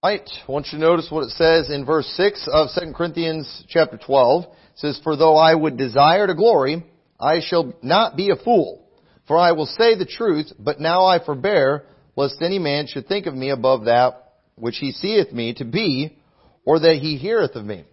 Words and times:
Right. 0.00 0.30
I 0.46 0.52
want 0.52 0.66
you 0.66 0.78
to 0.78 0.84
notice 0.84 1.08
what 1.10 1.24
it 1.24 1.30
says 1.30 1.70
in 1.70 1.84
verse 1.84 2.06
6 2.16 2.48
of 2.52 2.68
2 2.72 2.92
Corinthians 2.92 3.64
chapter 3.68 3.98
12. 3.98 4.44
It 4.44 4.50
says, 4.76 5.00
For 5.02 5.16
though 5.16 5.36
I 5.36 5.52
would 5.52 5.76
desire 5.76 6.28
to 6.28 6.36
glory, 6.36 6.86
I 7.18 7.40
shall 7.40 7.74
not 7.82 8.16
be 8.16 8.30
a 8.30 8.36
fool. 8.36 8.86
For 9.26 9.36
I 9.36 9.50
will 9.50 9.66
say 9.66 9.96
the 9.96 10.06
truth, 10.06 10.52
but 10.56 10.78
now 10.78 11.04
I 11.04 11.18
forbear, 11.18 11.84
lest 12.14 12.40
any 12.40 12.60
man 12.60 12.86
should 12.86 13.08
think 13.08 13.26
of 13.26 13.34
me 13.34 13.50
above 13.50 13.86
that 13.86 14.34
which 14.54 14.76
he 14.78 14.92
seeth 14.92 15.32
me 15.32 15.54
to 15.54 15.64
be, 15.64 16.16
or 16.64 16.78
that 16.78 16.98
he 16.98 17.16
heareth 17.16 17.56
of 17.56 17.64
me. 17.64 17.84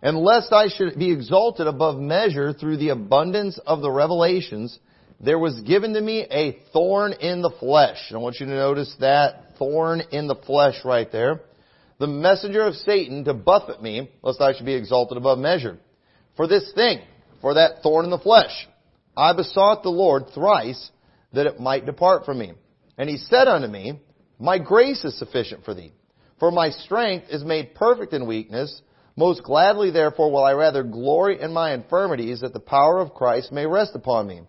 And 0.00 0.16
lest 0.16 0.54
I 0.54 0.68
should 0.68 0.98
be 0.98 1.12
exalted 1.12 1.66
above 1.66 1.98
measure 1.98 2.54
through 2.54 2.78
the 2.78 2.88
abundance 2.88 3.58
of 3.66 3.82
the 3.82 3.90
revelations, 3.90 4.78
there 5.20 5.38
was 5.38 5.60
given 5.60 5.92
to 5.92 6.00
me 6.00 6.26
a 6.30 6.60
thorn 6.72 7.12
in 7.12 7.42
the 7.42 7.52
flesh. 7.60 7.98
And 8.08 8.16
I 8.16 8.22
want 8.22 8.40
you 8.40 8.46
to 8.46 8.52
notice 8.52 8.96
that 9.00 9.51
thorn 9.62 10.02
in 10.10 10.26
the 10.26 10.34
flesh 10.34 10.84
right 10.84 11.10
there. 11.12 11.40
The 11.98 12.08
messenger 12.08 12.62
of 12.62 12.74
Satan 12.74 13.24
to 13.24 13.34
buffet 13.34 13.80
me, 13.80 14.10
lest 14.22 14.40
I 14.40 14.54
should 14.54 14.66
be 14.66 14.74
exalted 14.74 15.16
above 15.16 15.38
measure. 15.38 15.78
For 16.36 16.48
this 16.48 16.72
thing, 16.74 17.00
for 17.40 17.54
that 17.54 17.82
thorn 17.82 18.04
in 18.04 18.10
the 18.10 18.18
flesh, 18.18 18.66
I 19.16 19.32
besought 19.34 19.82
the 19.82 19.90
Lord 19.90 20.24
thrice 20.34 20.90
that 21.32 21.46
it 21.46 21.60
might 21.60 21.86
depart 21.86 22.24
from 22.24 22.38
me. 22.38 22.52
And 22.98 23.08
he 23.08 23.18
said 23.18 23.46
unto 23.46 23.68
me, 23.68 24.00
My 24.40 24.58
grace 24.58 25.04
is 25.04 25.16
sufficient 25.18 25.64
for 25.64 25.74
thee, 25.74 25.92
for 26.40 26.50
my 26.50 26.70
strength 26.70 27.26
is 27.30 27.44
made 27.44 27.76
perfect 27.76 28.12
in 28.12 28.26
weakness. 28.26 28.82
Most 29.14 29.44
gladly 29.44 29.90
therefore 29.90 30.32
will 30.32 30.44
I 30.44 30.54
rather 30.54 30.82
glory 30.82 31.40
in 31.40 31.52
my 31.52 31.72
infirmities 31.72 32.40
that 32.40 32.52
the 32.52 32.60
power 32.60 32.98
of 32.98 33.14
Christ 33.14 33.52
may 33.52 33.66
rest 33.66 33.94
upon 33.94 34.26
me. 34.26 34.40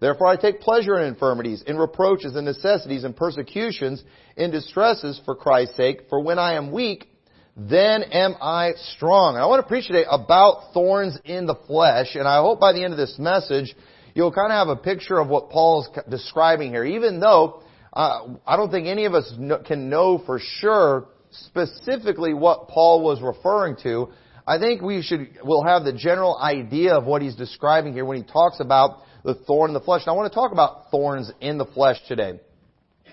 Therefore 0.00 0.28
I 0.28 0.36
take 0.36 0.60
pleasure 0.60 0.98
in 0.98 1.08
infirmities, 1.08 1.62
in 1.66 1.76
reproaches, 1.76 2.36
in 2.36 2.44
necessities, 2.44 3.04
in 3.04 3.12
persecutions, 3.14 4.02
in 4.36 4.50
distresses 4.50 5.20
for 5.24 5.34
Christ's 5.34 5.76
sake. 5.76 6.02
For 6.08 6.20
when 6.20 6.38
I 6.38 6.54
am 6.54 6.70
weak, 6.70 7.08
then 7.56 8.04
am 8.04 8.36
I 8.40 8.74
strong. 8.94 9.34
And 9.34 9.42
I 9.42 9.46
want 9.46 9.64
to 9.64 9.68
preach 9.68 9.88
today 9.88 10.04
about 10.08 10.72
thorns 10.72 11.18
in 11.24 11.46
the 11.46 11.56
flesh, 11.66 12.14
and 12.14 12.28
I 12.28 12.40
hope 12.40 12.60
by 12.60 12.72
the 12.72 12.84
end 12.84 12.92
of 12.92 12.98
this 12.98 13.16
message, 13.18 13.74
you'll 14.14 14.32
kind 14.32 14.52
of 14.52 14.68
have 14.68 14.68
a 14.68 14.80
picture 14.80 15.18
of 15.18 15.28
what 15.28 15.50
Paul's 15.50 15.88
describing 16.08 16.70
here, 16.70 16.84
even 16.84 17.18
though 17.18 17.62
uh, 17.92 18.36
I 18.46 18.56
don't 18.56 18.70
think 18.70 18.86
any 18.86 19.06
of 19.06 19.14
us 19.14 19.32
can 19.66 19.90
know 19.90 20.22
for 20.24 20.38
sure 20.60 21.08
specifically 21.30 22.32
what 22.32 22.68
Paul 22.68 23.02
was 23.02 23.20
referring 23.20 23.76
to. 23.82 24.10
I 24.46 24.58
think 24.58 24.80
we 24.80 25.02
should, 25.02 25.38
we'll 25.42 25.64
have 25.64 25.84
the 25.84 25.92
general 25.92 26.38
idea 26.38 26.94
of 26.94 27.04
what 27.04 27.22
he's 27.22 27.34
describing 27.34 27.92
here 27.92 28.04
when 28.04 28.16
he 28.16 28.22
talks 28.22 28.60
about 28.60 29.00
the 29.24 29.34
thorn 29.34 29.70
in 29.70 29.74
the 29.74 29.80
flesh. 29.80 30.02
And 30.06 30.12
I 30.12 30.16
want 30.16 30.32
to 30.32 30.34
talk 30.34 30.52
about 30.52 30.90
thorns 30.90 31.30
in 31.40 31.58
the 31.58 31.66
flesh 31.66 31.96
today. 32.06 32.40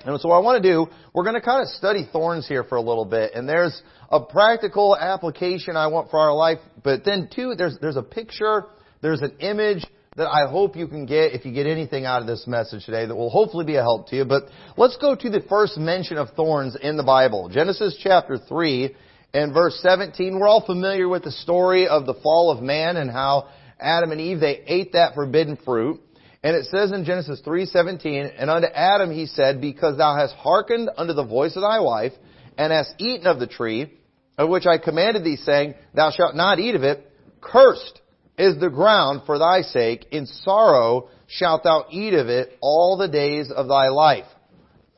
And 0.05 0.19
so 0.21 0.29
what 0.29 0.35
I 0.35 0.39
want 0.39 0.61
to 0.61 0.69
do, 0.71 0.87
we're 1.13 1.23
going 1.23 1.35
to 1.35 1.41
kind 1.41 1.61
of 1.61 1.69
study 1.69 2.07
thorns 2.11 2.47
here 2.47 2.63
for 2.63 2.75
a 2.75 2.81
little 2.81 3.05
bit. 3.05 3.33
And 3.33 3.49
there's 3.49 3.81
a 4.11 4.19
practical 4.19 4.95
application 4.95 5.75
I 5.75 5.87
want 5.87 6.11
for 6.11 6.19
our 6.19 6.33
life, 6.33 6.59
but 6.83 7.03
then 7.03 7.29
too, 7.33 7.55
there's, 7.57 7.77
there's 7.81 7.95
a 7.95 8.03
picture, 8.03 8.65
there's 9.01 9.21
an 9.21 9.37
image 9.39 9.83
that 10.15 10.29
I 10.29 10.49
hope 10.49 10.77
you 10.77 10.87
can 10.87 11.05
get 11.05 11.33
if 11.33 11.43
you 11.43 11.51
get 11.51 11.67
anything 11.67 12.05
out 12.05 12.21
of 12.21 12.27
this 12.27 12.45
message 12.47 12.85
today 12.85 13.05
that 13.05 13.15
will 13.15 13.29
hopefully 13.29 13.65
be 13.65 13.75
a 13.75 13.81
help 13.81 14.07
to 14.09 14.15
you. 14.15 14.25
But 14.25 14.43
let's 14.77 14.95
go 14.97 15.15
to 15.15 15.29
the 15.29 15.41
first 15.49 15.77
mention 15.77 16.17
of 16.17 16.29
thorns 16.31 16.77
in 16.81 16.95
the 16.97 17.03
Bible. 17.03 17.49
Genesis 17.49 17.99
chapter 18.01 18.37
3 18.37 18.95
and 19.33 19.53
verse 19.53 19.77
17. 19.81 20.39
We're 20.39 20.47
all 20.47 20.65
familiar 20.65 21.09
with 21.09 21.23
the 21.23 21.31
story 21.31 21.87
of 21.87 22.05
the 22.05 22.13
fall 22.13 22.51
of 22.51 22.63
man 22.63 22.95
and 22.95 23.11
how 23.11 23.49
Adam 23.79 24.11
and 24.11 24.21
Eve, 24.21 24.39
they 24.39 24.63
ate 24.67 24.93
that 24.93 25.15
forbidden 25.15 25.57
fruit. 25.57 26.01
And 26.43 26.55
it 26.55 26.65
says 26.65 26.91
in 26.91 27.05
Genesis 27.05 27.41
3:17, 27.41 28.33
and 28.37 28.49
unto 28.49 28.67
Adam 28.67 29.11
he 29.11 29.25
said, 29.25 29.61
because 29.61 29.97
thou 29.97 30.15
hast 30.15 30.35
hearkened 30.35 30.89
unto 30.95 31.13
the 31.13 31.25
voice 31.25 31.55
of 31.55 31.63
thy 31.63 31.79
wife, 31.79 32.13
and 32.57 32.71
hast 32.71 32.93
eaten 32.99 33.27
of 33.27 33.39
the 33.39 33.47
tree, 33.47 33.91
of 34.37 34.49
which 34.49 34.65
I 34.65 34.77
commanded 34.77 35.23
thee, 35.23 35.37
saying, 35.37 35.75
Thou 35.93 36.11
shalt 36.11 36.35
not 36.35 36.59
eat 36.59 36.75
of 36.75 36.83
it, 36.83 37.11
cursed 37.41 38.01
is 38.37 38.59
the 38.59 38.69
ground 38.69 39.21
for 39.25 39.39
thy 39.39 39.61
sake, 39.61 40.07
in 40.11 40.25
sorrow 40.25 41.09
shalt 41.27 41.63
thou 41.63 41.85
eat 41.89 42.13
of 42.13 42.27
it 42.27 42.57
all 42.61 42.97
the 42.97 43.07
days 43.07 43.51
of 43.51 43.67
thy 43.67 43.87
life. 43.87 44.25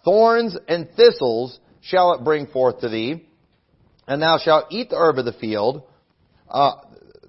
Thorns 0.03 0.57
and 0.67 0.89
thistles 0.95 1.59
shall 1.81 2.13
it 2.13 2.23
bring 2.23 2.47
forth 2.47 2.79
to 2.81 2.89
thee, 2.89 3.25
and 4.07 4.21
thou 4.21 4.37
shalt 4.37 4.71
eat 4.71 4.89
the 4.89 4.97
herb 4.97 5.17
of 5.17 5.25
the 5.25 5.33
field. 5.33 5.83
Uh, 6.49 6.73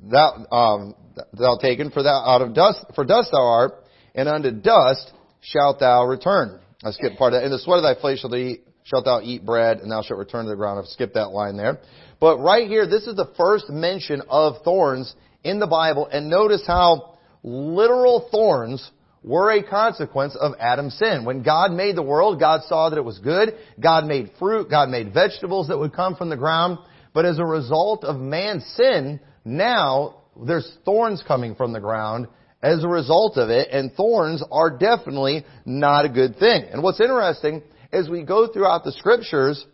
thou, 0.03 0.47
um, 0.51 0.95
thou 1.33 1.57
taken 1.61 1.91
for 1.91 2.03
thou 2.03 2.23
out 2.27 2.43
of 2.43 2.55
dust, 2.55 2.85
for 2.95 3.05
dust 3.05 3.31
thou 3.33 3.43
art, 3.43 3.85
and 4.15 4.29
unto 4.29 4.51
dust 4.51 5.13
shalt 5.41 5.81
thou 5.81 6.05
return. 6.05 6.61
I 6.85 6.91
skipped 6.93 7.19
part 7.19 7.33
of 7.33 7.41
that. 7.41 7.47
In 7.47 7.51
the 7.51 7.59
sweat 7.59 7.79
of 7.79 7.83
thy 7.83 8.01
flesh 8.01 8.21
shalt 8.21 8.33
thou 8.33 8.39
eat, 8.39 8.61
shalt 8.85 9.05
thou 9.05 9.21
eat 9.23 9.45
bread, 9.45 9.79
and 9.79 9.91
thou 9.91 10.03
shalt 10.03 10.19
return 10.19 10.45
to 10.45 10.51
the 10.51 10.57
ground. 10.57 10.79
I've 10.79 10.87
skipped 10.87 11.15
that 11.15 11.31
line 11.31 11.57
there. 11.57 11.79
But 12.21 12.39
right 12.39 12.69
here, 12.69 12.87
this 12.87 13.07
is 13.07 13.17
the 13.17 13.33
first 13.37 13.69
mention 13.69 14.23
of 14.29 14.63
thorns 14.65 15.15
in 15.45 15.61
the 15.61 15.67
Bible, 15.67 16.09
and 16.11 16.29
notice 16.29 16.63
how 16.67 17.19
literal 17.43 18.29
thorns 18.31 18.91
were 19.23 19.51
a 19.51 19.63
consequence 19.63 20.37
of 20.37 20.53
Adam's 20.59 20.97
sin. 20.99 21.25
When 21.25 21.43
God 21.43 21.73
made 21.73 21.97
the 21.97 22.03
world, 22.03 22.39
God 22.39 22.63
saw 22.67 22.89
that 22.89 22.99
it 22.99 23.05
was 23.05 23.19
good. 23.19 23.55
God 23.79 24.07
made 24.07 24.31
fruit. 24.39 24.71
God 24.71 24.89
made 24.89 25.13
vegetables 25.13 25.69
that 25.69 25.79
would 25.79 25.93
come 25.93 26.17
from 26.17 26.29
the 26.29 26.37
ground. 26.37 26.79
But 27.13 27.25
as 27.25 27.39
a 27.39 27.45
result 27.45 28.05
of 28.05 28.17
man's 28.17 28.65
sin, 28.77 29.21
now 29.45 30.18
there's 30.45 30.71
thorns 30.85 31.23
coming 31.27 31.55
from 31.55 31.73
the 31.73 31.81
ground 31.81 32.29
as 32.63 32.83
a 32.83 32.89
result 32.89 33.37
of 33.37 33.51
it, 33.51 33.69
and 33.71 33.93
thorns 33.93 34.43
are 34.51 34.77
definitely 34.77 35.45
not 35.65 36.05
a 36.05 36.09
good 36.09 36.39
thing. 36.39 36.65
And 36.73 36.83
what's 36.83 37.01
interesting, 37.01 37.63
as 37.93 38.09
we 38.09 38.25
go 38.25 38.49
throughout 38.53 38.85
the 38.85 38.93
scriptures, 38.93 39.65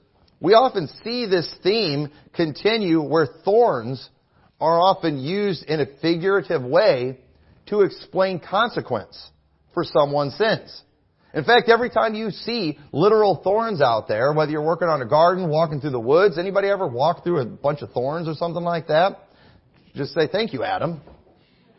we 0.41 0.53
often 0.53 0.89
see 1.03 1.27
this 1.27 1.53
theme 1.63 2.11
continue 2.35 3.03
where 3.03 3.27
thorns 3.45 4.09
are 4.61 4.79
often 4.81 5.19
used 5.19 5.65
in 5.65 5.81
a 5.81 5.87
figurative 6.03 6.63
way 6.63 7.19
to 7.67 7.81
explain 7.81 8.39
consequence 8.39 9.31
for 9.73 9.85
someone's 9.85 10.37
sins. 10.37 10.83
In 11.33 11.45
fact, 11.45 11.69
every 11.69 11.91
time 11.91 12.15
you 12.15 12.31
see 12.31 12.79
literal 12.93 13.41
thorns 13.43 13.81
out 13.81 14.07
there, 14.07 14.33
whether 14.33 14.53
you're 14.53 14.63
working 14.63 14.89
on 14.89 15.03
a 15.03 15.07
garden, 15.07 15.49
walking 15.49 15.81
through 15.81 15.91
the 15.91 16.01
woods, 16.01 16.39
anybody 16.39 16.69
ever 16.69 16.87
walk 16.87 17.25
through 17.25 17.41
a 17.41 17.47
bunch 17.47 17.83
of 17.83 17.91
thorns 17.91 18.29
or 18.29 18.35
something 18.35 18.63
like 18.63 18.87
that? 18.87 19.24
Just 19.95 20.15
say, 20.15 20.29
thank 20.31 20.53
you, 20.53 20.65
Adam. 20.65 21.01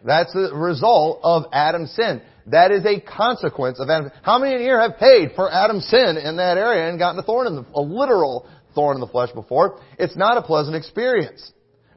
That's 0.04 0.32
the 0.34 0.54
result 0.54 1.20
of 1.24 1.46
Adam's 1.52 1.92
sin. 1.96 2.22
That 2.48 2.72
is 2.72 2.86
a 2.86 3.02
consequence 3.02 3.80
of 3.80 3.90
Adam. 3.90 4.12
How 4.22 4.38
many 4.38 4.56
in 4.56 4.62
here 4.62 4.80
have 4.80 5.00
paid 5.00 5.32
for 5.36 5.52
Adam's 5.52 5.88
sin 5.88 6.18
in 6.18 6.38
that 6.38 6.58
area 6.58 6.90
and 6.90 7.00
gotten 7.00 7.20
a 7.20 7.24
thorn 7.24 7.48
in 7.48 7.56
the, 7.56 7.66
a 7.74 7.82
literal 7.82 8.48
thorn 8.76 8.98
in 8.98 9.02
the 9.02 9.08
flesh 9.08 9.32
before? 9.32 9.80
It's 9.98 10.16
not 10.16 10.38
a 10.38 10.44
pleasant 10.44 10.76
experience. 10.76 11.52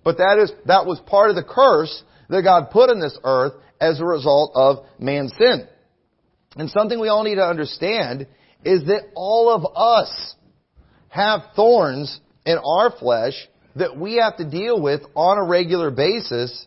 But 0.05 0.17
that 0.17 0.39
is, 0.43 0.53
that 0.67 0.87
was 0.87 0.99
part 1.01 1.31
of 1.31 1.37
the 1.37 1.45
curse 1.45 2.03
that 2.31 2.43
God 2.43 2.71
put 2.71 2.91
in 2.91 2.99
this 2.99 3.19
earth 3.25 3.53
as 3.81 4.00
a 4.00 4.05
result 4.05 4.53
of 4.55 4.87
man's 4.99 5.35
sin. 5.37 5.69
And 6.56 6.71
something 6.71 6.99
we 6.99 7.09
all 7.09 7.25
need 7.25 7.37
to 7.37 7.47
understand 7.47 8.27
is 8.65 8.87
that 8.87 9.11
all 9.15 9.50
of 9.50 9.67
us 9.77 10.35
have 11.09 11.43
thorns 11.55 12.21
in 12.47 12.56
our 12.59 12.91
flesh 12.99 13.35
that 13.78 13.99
we 13.99 14.16
have 14.16 14.37
to 14.37 14.49
deal 14.49 14.81
with 14.81 15.03
on 15.15 15.39
a 15.39 15.44
regular 15.44 15.91
basis 15.91 16.66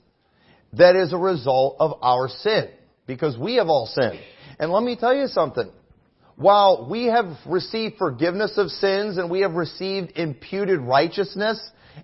that 0.73 0.95
is 0.95 1.13
a 1.13 1.17
result 1.17 1.77
of 1.79 1.99
our 2.01 2.27
sin. 2.27 2.69
Because 3.07 3.37
we 3.37 3.55
have 3.55 3.67
all 3.67 3.87
sinned. 3.87 4.19
And 4.59 4.71
let 4.71 4.83
me 4.83 4.95
tell 4.95 5.13
you 5.13 5.27
something. 5.27 5.69
While 6.35 6.87
we 6.89 7.05
have 7.05 7.25
received 7.45 7.97
forgiveness 7.97 8.53
of 8.57 8.69
sins 8.69 9.17
and 9.17 9.29
we 9.29 9.41
have 9.41 9.53
received 9.53 10.13
imputed 10.15 10.79
righteousness, 10.79 11.59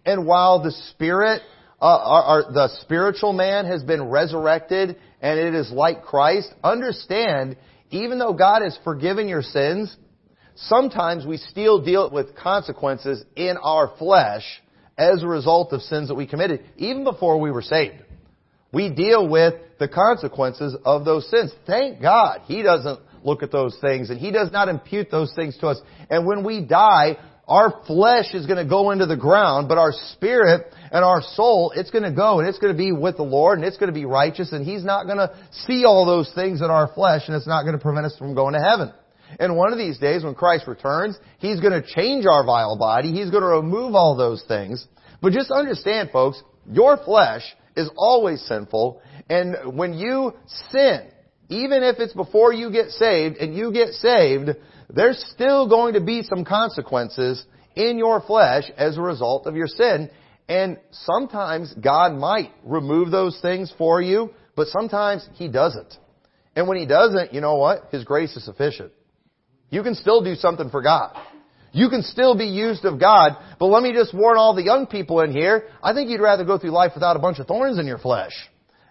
and 0.05 0.25
while 0.25 0.61
the 0.61 0.71
spirit, 0.91 1.41
uh, 1.81 1.85
our, 1.85 2.23
our, 2.23 2.51
the 2.51 2.69
spiritual 2.81 3.33
man 3.33 3.65
has 3.65 3.83
been 3.83 4.09
resurrected 4.09 4.97
and 5.21 5.39
it 5.39 5.53
is 5.53 5.71
like 5.71 6.03
Christ, 6.03 6.53
understand, 6.63 7.57
even 7.89 8.19
though 8.19 8.33
God 8.33 8.61
has 8.63 8.77
forgiven 8.83 9.27
your 9.27 9.41
sins, 9.41 9.95
sometimes 10.55 11.25
we 11.25 11.37
still 11.37 11.83
deal 11.83 12.09
with 12.11 12.35
consequences 12.35 13.23
in 13.35 13.55
our 13.57 13.93
flesh 13.97 14.43
as 14.97 15.23
a 15.23 15.27
result 15.27 15.73
of 15.73 15.81
sins 15.81 16.07
that 16.07 16.15
we 16.15 16.25
committed, 16.25 16.63
even 16.77 17.03
before 17.03 17.39
we 17.39 17.51
were 17.51 17.61
saved. 17.61 18.03
We 18.73 18.89
deal 18.89 19.27
with 19.27 19.53
the 19.79 19.87
consequences 19.87 20.75
of 20.83 21.05
those 21.05 21.29
sins. 21.29 21.51
Thank 21.65 22.01
God 22.01 22.41
He 22.45 22.63
doesn't 22.63 22.99
look 23.23 23.43
at 23.43 23.51
those 23.51 23.77
things 23.79 24.09
and 24.09 24.19
He 24.19 24.31
does 24.31 24.51
not 24.51 24.69
impute 24.69 25.09
those 25.11 25.33
things 25.35 25.57
to 25.59 25.67
us. 25.67 25.79
And 26.09 26.25
when 26.25 26.43
we 26.43 26.61
die, 26.65 27.17
our 27.47 27.81
flesh 27.85 28.33
is 28.33 28.45
going 28.45 28.61
to 28.61 28.69
go 28.69 28.91
into 28.91 29.05
the 29.05 29.15
ground, 29.15 29.69
but 29.69 29.77
our 29.77 29.93
spirit 30.11 30.73
and 30.91 31.05
our 31.05 31.21
soul, 31.21 31.71
it's 31.75 31.91
going 31.91 32.03
to 32.03 32.11
go 32.11 32.39
and 32.39 32.47
it's 32.47 32.59
going 32.59 32.73
to 32.73 32.77
be 32.77 32.91
with 32.91 33.15
the 33.15 33.23
Lord 33.23 33.57
and 33.57 33.65
it's 33.65 33.77
going 33.77 33.91
to 33.91 33.97
be 33.97 34.05
righteous 34.05 34.51
and 34.51 34.65
He's 34.65 34.83
not 34.83 35.05
going 35.05 35.17
to 35.17 35.33
see 35.65 35.85
all 35.85 36.05
those 36.05 36.31
things 36.35 36.61
in 36.61 36.69
our 36.69 36.91
flesh 36.93 37.23
and 37.27 37.35
it's 37.35 37.47
not 37.47 37.63
going 37.63 37.77
to 37.77 37.81
prevent 37.81 38.05
us 38.05 38.17
from 38.17 38.35
going 38.35 38.53
to 38.53 38.59
heaven. 38.59 38.91
And 39.39 39.55
one 39.55 39.71
of 39.71 39.77
these 39.77 39.97
days 39.97 40.23
when 40.23 40.35
Christ 40.35 40.67
returns, 40.67 41.17
He's 41.39 41.59
going 41.59 41.73
to 41.73 41.87
change 41.87 42.25
our 42.25 42.45
vile 42.45 42.77
body. 42.77 43.11
He's 43.11 43.29
going 43.29 43.43
to 43.43 43.49
remove 43.49 43.95
all 43.95 44.15
those 44.15 44.43
things. 44.47 44.85
But 45.21 45.33
just 45.33 45.51
understand 45.51 46.11
folks, 46.11 46.41
your 46.71 46.97
flesh 46.97 47.43
is 47.75 47.89
always 47.97 48.41
sinful. 48.41 49.01
And 49.29 49.77
when 49.77 49.93
you 49.93 50.33
sin, 50.71 51.09
even 51.49 51.83
if 51.83 51.99
it's 51.99 52.13
before 52.13 52.53
you 52.53 52.71
get 52.71 52.89
saved 52.89 53.37
and 53.37 53.55
you 53.55 53.71
get 53.71 53.89
saved, 53.93 54.49
there's 54.89 55.23
still 55.33 55.67
going 55.67 55.93
to 55.93 56.01
be 56.01 56.23
some 56.23 56.45
consequences 56.45 57.43
in 57.75 57.97
your 57.97 58.21
flesh 58.21 58.63
as 58.77 58.97
a 58.97 59.01
result 59.01 59.45
of 59.45 59.55
your 59.55 59.67
sin. 59.67 60.09
And 60.49 60.77
sometimes 60.91 61.73
God 61.73 62.13
might 62.13 62.51
remove 62.63 63.11
those 63.11 63.37
things 63.41 63.71
for 63.77 64.01
you, 64.01 64.33
but 64.55 64.67
sometimes 64.67 65.27
He 65.33 65.47
doesn't. 65.47 65.93
And 66.55 66.67
when 66.67 66.77
He 66.77 66.85
doesn't, 66.85 67.33
you 67.33 67.41
know 67.41 67.55
what? 67.55 67.89
His 67.91 68.03
grace 68.03 68.35
is 68.35 68.45
sufficient. 68.45 68.91
You 69.69 69.83
can 69.83 69.95
still 69.95 70.23
do 70.23 70.35
something 70.35 70.69
for 70.69 70.81
God. 70.81 71.15
You 71.73 71.89
can 71.89 72.01
still 72.01 72.35
be 72.35 72.45
used 72.45 72.85
of 72.85 72.99
God, 72.99 73.37
but 73.59 73.67
let 73.67 73.83
me 73.83 73.93
just 73.93 74.13
warn 74.13 74.37
all 74.37 74.55
the 74.55 74.63
young 74.63 74.87
people 74.87 75.21
in 75.21 75.31
here, 75.31 75.65
I 75.83 75.93
think 75.93 76.09
you'd 76.09 76.21
rather 76.21 76.43
go 76.43 76.57
through 76.57 76.71
life 76.71 76.93
without 76.95 77.15
a 77.15 77.19
bunch 77.19 77.39
of 77.39 77.47
thorns 77.47 77.77
in 77.77 77.85
your 77.85 77.97
flesh. 77.97 78.33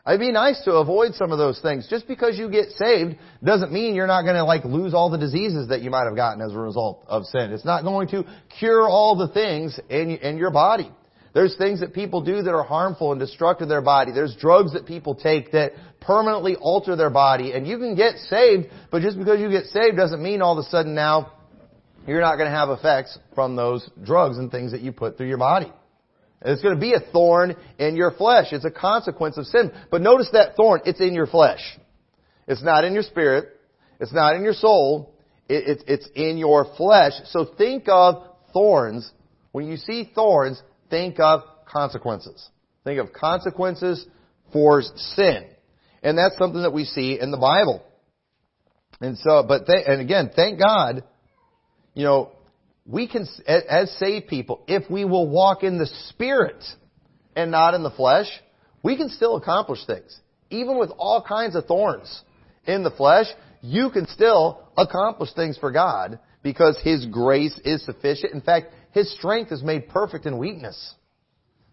It'd 0.07 0.21
be 0.21 0.31
nice 0.31 0.63
to 0.65 0.75
avoid 0.75 1.15
some 1.15 1.33
of 1.33 1.39
those 1.39 1.61
things. 1.61 1.89
Just 1.91 2.07
because 2.07 2.39
you 2.39 2.49
get 2.49 2.71
saved 2.71 3.17
doesn't 3.43 3.73
mean 3.73 3.97
you're 3.97 4.07
not 4.07 4.23
going 4.23 4.37
to 4.37 4.45
like 4.45 4.65
lose 4.65 4.95
all 4.95 5.11
the 5.11 5.19
diseases 5.19 5.69
that 5.69 5.83
you 5.83 5.91
might 5.91 6.05
have 6.05 6.15
gotten 6.15 6.41
as 6.41 6.53
a 6.53 6.59
result 6.59 7.05
of 7.09 7.25
sin. 7.25 7.51
It's 7.53 7.65
not 7.65 7.83
going 7.83 8.07
to 8.09 8.25
cure 8.61 8.89
all 8.89 9.17
the 9.17 9.29
things 9.29 9.81
in, 9.91 10.11
in 10.19 10.37
your 10.37 10.53
body. 10.53 10.93
There's 11.37 11.55
things 11.55 11.81
that 11.81 11.93
people 11.93 12.23
do 12.23 12.41
that 12.41 12.51
are 12.51 12.63
harmful 12.63 13.13
and 13.13 13.21
destructive 13.21 13.67
to 13.67 13.69
their 13.69 13.83
body. 13.83 14.11
There's 14.11 14.35
drugs 14.37 14.73
that 14.73 14.87
people 14.87 15.15
take 15.15 15.53
that 15.53 15.73
permanently 16.01 16.57
alter 16.57 16.97
their 16.97 17.11
body. 17.11 17.53
And 17.53 17.67
you 17.67 17.77
can 17.77 17.95
get 17.95 18.17
saved, 18.17 18.69
but 18.91 19.03
just 19.03 19.19
because 19.19 19.39
you 19.39 19.51
get 19.51 19.67
saved 19.67 19.99
doesn't 19.99 20.23
mean 20.23 20.41
all 20.41 20.59
of 20.59 20.65
a 20.65 20.69
sudden 20.71 20.95
now 20.95 21.35
you're 22.07 22.23
not 22.23 22.37
going 22.37 22.51
to 22.51 22.57
have 22.57 22.71
effects 22.71 23.19
from 23.35 23.55
those 23.55 23.87
drugs 24.03 24.39
and 24.39 24.51
things 24.51 24.73
that 24.73 24.81
you 24.81 24.93
put 24.93 25.19
through 25.19 25.29
your 25.29 25.37
body. 25.37 25.71
It's 26.41 26.63
going 26.63 26.75
to 26.75 26.81
be 26.81 26.95
a 26.95 27.01
thorn 27.01 27.55
in 27.79 27.97
your 27.97 28.13
flesh. 28.13 28.47
It's 28.53 28.65
a 28.65 28.71
consequence 28.71 29.37
of 29.37 29.45
sin. 29.45 29.73
But 29.91 30.01
notice 30.01 30.31
that 30.33 30.57
thorn, 30.57 30.81
it's 30.87 31.03
in 31.03 31.13
your 31.13 31.27
flesh. 31.27 31.61
It's 32.49 32.63
not 32.63 32.85
in 32.85 32.95
your 32.95 33.03
spirit. 33.03 33.61
It's 34.01 34.15
not 34.15 34.37
in 34.37 34.43
your 34.43 34.55
soul. 34.55 35.13
It, 35.51 35.69
it, 35.69 35.85
it's 35.87 36.09
in 36.15 36.39
your 36.39 36.65
flesh. 36.79 37.13
So 37.27 37.45
think 37.45 37.85
of 37.89 38.25
thorns. 38.55 39.13
When 39.53 39.67
you 39.67 39.77
see 39.77 40.11
thorns, 40.15 40.63
think 40.91 41.19
of 41.21 41.43
consequences. 41.71 42.49
Think 42.85 43.01
of 43.01 43.13
consequences 43.13 44.07
for 44.53 44.83
sin. 44.83 45.47
And 46.03 46.17
that's 46.17 46.37
something 46.39 46.63
that 46.63 46.73
we 46.73 46.85
see 46.85 47.19
in 47.21 47.31
the 47.31 47.37
Bible. 47.37 47.83
And 49.01 49.19
so, 49.19 49.45
but, 49.47 49.67
th- 49.67 49.85
and 49.87 50.01
again, 50.01 50.31
thank 50.35 50.59
God, 50.59 51.05
you 51.95 52.05
know, 52.05 52.33
we 52.87 53.09
can, 53.09 53.27
as 53.47 53.91
saved 53.99 54.29
people, 54.29 54.63
if 54.69 54.89
we 54.89 55.05
will 55.05 55.29
walk 55.29 55.65
in 55.65 55.79
the 55.79 55.87
Spirit 56.11 56.63
and 57.35 57.51
not 57.51 57.75
in 57.75 57.83
the 57.83 57.91
flesh, 57.91 58.27
we 58.83 58.97
can 58.97 59.09
still 59.09 59.37
accomplish 59.37 59.85
things. 59.87 60.17
Even 60.51 60.79
with 60.79 60.91
all 60.97 61.21
kinds 61.21 61.57
of 61.57 61.67
thorns 61.67 62.23
in 62.67 62.85
the 62.85 62.91
flesh, 62.93 63.27
you 63.61 63.91
can 63.91 64.07
still 64.07 64.69
accomplish 64.77 65.31
things 65.35 65.59
for 65.59 65.73
God 65.73 66.21
because 66.45 66.79
His 66.85 67.07
grace 67.07 67.59
is 67.65 67.85
sufficient. 67.85 68.33
In 68.33 68.41
fact, 68.41 68.67
His 68.97 69.13
strength 69.13 69.53
is 69.53 69.63
made 69.63 69.91
perfect 69.91 70.25
in 70.25 70.39
weakness. 70.39 70.95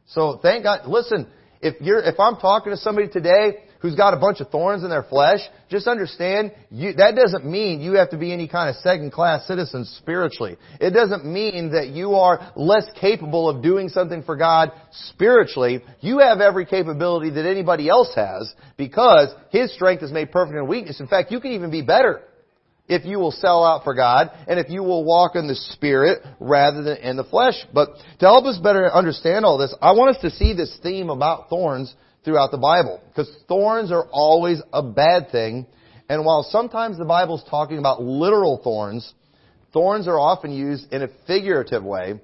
So 0.07 0.39
thank 0.41 0.65
God. 0.65 0.85
Listen, 0.85 1.25
if 1.61 1.79
you're, 1.79 2.01
if 2.01 2.19
I'm 2.19 2.35
talking 2.35 2.73
to 2.73 2.77
somebody 2.77 3.07
today 3.07 3.59
who's 3.79 3.95
got 3.95 4.13
a 4.13 4.17
bunch 4.17 4.41
of 4.41 4.49
thorns 4.49 4.83
in 4.83 4.89
their 4.89 5.03
flesh, 5.03 5.39
just 5.69 5.87
understand 5.87 6.51
you, 6.69 6.91
that 6.95 7.15
doesn't 7.15 7.45
mean 7.45 7.79
you 7.79 7.93
have 7.93 8.09
to 8.09 8.17
be 8.17 8.33
any 8.33 8.49
kind 8.49 8.69
of 8.69 8.75
second 8.81 9.13
class 9.13 9.47
citizen 9.47 9.85
spiritually. 9.99 10.57
It 10.81 10.89
doesn't 10.89 11.23
mean 11.23 11.71
that 11.71 11.87
you 11.87 12.15
are 12.15 12.51
less 12.57 12.87
capable 12.99 13.47
of 13.47 13.63
doing 13.63 13.87
something 13.87 14.23
for 14.23 14.35
God 14.35 14.73
spiritually. 14.91 15.81
You 16.01 16.19
have 16.19 16.41
every 16.41 16.65
capability 16.65 17.29
that 17.29 17.45
anybody 17.45 17.87
else 17.87 18.13
has 18.17 18.53
because 18.75 19.33
His 19.49 19.73
strength 19.73 20.03
is 20.03 20.11
made 20.11 20.29
perfect 20.29 20.57
in 20.57 20.67
weakness. 20.67 20.99
In 20.99 21.07
fact, 21.07 21.31
you 21.31 21.39
can 21.39 21.53
even 21.53 21.71
be 21.71 21.83
better 21.83 22.21
if 22.93 23.05
you 23.05 23.17
will 23.17 23.31
sell 23.31 23.63
out 23.65 23.83
for 23.83 23.95
God 23.95 24.29
and 24.47 24.59
if 24.59 24.69
you 24.69 24.83
will 24.83 25.03
walk 25.03 25.35
in 25.35 25.47
the 25.47 25.55
Spirit 25.55 26.21
rather 26.39 26.83
than 26.83 26.97
in 26.97 27.17
the 27.17 27.23
flesh. 27.23 27.55
But 27.73 27.95
to 28.19 28.25
help 28.25 28.45
us 28.45 28.59
better 28.59 28.91
understand 28.93 29.45
all 29.45 29.57
this, 29.57 29.73
I 29.81 29.93
want 29.93 30.15
us 30.15 30.21
to 30.21 30.29
see 30.29 30.53
this 30.53 30.77
theme 30.83 31.09
about 31.09 31.49
thorns 31.49 31.93
throughout 32.23 32.51
the 32.51 32.59
Bible. 32.59 33.01
Because 33.09 33.35
thorns 33.47 33.91
are 33.91 34.07
always 34.11 34.61
a 34.71 34.83
bad 34.83 35.31
thing. 35.31 35.65
And 36.07 36.23
while 36.23 36.43
sometimes 36.43 36.99
the 36.99 37.05
Bible 37.05 37.37
is 37.37 37.43
talking 37.49 37.79
about 37.79 38.03
literal 38.03 38.61
thorns, 38.63 39.11
thorns 39.73 40.07
are 40.07 40.19
often 40.19 40.51
used 40.51 40.93
in 40.93 41.01
a 41.01 41.07
figurative 41.25 41.83
way, 41.83 42.21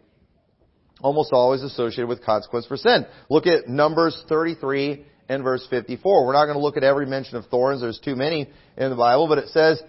almost 1.01 1.31
always 1.33 1.63
associated 1.63 2.07
with 2.07 2.23
consequence 2.23 2.67
for 2.67 2.77
sin. 2.77 3.07
Look 3.29 3.47
at 3.47 3.67
Numbers 3.67 4.23
33 4.29 5.03
and 5.29 5.43
verse 5.43 5.65
54. 5.69 6.27
We're 6.27 6.33
not 6.33 6.45
going 6.45 6.57
to 6.57 6.63
look 6.63 6.77
at 6.77 6.83
every 6.83 7.07
mention 7.07 7.37
of 7.37 7.45
thorns. 7.47 7.81
There's 7.81 7.99
too 7.99 8.15
many 8.15 8.47
in 8.77 8.89
the 8.89 8.95
Bible, 8.95 9.27
but 9.27 9.39
it 9.39 9.49
says, 9.49 9.81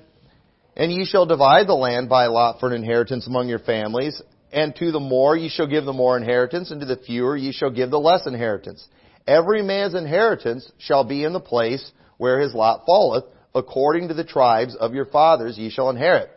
And 0.77 0.93
ye 0.93 1.05
shall 1.05 1.27
divide 1.27 1.67
the 1.67 1.75
land 1.75 2.09
by 2.09 2.27
lot 2.27 2.61
for 2.61 2.69
an 2.69 2.75
inheritance 2.75 3.27
among 3.27 3.49
your 3.49 3.59
families, 3.59 4.21
and 4.53 4.75
to 4.77 4.93
the 4.93 5.01
more 5.01 5.37
ye 5.37 5.49
shall 5.49 5.67
give 5.67 5.85
the 5.85 5.93
more 5.93 6.17
inheritance, 6.17 6.71
and 6.71 6.81
to 6.81 6.87
the 6.87 6.97
fewer 6.97 7.37
ye 7.37 7.53
shall 7.53 7.71
give 7.71 7.91
the 7.91 8.01
less 8.01 8.27
inheritance. 8.27 8.87
Every 9.27 9.63
man's 9.63 9.95
inheritance 9.95 10.71
shall 10.79 11.05
be 11.05 11.25
in 11.25 11.33
the 11.33 11.41
place 11.41 11.93
where 12.17 12.41
his 12.41 12.55
lot 12.55 12.83
falleth, 12.87 13.25
according 13.55 14.09
to 14.09 14.15
the 14.15 14.25
tribes 14.25 14.77
of 14.77 14.95
your 14.95 15.07
fathers 15.07 15.59
ye 15.59 15.71
shall 15.71 15.91
inherit. 15.91 16.31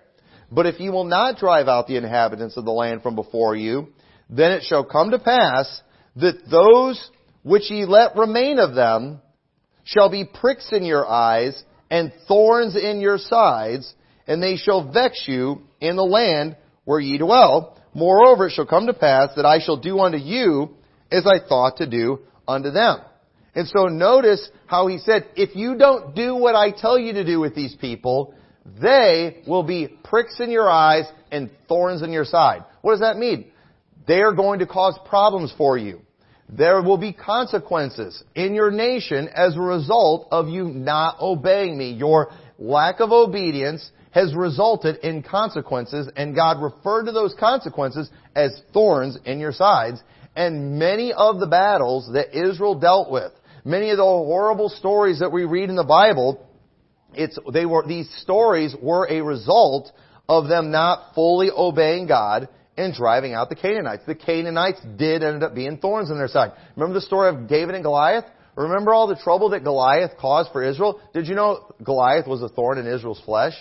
But 0.51 0.65
if 0.65 0.79
ye 0.79 0.89
will 0.89 1.05
not 1.05 1.37
drive 1.37 1.67
out 1.67 1.87
the 1.87 1.97
inhabitants 1.97 2.57
of 2.57 2.65
the 2.65 2.71
land 2.71 3.01
from 3.01 3.15
before 3.15 3.55
you, 3.55 3.87
then 4.29 4.51
it 4.51 4.63
shall 4.63 4.83
come 4.83 5.11
to 5.11 5.19
pass 5.19 5.81
that 6.15 6.49
those 6.49 7.09
which 7.43 7.69
ye 7.71 7.85
let 7.85 8.15
remain 8.15 8.59
of 8.59 8.75
them 8.75 9.21
shall 9.83 10.09
be 10.09 10.25
pricks 10.25 10.71
in 10.71 10.83
your 10.83 11.07
eyes 11.07 11.61
and 11.89 12.13
thorns 12.27 12.75
in 12.75 13.01
your 13.01 13.17
sides, 13.17 13.93
and 14.27 14.41
they 14.41 14.55
shall 14.57 14.91
vex 14.91 15.23
you 15.27 15.61
in 15.79 15.95
the 15.95 16.03
land 16.03 16.55
where 16.85 16.99
ye 16.99 17.17
dwell. 17.17 17.77
Moreover, 17.93 18.47
it 18.47 18.51
shall 18.51 18.65
come 18.65 18.87
to 18.87 18.93
pass 18.93 19.29
that 19.35 19.45
I 19.45 19.59
shall 19.59 19.77
do 19.77 19.99
unto 19.99 20.17
you 20.17 20.75
as 21.11 21.27
I 21.27 21.45
thought 21.47 21.77
to 21.77 21.89
do 21.89 22.19
unto 22.47 22.71
them. 22.71 22.99
And 23.55 23.67
so 23.67 23.85
notice 23.85 24.49
how 24.65 24.87
he 24.87 24.97
said, 24.97 25.27
if 25.35 25.55
you 25.55 25.77
don't 25.77 26.15
do 26.15 26.35
what 26.35 26.55
I 26.55 26.71
tell 26.71 26.97
you 26.97 27.13
to 27.13 27.23
do 27.23 27.39
with 27.39 27.53
these 27.53 27.75
people, 27.75 28.33
they 28.81 29.43
will 29.47 29.63
be 29.63 29.87
pricks 30.03 30.39
in 30.39 30.49
your 30.49 30.69
eyes 30.69 31.05
and 31.31 31.51
thorns 31.67 32.01
in 32.01 32.11
your 32.11 32.25
side. 32.25 32.63
What 32.81 32.93
does 32.93 33.01
that 33.01 33.17
mean? 33.17 33.51
They 34.07 34.21
are 34.21 34.33
going 34.33 34.59
to 34.59 34.65
cause 34.65 34.97
problems 35.05 35.53
for 35.57 35.77
you. 35.77 36.01
There 36.49 36.81
will 36.81 36.97
be 36.97 37.13
consequences 37.13 38.21
in 38.35 38.53
your 38.53 38.69
nation 38.69 39.29
as 39.29 39.55
a 39.55 39.61
result 39.61 40.27
of 40.31 40.49
you 40.49 40.65
not 40.65 41.17
obeying 41.21 41.77
me. 41.77 41.91
Your 41.91 42.31
lack 42.59 42.99
of 42.99 43.11
obedience 43.11 43.89
has 44.13 44.35
resulted 44.35 44.97
in 44.97 45.23
consequences, 45.23 46.07
and 46.15 46.35
God 46.35 46.61
referred 46.61 47.05
to 47.05 47.11
those 47.11 47.33
consequences 47.39 48.09
as 48.35 48.61
thorns 48.71 49.17
in 49.25 49.39
your 49.39 49.51
sides. 49.51 50.01
And 50.35 50.77
many 50.77 51.13
of 51.13 51.39
the 51.39 51.47
battles 51.47 52.09
that 52.13 52.37
Israel 52.37 52.75
dealt 52.75 53.11
with, 53.11 53.31
many 53.65 53.89
of 53.89 53.97
the 53.97 54.03
horrible 54.03 54.69
stories 54.69 55.19
that 55.19 55.31
we 55.31 55.45
read 55.45 55.69
in 55.69 55.75
the 55.75 55.83
Bible, 55.83 56.47
it's, 57.15 57.37
they 57.51 57.65
were, 57.65 57.85
these 57.87 58.09
stories 58.21 58.75
were 58.79 59.07
a 59.09 59.21
result 59.21 59.91
of 60.29 60.47
them 60.47 60.69
not 60.69 61.15
fully 61.15 61.49
obeying 61.49 62.07
God 62.07 62.49
and 62.77 62.93
driving 62.93 63.33
out 63.33 63.49
the 63.49 63.55
Canaanites. 63.55 64.03
The 64.05 64.15
Canaanites 64.15 64.79
did 64.95 65.23
end 65.23 65.43
up 65.43 65.55
being 65.55 65.77
thorns 65.77 66.11
in 66.11 66.17
their 66.17 66.27
side. 66.27 66.51
Remember 66.75 66.93
the 66.93 67.05
story 67.05 67.29
of 67.29 67.47
David 67.47 67.73
and 67.75 67.83
Goliath? 67.83 68.25
Remember 68.55 68.93
all 68.93 69.07
the 69.07 69.15
trouble 69.15 69.49
that 69.49 69.63
Goliath 69.63 70.11
caused 70.19 70.51
for 70.51 70.63
Israel? 70.63 71.01
Did 71.15 71.27
you 71.27 71.33
know 71.33 71.73
Goliath 71.83 72.27
was 72.27 72.43
a 72.43 72.49
thorn 72.49 72.77
in 72.77 72.85
Israel's 72.85 73.21
flesh? 73.21 73.53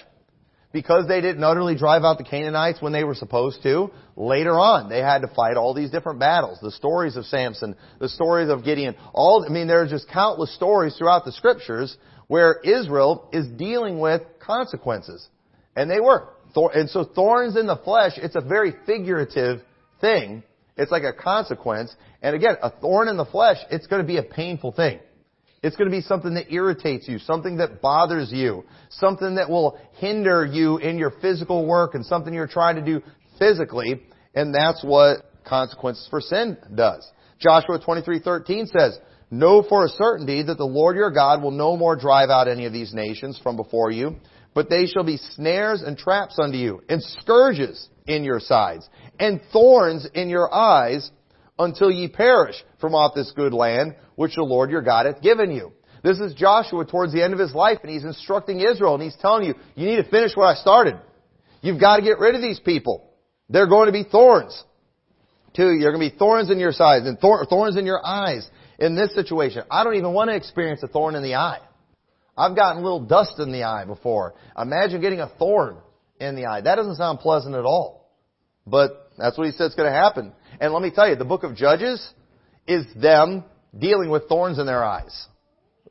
Because 0.73 1.07
they 1.07 1.21
didn't 1.21 1.45
utterly 1.45 1.77
drive 1.77 2.03
out 2.03 2.19
the 2.19 2.25
Canaanites 2.25 2.81
when 2.81 2.93
they 2.93 3.05
were 3.05 3.15
supposed 3.15 3.63
to, 3.63 3.91
later 4.17 4.59
on 4.59 4.89
they 4.89 5.01
had 5.01 5.23
to 5.23 5.29
fight 5.29 5.57
all 5.57 5.75
these 5.75 5.91
different 5.91 6.19
battles. 6.19 6.59
The 6.61 6.71
stories 6.71 7.17
of 7.17 7.27
Samson, 7.27 7.77
the 7.99 8.09
stories 8.09 8.49
of 8.49 8.65
Gideon, 8.65 8.97
all, 9.13 9.45
I 9.45 9.53
mean, 9.53 9.67
there 9.67 9.83
are 9.83 9.89
just 9.89 10.09
countless 10.09 10.55
stories 10.55 10.97
throughout 10.97 11.25
the 11.25 11.33
scriptures 11.33 11.97
where 12.27 12.61
Israel 12.65 13.29
is 13.33 13.47
dealing 13.47 14.01
with 14.01 14.23
consequences. 14.41 15.29
And 15.77 15.91
they 15.91 16.01
were. 16.01 16.29
And 16.55 16.89
so 16.89 17.05
thorns 17.05 17.57
in 17.57 17.67
the 17.67 17.77
flesh, 17.77 18.13
it's 18.17 18.37
a 18.37 18.41
very 18.41 18.75
figurative 18.87 19.61
thing. 20.01 20.43
It's 20.77 20.91
like 20.91 21.03
a 21.03 21.13
consequence. 21.13 21.95
And 22.23 22.35
again, 22.35 22.57
a 22.63 22.71
thorn 22.71 23.09
in 23.09 23.17
the 23.17 23.25
flesh, 23.25 23.59
it's 23.71 23.87
going 23.87 24.03
to 24.03 24.07
be 24.07 24.17
a 24.17 24.23
painful 24.23 24.73
thing. 24.73 25.01
It's 25.63 25.77
going 25.77 25.89
to 25.89 25.97
be 25.97 26.03
something 26.03 26.35
that 26.35 26.53
irritates 26.53 27.07
you, 27.07 27.19
something 27.21 27.59
that 27.59 27.81
bothers 27.81 28.33
you, 28.33 28.65
something 28.91 29.37
that 29.37 29.49
will 29.49 29.79
hinder 29.95 30.45
you 30.45 30.79
in 30.79 30.99
your 30.99 31.13
physical 31.23 31.67
work 31.67 31.95
and 31.95 32.05
something 32.05 32.35
you're 32.35 32.49
trying 32.49 32.77
to 32.77 32.83
do 32.83 33.01
physically. 33.39 34.03
And 34.35 34.53
that's 34.55 34.83
what 34.83 35.19
consequences 35.45 36.07
for 36.11 36.21
sin 36.21 36.57
does. 36.75 37.09
Joshua 37.39 37.79
23:13 37.79 38.67
says, 38.67 38.99
"Know 39.31 39.63
for 39.63 39.85
a 39.85 39.89
certainty 39.89 40.43
that 40.43 40.59
the 40.59 40.67
Lord 40.67 40.97
your 40.97 41.11
God 41.11 41.43
will 41.43 41.51
no 41.51 41.77
more 41.77 41.97
drive 41.97 42.31
out 42.31 42.49
any 42.49 42.67
of 42.67 42.73
these 42.73 42.93
nations 42.93 43.39
from 43.39 43.57
before 43.57 43.91
you, 43.91 44.17
but 44.55 44.69
they 44.69 44.87
shall 44.87 45.05
be 45.05 45.17
snares 45.17 45.83
and 45.83 45.97
traps 45.97 46.39
unto 46.39 46.59
you, 46.59 46.83
and 46.89 47.03
scourges 47.03 47.89
in 48.07 48.25
your 48.25 48.41
sides, 48.41 48.89
and 49.19 49.41
thorns 49.53 50.07
in 50.07 50.29
your 50.29 50.53
eyes, 50.53 51.11
until 51.59 51.91
ye 51.91 52.09
perish 52.09 52.57
from 52.81 52.95
off 52.95 53.15
this 53.15 53.33
good 53.35 53.53
land 53.53 53.95
which 54.17 54.37
the 54.37 54.43
Lord 54.43 54.71
your 54.71 54.83
God 54.83 55.07
hath 55.07 55.23
given 55.23 55.51
you. 55.51 55.73
This 56.03 56.19
is 56.19 56.35
Joshua 56.35 56.85
towards 56.85 57.13
the 57.13 57.23
end 57.23 57.33
of 57.33 57.39
his 57.39 57.55
life, 57.55 57.79
and 57.83 57.91
he's 57.91 58.05
instructing 58.05 58.61
Israel, 58.61 58.95
and 58.95 59.03
he's 59.03 59.17
telling 59.21 59.45
you, 59.45 59.55
you 59.75 59.87
need 59.87 60.03
to 60.03 60.11
finish 60.11 60.35
what 60.35 60.47
I 60.47 60.55
started. 60.55 60.99
You've 61.61 61.81
got 61.81 61.97
to 61.97 62.03
get 62.03 62.19
rid 62.19 62.35
of 62.35 62.43
these 62.43 62.59
people. 62.59 63.09
They're 63.49 63.69
going 63.69 63.87
to 63.87 63.93
be 63.93 64.03
thorns. 64.03 64.65
Two, 65.55 65.71
you're 65.71 65.93
going 65.93 66.03
to 66.03 66.11
be 66.11 66.19
thorns 66.19 66.51
in 66.51 66.59
your 66.59 66.73
sides 66.73 67.07
and 67.07 67.19
thor- 67.19 67.45
thorns 67.47 67.77
in 67.77 67.87
your 67.87 68.05
eyes 68.05 68.49
in 68.79 68.97
this 68.97 69.15
situation. 69.15 69.63
I 69.71 69.85
don't 69.85 69.95
even 69.95 70.13
want 70.13 70.31
to 70.31 70.37
experience 70.37 70.83
a 70.83 70.89
thorn 70.89 71.15
in 71.15 71.23
the 71.23 71.37
eye. 71.37 71.61
I've 72.37 72.57
gotten 72.57 72.81
a 72.81 72.85
little 72.85 73.05
dust 73.05 73.39
in 73.39 73.53
the 73.53 73.65
eye 73.65 73.85
before. 73.85 74.35
Imagine 74.59 75.01
getting 75.03 75.21
a 75.21 75.29
thorn 75.39 75.77
in 76.19 76.35
the 76.35 76.47
eye. 76.47 76.63
That 76.63 76.77
doesn't 76.77 76.97
sound 76.97 77.21
pleasant 77.21 77.55
at 77.55 77.65
all. 77.65 78.11
But 78.67 79.11
that's 79.19 79.37
what 79.37 79.47
he 79.47 79.53
says 79.53 79.71
is 79.71 79.75
going 79.75 79.93
to 79.93 79.97
happen. 79.97 80.33
And 80.61 80.73
let 80.73 80.83
me 80.83 80.91
tell 80.91 81.09
you, 81.09 81.17
the 81.17 81.25
book 81.25 81.43
of 81.43 81.57
Judges 81.57 82.07
is 82.67 82.87
them 82.95 83.45
dealing 83.79 84.11
with 84.11 84.29
thorns 84.29 84.59
in 84.59 84.67
their 84.67 84.85
eyes. 84.85 85.27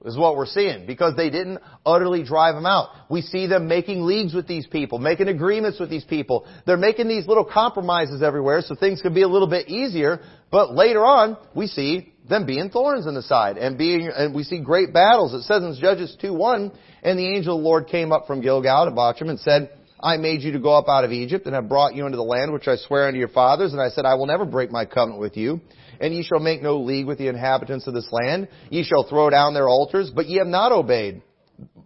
Is 0.03 0.17
what 0.17 0.35
we're 0.35 0.47
seeing 0.47 0.87
because 0.87 1.15
they 1.15 1.29
didn't 1.29 1.59
utterly 1.85 2.23
drive 2.23 2.55
them 2.55 2.65
out. 2.65 2.89
We 3.07 3.21
see 3.21 3.45
them 3.45 3.67
making 3.67 4.01
leagues 4.01 4.33
with 4.33 4.47
these 4.47 4.65
people, 4.65 4.97
making 4.97 5.27
agreements 5.27 5.79
with 5.79 5.91
these 5.91 6.03
people. 6.03 6.47
They're 6.65 6.75
making 6.75 7.07
these 7.07 7.27
little 7.27 7.45
compromises 7.45 8.23
everywhere 8.23 8.61
so 8.61 8.73
things 8.73 8.99
can 9.03 9.13
be 9.13 9.21
a 9.21 9.27
little 9.27 9.47
bit 9.47 9.69
easier. 9.69 10.19
But 10.49 10.73
later 10.73 11.05
on, 11.05 11.37
we 11.55 11.67
see 11.67 12.13
them 12.27 12.47
being 12.47 12.71
thorns 12.71 13.05
in 13.05 13.13
the 13.13 13.21
side 13.21 13.59
and 13.59 13.77
being, 13.77 14.07
and 14.07 14.33
we 14.33 14.41
see 14.43 14.59
great 14.59 14.91
battles. 14.91 15.35
It 15.35 15.43
says 15.43 15.61
in 15.61 15.75
Judges 15.79 16.17
2-1, 16.19 16.75
and 17.03 17.19
the 17.19 17.35
angel 17.35 17.57
of 17.57 17.61
the 17.61 17.67
Lord 17.67 17.85
came 17.85 18.11
up 18.11 18.25
from 18.25 18.41
Gilgal 18.41 18.85
to 18.85 18.91
Bochim 18.91 19.29
and 19.29 19.39
said, 19.39 19.69
I 20.03 20.17
made 20.17 20.41
you 20.41 20.51
to 20.53 20.59
go 20.59 20.75
up 20.75 20.89
out 20.89 21.03
of 21.03 21.11
Egypt 21.11 21.45
and 21.45 21.55
have 21.55 21.69
brought 21.69 21.95
you 21.95 22.05
into 22.05 22.17
the 22.17 22.23
land 22.23 22.51
which 22.53 22.67
I 22.67 22.75
swear 22.75 23.07
unto 23.07 23.19
your 23.19 23.27
fathers. 23.27 23.73
And 23.73 23.81
I 23.81 23.89
said, 23.89 24.05
I 24.05 24.15
will 24.15 24.25
never 24.25 24.45
break 24.45 24.71
my 24.71 24.85
covenant 24.85 25.19
with 25.19 25.37
you 25.37 25.61
and 26.01 26.15
ye 26.15 26.23
shall 26.23 26.39
make 26.39 26.61
no 26.61 26.79
league 26.79 27.05
with 27.05 27.19
the 27.19 27.27
inhabitants 27.27 27.85
of 27.87 27.93
this 27.93 28.09
land. 28.11 28.47
Ye 28.69 28.83
shall 28.83 29.07
throw 29.07 29.29
down 29.29 29.53
their 29.53 29.69
altars, 29.69 30.11
but 30.13 30.25
ye 30.25 30.39
have 30.39 30.47
not 30.47 30.71
obeyed 30.71 31.21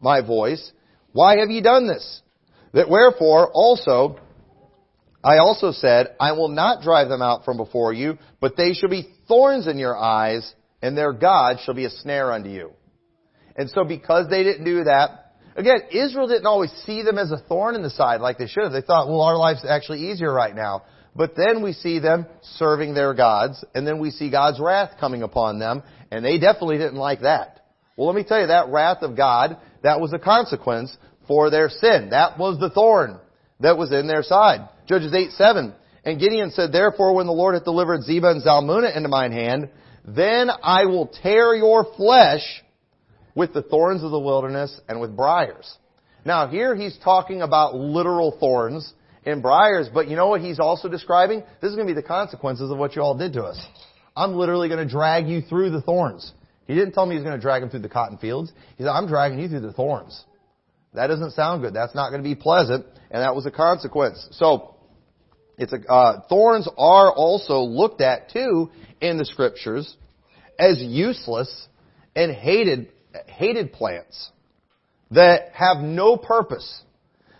my 0.02 0.22
voice. 0.22 0.72
Why 1.12 1.40
have 1.40 1.50
ye 1.50 1.62
done 1.62 1.86
this? 1.86 2.22
That 2.74 2.90
wherefore 2.90 3.52
also 3.54 4.20
I 5.24 5.40
also 5.40 5.72
said, 5.72 6.16
I 6.20 6.32
will 6.32 6.50
not 6.50 6.84
drive 6.84 7.10
them 7.10 7.22
out 7.22 7.46
from 7.46 7.58
before 7.58 7.94
you, 7.94 8.18
but 8.40 8.56
they 8.56 8.74
shall 8.74 8.90
be 8.90 9.10
thorns 9.28 9.68
in 9.68 9.80
your 9.80 9.98
eyes, 9.98 10.54
and 10.84 10.96
their 10.96 11.14
God 11.14 11.58
shall 11.64 11.74
be 11.74 11.86
a 11.86 11.90
snare 11.90 12.32
unto 12.32 12.50
you. 12.50 12.72
And 13.56 13.70
so 13.72 13.84
because 13.84 14.30
they 14.30 14.44
didn't 14.44 14.66
do 14.66 14.84
that, 14.84 15.25
again, 15.56 15.80
Israel 15.92 16.28
didn't 16.28 16.46
always 16.46 16.72
see 16.86 17.02
them 17.04 17.18
as 17.18 17.32
a 17.32 17.38
thorn 17.38 17.76
in 17.76 17.82
the 17.82 17.90
side 17.90 18.22
like 18.22 18.38
they 18.38 18.48
should 18.48 18.64
have. 18.64 18.72
They 18.72 18.82
thought, 18.82 19.08
well, 19.08 19.22
our 19.22 19.38
life's 19.38 19.66
actually 19.68 20.12
easier 20.12 20.32
right 20.32 20.56
now. 20.56 20.84
But 21.16 21.36
then 21.36 21.64
we 21.64 21.72
see 21.72 22.00
them 22.00 22.26
serving 22.58 22.94
their 22.94 23.14
gods, 23.14 23.64
and 23.74 23.88
then 23.88 24.00
we 24.00 24.12
see 24.12 24.30
God's 24.30 24.60
wrath 24.60 24.98
coming 25.00 25.24
upon 25.24 25.60
them, 25.60 25.82
and 26.12 26.26
they 26.26 26.40
definitely 26.40 26.78
didn't 26.78 26.98
like 26.98 27.22
that. 27.22 27.66
Well, 27.96 28.08
let 28.08 28.16
me 28.16 28.26
tell 28.26 28.42
you, 28.42 28.48
that 28.48 28.68
wrath 28.68 29.02
of 29.02 29.16
God, 29.16 29.58
that 29.84 30.02
was 30.02 30.12
a 30.12 30.20
consequence 30.20 30.96
for 31.28 31.50
their 31.50 31.70
sin. 31.70 32.10
That 32.10 32.38
was 32.38 32.60
the 32.60 32.70
thorn 32.70 33.20
that 33.62 33.78
was 33.78 33.94
in 33.94 34.08
their 34.08 34.24
side. 34.24 34.68
Judges 34.88 35.14
8, 35.14 35.32
7. 35.32 35.74
And 36.04 36.20
Gideon 36.20 36.52
said, 36.52 36.72
Therefore, 36.72 37.16
when 37.16 37.28
the 37.28 37.34
Lord 37.34 37.56
hath 37.56 37.64
delivered 37.64 38.02
Zebah 38.02 38.32
and 38.32 38.44
Zalmunna 38.44 38.96
into 38.96 39.10
mine 39.10 39.32
hand, 39.32 39.70
then 40.06 40.50
I 40.62 40.86
will 40.86 41.08
tear 41.08 41.56
your 41.56 41.86
flesh 41.96 42.64
with 43.36 43.54
the 43.54 43.62
thorns 43.62 44.04
of 44.04 44.12
the 44.12 44.20
wilderness 44.20 44.80
and 44.88 45.00
with 45.00 45.16
briars. 45.16 45.78
Now 46.26 46.48
here 46.48 46.76
he's 46.76 46.98
talking 47.04 47.42
about 47.42 47.76
literal 47.76 48.36
thorns 48.40 48.94
and 49.26 49.42
briars, 49.42 49.90
but 49.94 50.08
you 50.08 50.16
know 50.16 50.28
what 50.28 50.42
he's 50.42 50.60
also 50.60 50.88
describing? 50.88 51.44
This 51.62 51.70
is 51.70 51.76
going 51.76 51.88
to 51.88 51.94
be 51.94 52.00
the 52.00 52.08
consequences 52.08 52.72
of 52.72 52.78
what 52.78 52.96
you 52.96 53.02
all 53.02 53.18
did 53.18 53.34
to 53.34 53.44
us. 53.44 53.64
I'm 54.16 54.34
literally 54.34 54.70
going 54.70 54.86
to 54.86 54.92
drag 54.92 55.28
you 55.28 55.42
through 55.42 55.72
the 55.72 55.82
thorns. 55.82 56.32
He 56.68 56.74
didn't 56.74 56.94
tell 56.94 57.06
me 57.06 57.16
he's 57.16 57.24
going 57.24 57.36
to 57.36 57.42
drag 57.42 57.62
him 57.62 57.70
through 57.70 57.82
the 57.82 57.90
cotton 57.90 58.18
fields. 58.18 58.52
He 58.78 58.84
said, 58.84 58.90
I'm 58.90 59.08
dragging 59.08 59.40
you 59.40 59.48
through 59.50 59.60
the 59.60 59.74
thorns. 59.74 60.24
That 60.94 61.08
doesn't 61.08 61.32
sound 61.32 61.62
good. 61.62 61.74
That's 61.74 61.94
not 61.94 62.10
going 62.10 62.24
to 62.24 62.28
be 62.28 62.36
pleasant, 62.36 62.86
and 63.12 63.22
that 63.22 63.36
was 63.36 63.46
a 63.46 63.52
consequence. 63.52 64.28
So, 64.32 64.76
it's 65.58 65.74
a, 65.74 65.80
uh, 65.92 66.22
thorns 66.28 66.68
are 66.78 67.12
also 67.12 67.60
looked 67.60 68.02
at 68.02 68.30
too 68.32 68.72
in 69.02 69.18
the 69.18 69.26
scriptures 69.26 69.96
as 70.58 70.82
useless 70.82 71.68
and 72.16 72.34
hated 72.34 72.90
hated 73.28 73.74
plants 73.74 74.32
that 75.12 75.50
have 75.54 75.78
no 75.78 76.18
purpose. 76.18 76.82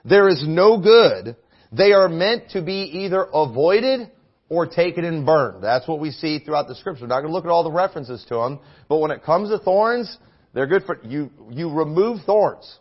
There 0.04 0.30
is 0.30 0.44
no 0.48 0.80
good 0.80 1.36
they 1.72 1.92
are 1.92 2.08
meant 2.08 2.52
to 2.52 2.62
be 2.62 2.84
either 3.04 3.28
avoided 3.34 4.12
or 4.50 4.68
taken 4.68 5.04
and 5.04 5.26
burned. 5.26 5.64
That's 5.64 5.88
what 5.88 6.00
we 6.00 6.12
see 6.12 6.40
throughout 6.40 6.68
the 6.68 6.76
scripture. 6.76 7.04
We're 7.04 7.08
not 7.08 7.22
going 7.22 7.32
to 7.32 7.34
look 7.34 7.46
at 7.46 7.52
all 7.52 7.64
the 7.64 7.72
references 7.72 8.24
to 8.30 8.36
them, 8.36 8.60
but 8.88 8.98
when 8.98 9.12
it 9.12 9.24
comes 9.24 9.50
to 9.50 9.58
thorns, 9.58 10.18
they're 10.54 10.68
good 10.68 10.84
for, 10.84 11.00
you, 11.04 11.32
you 11.50 11.70
remove 11.72 12.20
thorns. 12.26 12.80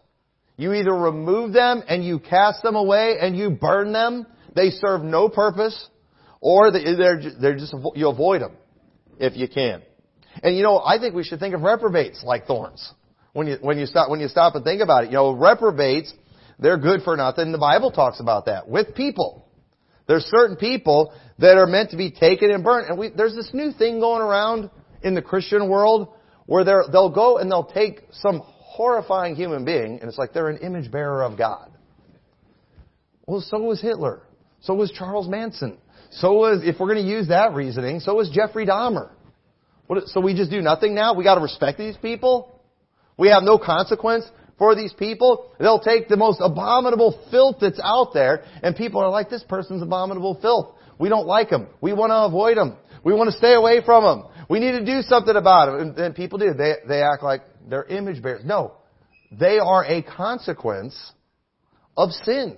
You 0.56 0.74
either 0.74 0.94
remove 0.94 1.52
them 1.52 1.82
and 1.88 2.04
you 2.04 2.20
cast 2.20 2.62
them 2.62 2.76
away 2.76 3.16
and 3.20 3.36
you 3.36 3.50
burn 3.50 3.92
them. 3.92 4.26
They 4.54 4.70
serve 4.70 5.02
no 5.02 5.28
purpose, 5.28 5.88
or 6.40 6.70
they're, 6.70 7.20
they're 7.40 7.56
just, 7.56 7.74
you 7.96 8.08
avoid 8.08 8.42
them 8.42 8.52
if 9.18 9.36
you 9.36 9.48
can. 9.48 9.82
And 10.42 10.56
you 10.56 10.62
know, 10.62 10.78
I 10.78 10.98
think 10.98 11.14
we 11.14 11.24
should 11.24 11.40
think 11.40 11.54
of 11.54 11.62
reprobates 11.62 12.22
like 12.24 12.46
thorns. 12.46 12.92
When 13.32 13.46
you, 13.46 13.56
when 13.60 13.78
you 13.78 13.86
stop, 13.86 14.10
when 14.10 14.20
you 14.20 14.28
stop 14.28 14.54
and 14.54 14.64
think 14.64 14.80
about 14.80 15.04
it, 15.04 15.06
you 15.08 15.14
know, 15.14 15.32
reprobates 15.32 16.12
they're 16.58 16.78
good 16.78 17.02
for 17.02 17.16
nothing. 17.16 17.52
The 17.52 17.58
Bible 17.58 17.90
talks 17.90 18.20
about 18.20 18.46
that 18.46 18.68
with 18.68 18.94
people. 18.94 19.48
There's 20.06 20.24
certain 20.24 20.56
people 20.56 21.12
that 21.38 21.56
are 21.56 21.66
meant 21.66 21.90
to 21.90 21.96
be 21.96 22.10
taken 22.10 22.50
and 22.50 22.62
burnt. 22.62 22.88
And 22.88 22.98
we, 22.98 23.08
there's 23.08 23.34
this 23.34 23.50
new 23.52 23.72
thing 23.72 24.00
going 24.00 24.22
around 24.22 24.70
in 25.02 25.14
the 25.14 25.22
Christian 25.22 25.68
world 25.68 26.08
where 26.46 26.64
they'll 26.64 27.10
go 27.10 27.38
and 27.38 27.50
they'll 27.50 27.64
take 27.64 28.02
some 28.12 28.42
horrifying 28.44 29.34
human 29.34 29.64
being 29.64 29.98
and 30.00 30.08
it's 30.08 30.18
like 30.18 30.32
they're 30.32 30.48
an 30.48 30.58
image 30.58 30.90
bearer 30.90 31.24
of 31.24 31.38
God. 31.38 31.70
Well, 33.26 33.40
so 33.40 33.58
was 33.60 33.80
Hitler. 33.80 34.22
So 34.60 34.74
was 34.74 34.90
Charles 34.90 35.28
Manson. 35.28 35.78
So 36.10 36.34
was, 36.34 36.62
if 36.64 36.78
we're 36.78 36.92
going 36.92 37.04
to 37.04 37.10
use 37.10 37.28
that 37.28 37.54
reasoning, 37.54 38.00
so 38.00 38.14
was 38.14 38.30
Jeffrey 38.30 38.66
Dahmer. 38.66 39.10
What, 39.86 40.08
so 40.08 40.20
we 40.20 40.34
just 40.34 40.50
do 40.50 40.60
nothing 40.60 40.94
now? 40.94 41.14
We 41.14 41.24
got 41.24 41.34
to 41.36 41.40
respect 41.40 41.78
these 41.78 41.96
people? 41.96 42.60
We 43.16 43.28
have 43.28 43.42
no 43.42 43.58
consequence? 43.58 44.24
for 44.58 44.74
these 44.74 44.92
people. 44.92 45.50
They'll 45.58 45.80
take 45.80 46.08
the 46.08 46.16
most 46.16 46.40
abominable 46.40 47.20
filth 47.30 47.56
that's 47.60 47.80
out 47.82 48.12
there, 48.14 48.44
and 48.62 48.76
people 48.76 49.00
are 49.00 49.10
like, 49.10 49.30
this 49.30 49.42
person's 49.42 49.82
abominable 49.82 50.38
filth. 50.40 50.74
We 50.98 51.08
don't 51.08 51.26
like 51.26 51.50
them. 51.50 51.68
We 51.80 51.92
want 51.92 52.10
to 52.10 52.16
avoid 52.16 52.56
them. 52.56 52.76
We 53.04 53.12
want 53.12 53.30
to 53.30 53.36
stay 53.36 53.54
away 53.54 53.80
from 53.84 54.04
them. 54.04 54.30
We 54.48 54.60
need 54.60 54.72
to 54.72 54.84
do 54.84 55.02
something 55.02 55.34
about 55.34 55.66
them. 55.66 55.80
And, 55.80 55.98
and 55.98 56.14
people 56.14 56.38
do. 56.38 56.54
They, 56.54 56.74
they 56.86 57.02
act 57.02 57.22
like 57.22 57.42
they're 57.68 57.84
image 57.84 58.22
bearers. 58.22 58.44
No. 58.44 58.74
They 59.32 59.58
are 59.58 59.84
a 59.84 60.02
consequence 60.02 60.96
of 61.96 62.10
sin. 62.24 62.56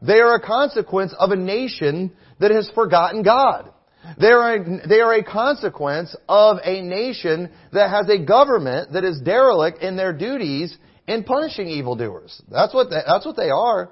They 0.00 0.20
are 0.20 0.34
a 0.34 0.40
consequence 0.40 1.14
of 1.18 1.30
a 1.30 1.36
nation 1.36 2.12
that 2.40 2.50
has 2.50 2.70
forgotten 2.74 3.22
God. 3.22 3.72
They 4.18 4.28
are, 4.28 4.54
a, 4.54 4.88
they 4.88 5.00
are 5.00 5.14
a 5.14 5.24
consequence 5.24 6.14
of 6.28 6.58
a 6.64 6.80
nation 6.82 7.50
that 7.72 7.90
has 7.90 8.08
a 8.08 8.24
government 8.24 8.92
that 8.92 9.04
is 9.04 9.20
derelict 9.20 9.82
in 9.82 9.96
their 9.96 10.12
duties 10.12 10.76
in 11.06 11.24
punishing 11.24 11.68
evildoers. 11.68 12.40
That's 12.50 12.74
what 12.74 12.90
they, 12.90 13.00
that's 13.06 13.26
what 13.26 13.36
they 13.36 13.50
are. 13.50 13.90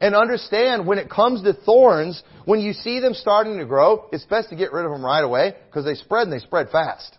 And 0.00 0.14
understand 0.14 0.86
when 0.86 0.98
it 0.98 1.10
comes 1.10 1.42
to 1.42 1.52
thorns, 1.52 2.22
when 2.44 2.60
you 2.60 2.72
see 2.72 3.00
them 3.00 3.14
starting 3.14 3.58
to 3.58 3.66
grow, 3.66 4.08
it's 4.12 4.24
best 4.24 4.50
to 4.50 4.56
get 4.56 4.72
rid 4.72 4.84
of 4.84 4.92
them 4.92 5.04
right 5.04 5.24
away 5.24 5.54
because 5.66 5.84
they 5.84 5.94
spread 5.94 6.24
and 6.24 6.32
they 6.32 6.38
spread 6.38 6.70
fast. 6.70 7.16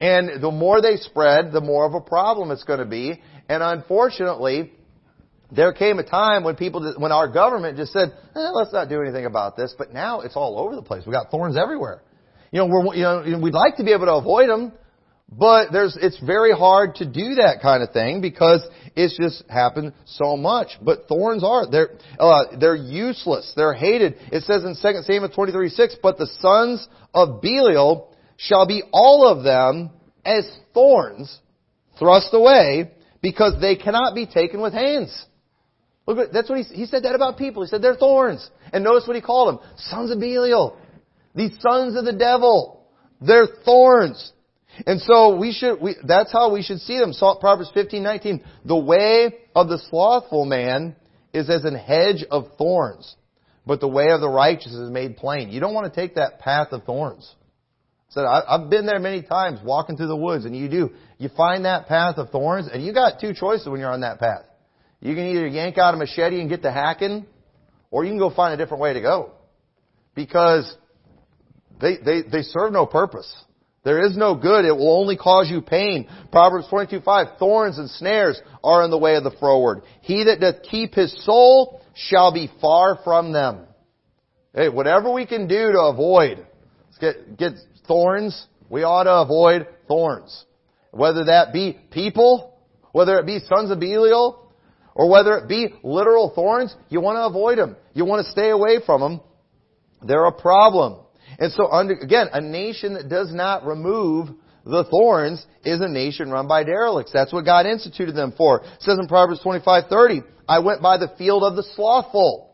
And 0.00 0.42
the 0.42 0.50
more 0.50 0.80
they 0.80 0.96
spread, 0.96 1.52
the 1.52 1.60
more 1.60 1.86
of 1.86 1.94
a 1.94 2.00
problem 2.00 2.50
it's 2.50 2.64
going 2.64 2.80
to 2.80 2.86
be. 2.86 3.20
And 3.48 3.62
unfortunately, 3.62 4.72
there 5.50 5.72
came 5.72 5.98
a 5.98 6.02
time 6.02 6.44
when 6.44 6.56
people, 6.56 6.94
when 6.98 7.12
our 7.12 7.28
government 7.28 7.76
just 7.76 7.92
said, 7.92 8.12
eh, 8.34 8.50
let's 8.50 8.72
not 8.72 8.88
do 8.88 9.00
anything 9.00 9.26
about 9.26 9.56
this. 9.56 9.74
But 9.76 9.92
now 9.92 10.20
it's 10.20 10.36
all 10.36 10.58
over 10.58 10.74
the 10.74 10.82
place. 10.82 11.04
We 11.06 11.12
got 11.12 11.30
thorns 11.30 11.56
everywhere. 11.56 12.02
You 12.50 12.60
know, 12.60 12.66
we're, 12.66 12.94
you 12.94 13.02
know, 13.02 13.40
we'd 13.40 13.54
like 13.54 13.76
to 13.76 13.84
be 13.84 13.92
able 13.92 14.06
to 14.06 14.14
avoid 14.14 14.48
them, 14.48 14.72
but 15.30 15.72
there's, 15.72 15.98
it's 16.00 16.18
very 16.20 16.52
hard 16.52 16.96
to 16.96 17.04
do 17.04 17.36
that 17.36 17.58
kind 17.62 17.82
of 17.82 17.90
thing 17.92 18.20
because 18.20 18.64
it's 18.94 19.16
just 19.16 19.42
happened 19.50 19.92
so 20.04 20.36
much. 20.36 20.68
But 20.80 21.08
thorns 21.08 21.42
are, 21.42 21.68
they're, 21.68 21.90
uh, 22.18 22.56
they're 22.60 22.76
useless. 22.76 23.52
They're 23.56 23.74
hated. 23.74 24.14
It 24.30 24.44
says 24.44 24.62
in 24.64 24.76
2 24.80 25.02
Samuel 25.02 25.30
23, 25.30 25.68
6, 25.68 25.96
but 26.02 26.18
the 26.18 26.28
sons 26.38 26.86
of 27.12 27.40
Belial 27.40 28.14
shall 28.36 28.66
be 28.66 28.82
all 28.92 29.26
of 29.26 29.42
them 29.42 29.90
as 30.24 30.48
thorns 30.72 31.40
thrust 31.98 32.28
away 32.32 32.92
because 33.22 33.60
they 33.60 33.76
cannot 33.76 34.14
be 34.14 34.26
taken 34.26 34.60
with 34.60 34.72
hands. 34.72 35.26
Look, 36.06 36.32
that's 36.32 36.48
what 36.48 36.58
he, 36.58 36.64
he 36.74 36.86
said 36.86 37.04
that 37.04 37.14
about 37.14 37.38
people. 37.38 37.62
He 37.62 37.68
said 37.68 37.82
they're 37.82 37.96
thorns. 37.96 38.48
And 38.72 38.84
notice 38.84 39.06
what 39.06 39.16
he 39.16 39.22
called 39.22 39.48
them. 39.48 39.66
Sons 39.76 40.10
of 40.10 40.20
Belial. 40.20 40.76
These 41.34 41.58
sons 41.60 41.96
of 41.96 42.04
the 42.04 42.12
devil. 42.12 42.86
They're 43.20 43.48
thorns. 43.64 44.32
And 44.86 45.00
so 45.00 45.36
we 45.36 45.52
should, 45.52 45.80
we, 45.80 45.96
that's 46.06 46.32
how 46.32 46.52
we 46.52 46.62
should 46.62 46.80
see 46.80 46.98
them. 46.98 47.12
Proverbs 47.40 47.70
15, 47.72 48.02
19. 48.02 48.44
The 48.64 48.76
way 48.76 49.34
of 49.54 49.68
the 49.68 49.78
slothful 49.90 50.44
man 50.44 50.96
is 51.32 51.48
as 51.48 51.64
an 51.64 51.74
hedge 51.74 52.24
of 52.30 52.46
thorns, 52.58 53.16
but 53.66 53.80
the 53.80 53.88
way 53.88 54.10
of 54.10 54.20
the 54.20 54.28
righteous 54.28 54.72
is 54.72 54.90
made 54.90 55.16
plain. 55.16 55.50
You 55.50 55.60
don't 55.60 55.74
want 55.74 55.92
to 55.92 56.00
take 56.00 56.16
that 56.16 56.38
path 56.40 56.68
of 56.72 56.84
thorns. 56.84 57.32
So 58.10 58.24
I've 58.24 58.70
been 58.70 58.86
there 58.86 59.00
many 59.00 59.22
times 59.22 59.58
walking 59.64 59.96
through 59.96 60.06
the 60.06 60.16
woods 60.16 60.44
and 60.44 60.56
you 60.56 60.68
do. 60.68 60.90
You 61.18 61.28
find 61.36 61.64
that 61.64 61.88
path 61.88 62.16
of 62.16 62.30
thorns 62.30 62.68
and 62.72 62.84
you 62.84 62.94
got 62.94 63.20
two 63.20 63.34
choices 63.34 63.68
when 63.68 63.80
you're 63.80 63.90
on 63.90 64.02
that 64.02 64.20
path. 64.20 64.44
You 65.04 65.14
can 65.14 65.26
either 65.26 65.46
yank 65.46 65.76
out 65.76 65.92
a 65.92 65.98
machete 65.98 66.40
and 66.40 66.48
get 66.48 66.62
to 66.62 66.72
hacking 66.72 67.26
or 67.90 68.04
you 68.04 68.10
can 68.10 68.18
go 68.18 68.30
find 68.30 68.54
a 68.54 68.56
different 68.56 68.80
way 68.80 68.94
to 68.94 69.02
go. 69.02 69.32
Because 70.14 70.76
they, 71.78 71.98
they, 71.98 72.22
they 72.22 72.40
serve 72.40 72.72
no 72.72 72.86
purpose. 72.86 73.30
There 73.84 74.06
is 74.06 74.16
no 74.16 74.34
good. 74.34 74.64
It 74.64 74.72
will 74.72 74.98
only 74.98 75.18
cause 75.18 75.50
you 75.50 75.60
pain. 75.60 76.08
Proverbs 76.32 76.68
22, 76.70 77.02
5, 77.02 77.26
thorns 77.38 77.76
and 77.76 77.90
snares 77.90 78.40
are 78.64 78.82
in 78.82 78.90
the 78.90 78.96
way 78.96 79.16
of 79.16 79.24
the 79.24 79.30
froward. 79.38 79.82
He 80.00 80.24
that 80.24 80.40
doth 80.40 80.62
keep 80.62 80.94
his 80.94 81.14
soul 81.26 81.82
shall 81.94 82.32
be 82.32 82.50
far 82.62 82.98
from 83.04 83.32
them. 83.32 83.66
Hey, 84.54 84.70
whatever 84.70 85.12
we 85.12 85.26
can 85.26 85.46
do 85.46 85.72
to 85.72 85.80
avoid, 85.80 86.46
get, 86.98 87.36
get 87.36 87.52
thorns, 87.86 88.46
we 88.70 88.84
ought 88.84 89.04
to 89.04 89.16
avoid 89.16 89.66
thorns. 89.86 90.46
Whether 90.92 91.26
that 91.26 91.52
be 91.52 91.78
people, 91.90 92.58
whether 92.92 93.18
it 93.18 93.26
be 93.26 93.40
sons 93.40 93.70
of 93.70 93.80
Belial, 93.80 94.43
or 94.94 95.10
whether 95.10 95.36
it 95.38 95.48
be 95.48 95.68
literal 95.82 96.32
thorns, 96.34 96.74
you 96.88 97.00
want 97.00 97.16
to 97.16 97.24
avoid 97.24 97.58
them. 97.58 97.76
You 97.94 98.04
want 98.04 98.24
to 98.24 98.30
stay 98.32 98.50
away 98.50 98.78
from 98.84 99.00
them. 99.00 99.20
They're 100.02 100.26
a 100.26 100.32
problem. 100.32 101.00
And 101.38 101.52
so, 101.52 101.70
under, 101.70 101.94
again, 101.94 102.28
a 102.32 102.40
nation 102.40 102.94
that 102.94 103.08
does 103.08 103.32
not 103.32 103.66
remove 103.66 104.28
the 104.64 104.84
thorns 104.84 105.44
is 105.64 105.80
a 105.80 105.88
nation 105.88 106.30
run 106.30 106.46
by 106.46 106.64
derelicts. 106.64 107.12
That's 107.12 107.32
what 107.32 107.44
God 107.44 107.66
instituted 107.66 108.12
them 108.12 108.32
for. 108.36 108.60
It 108.60 108.80
says 108.80 108.98
in 108.98 109.08
Proverbs 109.08 109.40
25:30, 109.40 110.22
"I 110.48 110.60
went 110.60 110.80
by 110.80 110.96
the 110.96 111.08
field 111.08 111.42
of 111.42 111.56
the 111.56 111.62
slothful, 111.62 112.50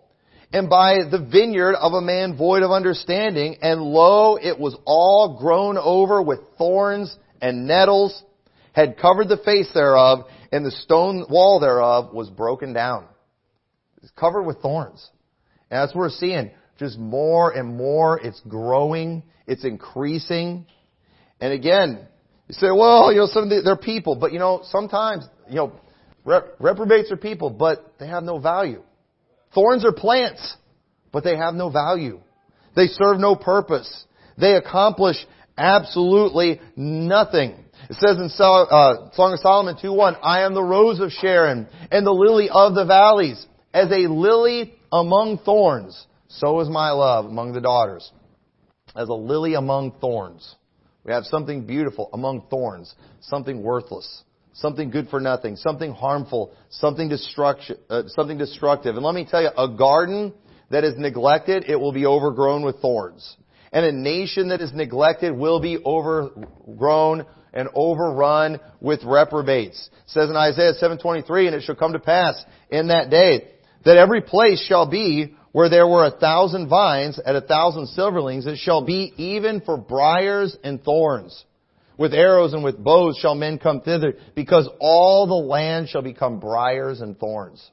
and 0.52 0.68
by 0.68 1.04
the 1.04 1.18
vineyard 1.18 1.76
of 1.76 1.92
a 1.92 2.00
man 2.00 2.36
void 2.36 2.62
of 2.62 2.72
understanding, 2.72 3.58
and 3.62 3.82
lo, 3.82 4.36
it 4.36 4.58
was 4.58 4.76
all 4.84 5.36
grown 5.38 5.78
over 5.78 6.20
with 6.20 6.40
thorns 6.58 7.16
and 7.40 7.66
nettles, 7.66 8.22
had 8.72 8.98
covered 8.98 9.28
the 9.28 9.38
face 9.38 9.70
thereof, 9.72 10.26
and 10.52 10.64
the 10.64 10.70
stone 10.70 11.26
wall 11.28 11.60
thereof 11.60 12.12
was 12.12 12.28
broken 12.30 12.72
down." 12.72 13.06
It's 14.02 14.12
covered 14.12 14.42
with 14.42 14.60
thorns. 14.60 15.08
And 15.70 15.80
that's 15.80 15.94
what 15.94 16.00
we're 16.00 16.10
seeing 16.10 16.50
just 16.78 16.98
more 16.98 17.50
and 17.50 17.76
more. 17.76 18.18
It's 18.18 18.40
growing. 18.48 19.22
It's 19.46 19.64
increasing. 19.64 20.66
And 21.40 21.52
again, 21.52 22.06
you 22.48 22.54
say, 22.54 22.70
well, 22.70 23.12
you 23.12 23.18
know, 23.18 23.26
some 23.26 23.44
of 23.44 23.50
the, 23.50 23.60
they're 23.62 23.76
people, 23.76 24.16
but 24.16 24.32
you 24.32 24.38
know, 24.38 24.62
sometimes, 24.64 25.24
you 25.48 25.56
know, 25.56 25.72
rep- 26.24 26.56
reprobates 26.58 27.12
are 27.12 27.16
people, 27.16 27.50
but 27.50 27.94
they 28.00 28.08
have 28.08 28.24
no 28.24 28.38
value. 28.38 28.82
Thorns 29.54 29.84
are 29.84 29.92
plants, 29.92 30.56
but 31.12 31.22
they 31.22 31.36
have 31.36 31.54
no 31.54 31.70
value. 31.70 32.20
They 32.74 32.86
serve 32.86 33.18
no 33.18 33.36
purpose. 33.36 34.04
They 34.38 34.54
accomplish 34.54 35.16
absolutely 35.58 36.60
nothing. 36.76 37.64
It 37.90 37.96
says 37.96 38.18
in 38.18 38.26
uh, 38.26 39.10
Song 39.14 39.32
of 39.32 39.40
Solomon 39.40 39.74
2.1, 39.74 40.16
I 40.22 40.42
am 40.42 40.54
the 40.54 40.62
rose 40.62 41.00
of 41.00 41.10
Sharon 41.10 41.66
and 41.90 42.06
the 42.06 42.12
lily 42.12 42.48
of 42.48 42.76
the 42.76 42.84
valleys. 42.84 43.44
As 43.74 43.90
a 43.90 44.08
lily 44.08 44.78
among 44.92 45.38
thorns, 45.38 46.06
so 46.28 46.60
is 46.60 46.68
my 46.68 46.92
love 46.92 47.24
among 47.24 47.52
the 47.52 47.60
daughters. 47.60 48.12
As 48.94 49.08
a 49.08 49.14
lily 49.14 49.54
among 49.54 49.98
thorns. 50.00 50.54
We 51.02 51.12
have 51.12 51.24
something 51.24 51.66
beautiful 51.66 52.10
among 52.12 52.42
thorns, 52.48 52.94
something 53.22 53.60
worthless, 53.60 54.22
something 54.52 54.90
good 54.90 55.08
for 55.08 55.18
nothing, 55.18 55.56
something 55.56 55.90
harmful, 55.90 56.54
something, 56.68 57.10
uh, 57.12 58.02
something 58.06 58.38
destructive. 58.38 58.94
And 58.94 59.04
let 59.04 59.16
me 59.16 59.26
tell 59.28 59.42
you, 59.42 59.50
a 59.58 59.68
garden 59.68 60.32
that 60.70 60.84
is 60.84 60.94
neglected, 60.96 61.64
it 61.66 61.74
will 61.74 61.92
be 61.92 62.06
overgrown 62.06 62.62
with 62.62 62.80
thorns. 62.80 63.36
And 63.72 63.84
a 63.84 63.90
nation 63.90 64.50
that 64.50 64.60
is 64.60 64.72
neglected 64.72 65.36
will 65.36 65.58
be 65.58 65.78
overgrown 65.84 67.26
and 67.52 67.68
overrun 67.74 68.60
with 68.80 69.04
reprobates. 69.04 69.90
It 69.92 70.10
says 70.10 70.30
in 70.30 70.36
Isaiah 70.36 70.74
7:23, 70.74 71.46
and 71.46 71.56
it 71.56 71.62
shall 71.62 71.74
come 71.74 71.92
to 71.92 71.98
pass 71.98 72.42
in 72.70 72.88
that 72.88 73.10
day 73.10 73.48
that 73.84 73.96
every 73.96 74.20
place 74.20 74.60
shall 74.64 74.86
be 74.86 75.34
where 75.52 75.68
there 75.68 75.86
were 75.86 76.04
a 76.04 76.10
thousand 76.10 76.68
vines 76.68 77.18
at 77.18 77.34
a 77.34 77.40
thousand 77.40 77.88
silverlings, 77.88 78.46
it 78.46 78.58
shall 78.58 78.82
be 78.82 79.12
even 79.16 79.60
for 79.60 79.76
briars 79.76 80.56
and 80.62 80.82
thorns. 80.82 81.44
With 81.98 82.14
arrows 82.14 82.54
and 82.54 82.64
with 82.64 82.82
bows 82.82 83.18
shall 83.18 83.34
men 83.34 83.58
come 83.58 83.80
thither, 83.80 84.14
because 84.34 84.68
all 84.80 85.26
the 85.26 85.34
land 85.34 85.88
shall 85.88 86.02
become 86.02 86.40
briars 86.40 87.00
and 87.00 87.18
thorns. 87.18 87.68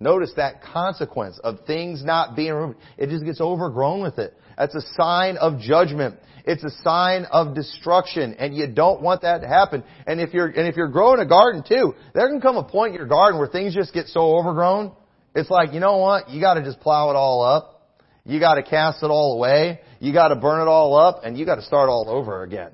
Notice 0.00 0.32
that 0.36 0.62
consequence 0.62 1.40
of 1.42 1.66
things 1.66 2.04
not 2.04 2.36
being 2.36 2.52
removed. 2.52 2.78
It 2.96 3.08
just 3.10 3.24
gets 3.24 3.40
overgrown 3.40 4.02
with 4.02 4.18
it. 4.18 4.36
That's 4.56 4.74
a 4.74 4.82
sign 4.94 5.36
of 5.36 5.58
judgment. 5.58 6.16
It's 6.44 6.64
a 6.64 6.70
sign 6.82 7.24
of 7.30 7.54
destruction, 7.54 8.34
and 8.38 8.54
you 8.54 8.68
don't 8.68 9.02
want 9.02 9.22
that 9.22 9.40
to 9.40 9.48
happen. 9.48 9.82
And 10.06 10.20
if 10.20 10.32
you're 10.32 10.46
and 10.46 10.68
if 10.68 10.76
you're 10.76 10.88
growing 10.88 11.20
a 11.20 11.26
garden 11.26 11.64
too, 11.66 11.94
there 12.14 12.28
can 12.28 12.40
come 12.40 12.56
a 12.56 12.64
point 12.64 12.94
in 12.94 12.98
your 12.98 13.08
garden 13.08 13.38
where 13.38 13.48
things 13.48 13.74
just 13.74 13.92
get 13.92 14.06
so 14.06 14.38
overgrown 14.38 14.92
it's 15.38 15.50
like, 15.50 15.72
you 15.72 15.80
know 15.80 15.98
what? 15.98 16.30
You 16.30 16.40
gotta 16.40 16.62
just 16.62 16.80
plow 16.80 17.10
it 17.10 17.14
all 17.14 17.42
up. 17.42 17.96
You 18.24 18.40
gotta 18.40 18.62
cast 18.62 19.02
it 19.02 19.06
all 19.06 19.34
away. 19.34 19.80
You 20.00 20.12
gotta 20.12 20.36
burn 20.36 20.60
it 20.60 20.68
all 20.68 20.96
up 20.96 21.20
and 21.24 21.38
you 21.38 21.46
gotta 21.46 21.62
start 21.62 21.88
all 21.88 22.06
over 22.08 22.42
again. 22.42 22.70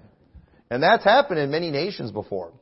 And 0.70 0.82
that's 0.82 1.04
happened 1.04 1.40
in 1.40 1.50
many 1.50 1.70
nations 1.70 2.10
before. 2.10 2.52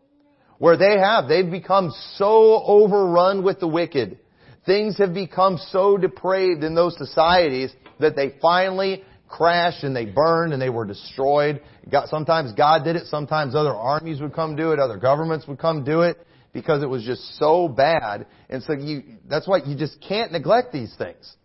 Where 0.59 0.77
they 0.77 0.98
have, 0.98 1.29
they've 1.29 1.48
become 1.48 1.92
so 2.16 2.62
overrun 2.64 3.44
with 3.44 3.61
the 3.61 3.68
wicked. 3.68 4.18
Things 4.64 4.98
have 4.98 5.12
become 5.12 5.59
so 5.70 5.96
depraved 5.96 6.62
in 6.62 6.75
those 6.75 6.96
societies 6.96 7.72
that 7.98 8.14
they 8.14 8.35
finally 8.40 9.03
crashed 9.29 9.83
and 9.83 9.96
they 9.96 10.05
burned 10.05 10.53
and 10.53 10.61
they 10.61 10.70
were 10.70 10.85
destroyed. 10.85 11.61
God, 11.90 12.09
sometimes 12.09 12.53
God 12.53 12.85
did 12.85 12.96
it, 12.96 13.07
sometimes 13.07 13.55
other 13.55 13.75
armies 13.75 14.20
would 14.20 14.35
come 14.35 14.55
do 14.55 14.72
it, 14.72 14.79
other 14.79 14.98
governments 14.98 15.46
would 15.48 15.59
come 15.59 15.85
do 15.85 16.03
it 16.03 16.18
because 16.53 16.83
it 16.83 16.88
was 16.88 17.03
just 17.03 17.38
so 17.38 17.66
bad. 17.66 18.27
And 18.51 18.62
so 18.62 18.75
you, 18.75 19.03
that's 19.29 19.48
why 19.48 19.59
you 19.64 19.77
just 19.77 20.01
can't 20.07 20.31
neglect 20.33 20.72
these 20.72 20.94
things. 20.96 21.37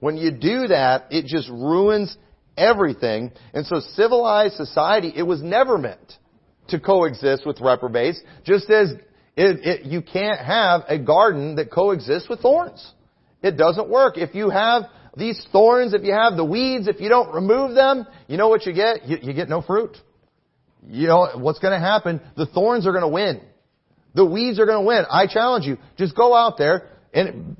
When 0.00 0.16
you 0.16 0.30
do 0.30 0.68
that, 0.68 1.06
it 1.10 1.26
just 1.26 1.48
ruins 1.48 2.16
everything. 2.56 3.32
And 3.52 3.66
so 3.66 3.80
civilized 3.94 4.54
society, 4.54 5.12
it 5.14 5.24
was 5.24 5.42
never 5.42 5.78
meant 5.78 6.12
to 6.68 6.80
coexist 6.80 7.44
with 7.44 7.60
reprobates, 7.60 8.20
just 8.44 8.70
as 8.70 8.94
it, 9.36 9.66
it, 9.66 9.86
you 9.86 10.02
can't 10.02 10.38
have 10.38 10.82
a 10.88 10.98
garden 10.98 11.56
that 11.56 11.70
coexists 11.70 12.28
with 12.28 12.40
thorns. 12.40 12.92
It 13.42 13.56
doesn't 13.56 13.88
work. 13.88 14.18
If 14.18 14.34
you 14.34 14.50
have 14.50 14.84
these 15.16 15.44
thorns, 15.52 15.94
if 15.94 16.02
you 16.02 16.12
have 16.12 16.36
the 16.36 16.44
weeds, 16.44 16.86
if 16.86 17.00
you 17.00 17.08
don't 17.08 17.34
remove 17.34 17.74
them, 17.74 18.06
you 18.28 18.36
know 18.36 18.48
what 18.48 18.66
you 18.66 18.72
get? 18.72 19.06
You, 19.06 19.18
you 19.22 19.32
get 19.32 19.48
no 19.48 19.62
fruit. 19.62 19.96
You 20.86 21.06
know, 21.06 21.28
what's 21.36 21.58
going 21.58 21.72
to 21.72 21.80
happen? 21.80 22.20
The 22.36 22.46
thorns 22.46 22.86
are 22.86 22.92
going 22.92 23.02
to 23.02 23.08
win. 23.08 23.40
The 24.14 24.24
weeds 24.24 24.58
are 24.60 24.66
going 24.66 24.80
to 24.80 24.86
win. 24.86 25.04
I 25.10 25.26
challenge 25.26 25.64
you. 25.64 25.78
Just 25.96 26.14
go 26.14 26.34
out 26.34 26.58
there 26.58 26.90
and 27.14 27.56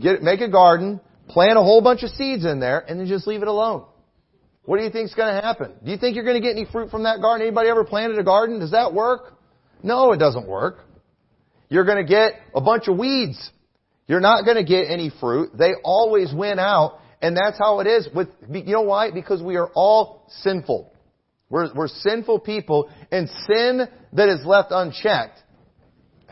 get, 0.00 0.22
make 0.22 0.40
a 0.40 0.50
garden, 0.50 1.00
plant 1.28 1.56
a 1.56 1.62
whole 1.62 1.80
bunch 1.82 2.02
of 2.02 2.10
seeds 2.10 2.44
in 2.44 2.60
there, 2.60 2.80
and 2.80 3.00
then 3.00 3.06
just 3.06 3.26
leave 3.26 3.42
it 3.42 3.48
alone. 3.48 3.84
What 4.64 4.78
do 4.78 4.84
you 4.84 4.90
think 4.90 5.08
is 5.08 5.14
going 5.14 5.34
to 5.34 5.40
happen? 5.40 5.72
Do 5.84 5.90
you 5.90 5.98
think 5.98 6.16
you're 6.16 6.24
going 6.24 6.40
to 6.40 6.46
get 6.46 6.56
any 6.56 6.66
fruit 6.70 6.90
from 6.90 7.04
that 7.04 7.20
garden? 7.20 7.46
Anybody 7.46 7.68
ever 7.68 7.84
planted 7.84 8.18
a 8.18 8.24
garden? 8.24 8.60
Does 8.60 8.72
that 8.72 8.92
work? 8.92 9.34
No, 9.82 10.12
it 10.12 10.18
doesn't 10.18 10.48
work. 10.48 10.78
You're 11.68 11.84
going 11.84 12.04
to 12.04 12.08
get 12.08 12.34
a 12.54 12.60
bunch 12.60 12.88
of 12.88 12.98
weeds. 12.98 13.50
You're 14.06 14.20
not 14.20 14.44
going 14.44 14.56
to 14.56 14.64
get 14.64 14.90
any 14.90 15.10
fruit. 15.20 15.50
They 15.56 15.72
always 15.82 16.32
win 16.32 16.58
out. 16.58 16.98
And 17.22 17.36
that's 17.36 17.58
how 17.58 17.80
it 17.80 17.86
is 17.86 18.08
with, 18.14 18.28
you 18.50 18.64
know 18.64 18.82
why? 18.82 19.10
Because 19.10 19.42
we 19.42 19.56
are 19.56 19.70
all 19.74 20.26
sinful. 20.42 20.92
We're, 21.48 21.72
we're 21.74 21.88
sinful 21.88 22.40
people 22.40 22.90
and 23.10 23.28
sin 23.46 23.88
that 24.12 24.28
is 24.28 24.44
left 24.44 24.68
unchecked 24.70 25.38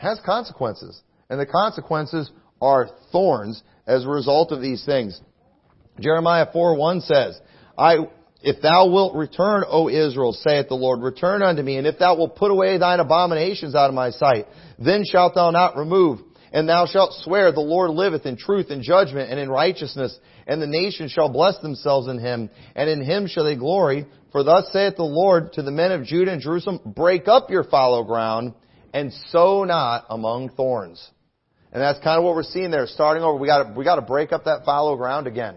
has 0.03 0.19
consequences. 0.25 1.01
And 1.29 1.39
the 1.39 1.45
consequences 1.45 2.29
are 2.61 2.89
thorns 3.11 3.63
as 3.87 4.05
a 4.05 4.09
result 4.09 4.51
of 4.51 4.61
these 4.61 4.85
things. 4.85 5.19
Jeremiah 5.99 6.47
4 6.51 6.75
1 6.75 7.01
says, 7.01 7.39
I, 7.77 7.95
if 8.43 8.61
thou 8.61 8.87
wilt 8.89 9.15
return, 9.15 9.63
O 9.67 9.89
Israel, 9.89 10.33
saith 10.33 10.67
the 10.67 10.75
Lord, 10.75 11.01
return 11.01 11.41
unto 11.41 11.61
me, 11.61 11.77
and 11.77 11.87
if 11.87 11.97
thou 11.97 12.17
wilt 12.17 12.35
put 12.35 12.51
away 12.51 12.77
thine 12.77 12.99
abominations 12.99 13.73
out 13.73 13.89
of 13.89 13.95
my 13.95 14.09
sight, 14.09 14.47
then 14.77 15.03
shalt 15.09 15.33
thou 15.33 15.49
not 15.51 15.77
remove, 15.77 16.19
and 16.51 16.67
thou 16.67 16.85
shalt 16.85 17.13
swear, 17.23 17.51
the 17.53 17.61
Lord 17.61 17.91
liveth 17.91 18.25
in 18.25 18.35
truth 18.35 18.69
and 18.69 18.83
judgment 18.83 19.31
and 19.31 19.39
in 19.39 19.49
righteousness, 19.49 20.17
and 20.45 20.61
the 20.61 20.67
nations 20.67 21.11
shall 21.11 21.29
bless 21.29 21.57
themselves 21.59 22.07
in 22.07 22.19
him, 22.19 22.49
and 22.75 22.89
in 22.89 23.03
him 23.03 23.27
shall 23.27 23.45
they 23.45 23.55
glory. 23.55 24.05
For 24.33 24.43
thus 24.43 24.69
saith 24.73 24.97
the 24.97 25.03
Lord 25.03 25.53
to 25.53 25.61
the 25.61 25.71
men 25.71 25.91
of 25.91 26.03
Judah 26.03 26.33
and 26.33 26.41
Jerusalem, 26.41 26.81
break 26.85 27.27
up 27.27 27.49
your 27.49 27.63
fallow 27.63 28.03
ground, 28.03 28.53
and 28.93 29.13
sow 29.29 29.63
not 29.63 30.05
among 30.09 30.49
thorns. 30.49 31.01
And 31.71 31.81
that's 31.81 31.99
kind 32.03 32.19
of 32.19 32.23
what 32.23 32.35
we're 32.35 32.43
seeing 32.43 32.71
there. 32.71 32.87
Starting 32.87 33.23
over, 33.23 33.39
we 33.39 33.47
got 33.47 33.63
to 33.63 33.73
we 33.73 33.83
got 33.83 33.95
to 33.95 34.03
break 34.03 34.31
up 34.31 34.45
that 34.45 34.65
fallow 34.65 34.95
ground 34.95 35.27
again. 35.27 35.55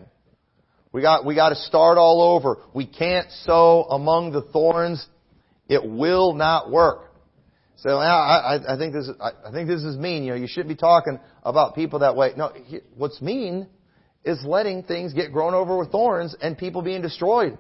We 0.93 1.03
got 1.03 1.25
we 1.25 1.35
got 1.35 1.51
to 1.51 1.57
start 1.57 1.99
all 1.99 2.23
over. 2.23 2.59
We 2.73 2.87
can't 2.87 3.31
sow 3.45 3.85
among 3.85 4.33
the 4.33 4.43
thorns. 4.43 5.07
It 5.69 5.85
will 5.85 6.35
not 6.35 6.71
work. 6.71 7.13
So 7.77 7.99
I, 7.99 8.57
I, 8.57 8.75
I 8.75 8.79
think 8.79 8.95
this 8.95 9.11
I, 9.21 9.49
I 9.49 9.53
think 9.53 9.69
this 9.69 9.83
is 9.83 9.97
mean. 9.97 10.25
You 10.25 10.31
know, 10.31 10.37
you 10.37 10.47
shouldn't 10.47 10.69
be 10.69 10.77
talking 10.77 11.21
about 11.43 11.75
people 11.75 11.99
that 12.01 12.17
way. 12.17 12.33
No, 12.37 12.53
what's 12.97 13.21
mean 13.21 13.69
is 14.25 14.43
letting 14.45 14.83
things 14.83 15.13
get 15.13 15.33
grown 15.33 15.55
over 15.55 15.77
with 15.77 15.93
thorns 15.93 16.35
and 16.41 16.57
people 16.57 16.83
being 16.83 17.03
destroyed. 17.03 17.59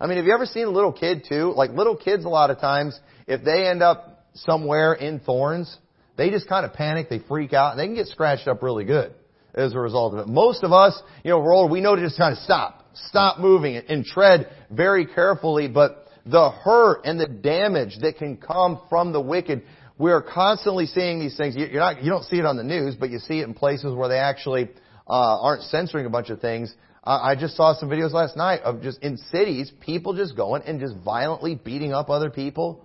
I 0.00 0.06
mean, 0.06 0.16
have 0.16 0.26
you 0.26 0.32
ever 0.32 0.46
seen 0.46 0.64
a 0.64 0.70
little 0.70 0.92
kid 0.92 1.26
too? 1.28 1.52
Like 1.54 1.70
little 1.72 1.96
kids, 1.96 2.24
a 2.24 2.28
lot 2.28 2.50
of 2.50 2.58
times, 2.58 2.98
if 3.26 3.44
they 3.44 3.66
end 3.66 3.82
up 3.82 4.26
somewhere 4.34 4.94
in 4.94 5.20
thorns, 5.20 5.76
they 6.16 6.30
just 6.30 6.48
kind 6.48 6.64
of 6.64 6.72
panic, 6.72 7.10
they 7.10 7.18
freak 7.18 7.52
out, 7.52 7.72
and 7.72 7.78
they 7.80 7.86
can 7.86 7.94
get 7.94 8.06
scratched 8.06 8.48
up 8.48 8.62
really 8.62 8.84
good 8.84 9.14
as 9.54 9.74
a 9.74 9.78
result 9.78 10.14
of 10.14 10.20
it. 10.20 10.28
Most 10.28 10.62
of 10.62 10.72
us, 10.72 11.00
you 11.24 11.30
know, 11.30 11.40
we're 11.40 11.54
older, 11.54 11.72
we 11.72 11.80
know 11.80 11.96
to 11.96 12.02
just 12.02 12.18
kind 12.18 12.32
of 12.32 12.38
stop. 12.38 12.86
stop 12.94 13.38
moving 13.38 13.76
and 13.76 14.04
tread 14.04 14.48
very 14.70 15.06
carefully, 15.06 15.68
but 15.68 16.06
the 16.26 16.50
hurt 16.50 17.02
and 17.04 17.18
the 17.18 17.26
damage 17.26 17.98
that 18.02 18.18
can 18.18 18.36
come 18.36 18.80
from 18.88 19.12
the 19.12 19.20
wicked, 19.20 19.62
we 19.98 20.12
are 20.12 20.22
constantly 20.22 20.86
seeing 20.86 21.18
these 21.18 21.36
things. 21.36 21.56
You're 21.56 21.80
not, 21.80 22.02
you 22.02 22.10
don't 22.10 22.24
see 22.24 22.36
it 22.36 22.44
on 22.44 22.56
the 22.56 22.64
news, 22.64 22.94
but 22.94 23.10
you 23.10 23.18
see 23.18 23.40
it 23.40 23.44
in 23.44 23.54
places 23.54 23.94
where 23.94 24.08
they 24.08 24.18
actually 24.18 24.68
uh, 25.08 25.42
aren't 25.42 25.62
censoring 25.64 26.06
a 26.06 26.10
bunch 26.10 26.30
of 26.30 26.40
things. 26.40 26.74
I 27.02 27.34
just 27.34 27.56
saw 27.56 27.74
some 27.74 27.88
videos 27.88 28.12
last 28.12 28.36
night 28.36 28.60
of 28.60 28.82
just 28.82 29.02
in 29.02 29.16
cities, 29.16 29.72
people 29.80 30.12
just 30.12 30.36
going 30.36 30.62
and 30.64 30.78
just 30.78 30.94
violently 31.02 31.54
beating 31.54 31.94
up 31.94 32.10
other 32.10 32.28
people 32.28 32.84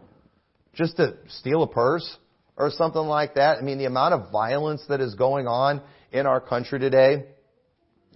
just 0.74 0.96
to 0.98 1.16
steal 1.28 1.64
a 1.64 1.68
purse 1.68 2.18
or 2.56 2.72
something 2.72 3.02
like 3.02 3.36
that. 3.36 3.58
I 3.58 3.62
mean, 3.62 3.78
the 3.78 3.86
amount 3.86 4.14
of 4.14 4.32
violence 4.32 4.82
that 4.88 5.02
is 5.02 5.16
going 5.16 5.48
on 5.48 5.82
in 6.16 6.26
our 6.26 6.40
country 6.40 6.80
today, 6.80 7.26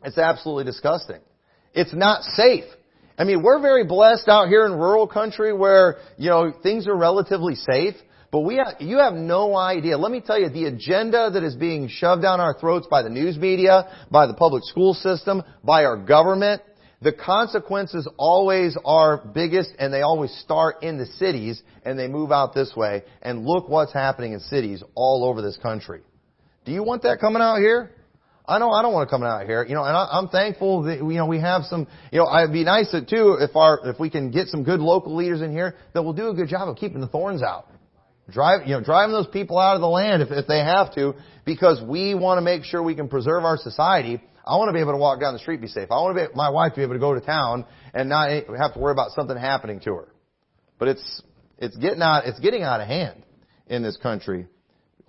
it's 0.04 0.18
absolutely 0.18 0.64
disgusting. 0.64 1.20
It's 1.74 1.94
not 1.94 2.24
safe. 2.24 2.64
I 3.18 3.26
mean, 3.26 3.44
we're 3.44 3.62
very 3.62 3.86
blessed 3.86 4.30
out 4.30 4.48
here 4.48 4.66
in 4.66 4.72
rural 4.72 5.06
country 5.06 5.54
where, 5.54 5.98
you 6.18 6.30
know, 6.30 6.54
things 6.64 6.88
are 6.88 6.96
relatively 6.96 7.56
safe. 7.56 7.96
But 8.32 8.42
we 8.42 8.56
have, 8.56 8.76
you 8.80 9.00
have 9.00 9.14
no 9.14 9.58
idea. 9.58 9.98
Let 9.98 10.12
me 10.12 10.22
tell 10.22 10.40
you, 10.40 10.50
the 10.50 10.66
agenda 10.66 11.30
that 11.34 11.44
is 11.44 11.56
being 11.56 11.90
shoved 11.90 12.22
down 12.22 12.40
our 12.40 12.58
throats 12.58 12.88
by 12.90 13.02
the 13.02 13.10
news 13.10 13.38
media, 13.38 13.90
by 14.10 14.28
the 14.28 14.36
public 14.36 14.64
school 14.64 14.94
system, 14.94 15.44
by 15.64 15.84
our 15.84 15.98
government, 15.98 16.62
the 17.02 17.12
consequences 17.12 18.08
always 18.18 18.78
are 18.86 19.18
biggest 19.18 19.72
and 19.80 19.92
they 19.92 20.02
always 20.02 20.32
start 20.40 20.84
in 20.84 20.98
the 20.98 21.06
cities 21.06 21.62
and 21.84 21.98
they 21.98 22.08
move 22.08 22.32
out 22.32 22.54
this 22.54 22.74
way. 22.76 23.04
And 23.22 23.46
look 23.46 23.68
what's 23.68 23.94
happening 23.94 24.34
in 24.34 24.40
cities 24.40 24.84
all 24.96 25.26
over 25.26 25.42
this 25.42 25.58
country. 25.58 26.02
Do 26.66 26.72
you 26.72 26.84
want 26.84 27.04
that 27.04 27.20
coming 27.20 27.42
out 27.42 27.58
here? 27.58 27.92
I 28.50 28.58
know 28.58 28.72
I 28.72 28.82
don't 28.82 28.94
want 28.94 29.08
to 29.08 29.16
come 29.16 29.22
out 29.22 29.46
here, 29.46 29.64
you 29.64 29.76
know, 29.76 29.84
and 29.84 29.96
I, 29.96 30.08
I'm 30.12 30.28
thankful 30.28 30.84
that 30.84 30.98
you 30.98 31.04
know 31.04 31.28
we 31.28 31.40
have 31.40 31.66
some, 31.66 31.88
you 32.12 32.18
know, 32.18 32.26
I'd 32.26 32.52
be 32.52 32.64
nice 32.64 32.92
too 32.92 33.38
if 33.40 33.56
our 33.56 33.80
if 33.88 34.00
we 34.00 34.10
can 34.10 34.32
get 34.32 34.48
some 34.48 34.64
good 34.64 34.80
local 34.80 35.16
leaders 35.16 35.42
in 35.42 35.52
here 35.52 35.76
that 35.94 36.02
will 36.02 36.14
do 36.14 36.30
a 36.30 36.34
good 36.34 36.48
job 36.48 36.68
of 36.68 36.76
keeping 36.76 37.00
the 37.00 37.08
thorns 37.08 37.44
out. 37.44 37.68
Drive, 38.32 38.68
you 38.68 38.74
know, 38.74 38.82
driving 38.82 39.14
those 39.14 39.28
people 39.28 39.58
out 39.60 39.76
of 39.76 39.82
the 39.82 39.88
land 39.88 40.22
if, 40.22 40.30
if 40.32 40.48
they 40.48 40.60
have 40.60 40.94
to, 40.96 41.14
because 41.46 41.82
we 41.84 42.16
want 42.16 42.38
to 42.38 42.42
make 42.42 42.64
sure 42.64 42.82
we 42.82 42.96
can 42.96 43.08
preserve 43.08 43.44
our 43.44 43.58
society. 43.58 44.22
I 44.46 44.58
want 44.58 44.70
to 44.70 44.74
be 44.74 44.80
able 44.80 44.94
to 44.94 44.98
walk 44.98 45.20
down 45.20 45.34
the 45.34 45.40
street, 45.40 45.56
and 45.56 45.62
be 45.62 45.68
safe. 45.68 45.92
I 45.92 45.96
want 46.02 46.18
to 46.18 46.28
be, 46.28 46.36
my 46.36 46.50
wife 46.50 46.74
to 46.74 46.78
be 46.78 46.84
able 46.84 46.94
to 46.94 47.00
go 47.00 47.14
to 47.14 47.22
town 47.22 47.66
and 47.94 48.10
not 48.10 48.30
have 48.30 48.74
to 48.74 48.80
worry 48.80 48.94
about 48.94 49.12
something 49.12 49.38
happening 49.38 49.80
to 49.82 49.94
her. 49.94 50.08
But 50.80 50.90
it's, 50.90 51.22
it's 51.58 51.76
getting 51.78 52.02
out, 52.02 52.26
it's 52.26 52.40
getting 52.40 52.64
out 52.64 52.82
of 52.82 52.88
hand 52.88 53.24
in 53.68 53.84
this 53.84 53.98
country. 53.98 54.48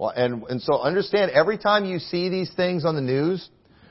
Well, 0.00 0.14
and, 0.16 0.44
and 0.44 0.62
so 0.62 0.80
understand 0.80 1.30
every 1.32 1.58
time 1.58 1.84
you 1.84 1.98
see 1.98 2.30
these 2.30 2.50
things 2.56 2.86
on 2.86 2.94
the 2.94 3.02
news, 3.02 3.46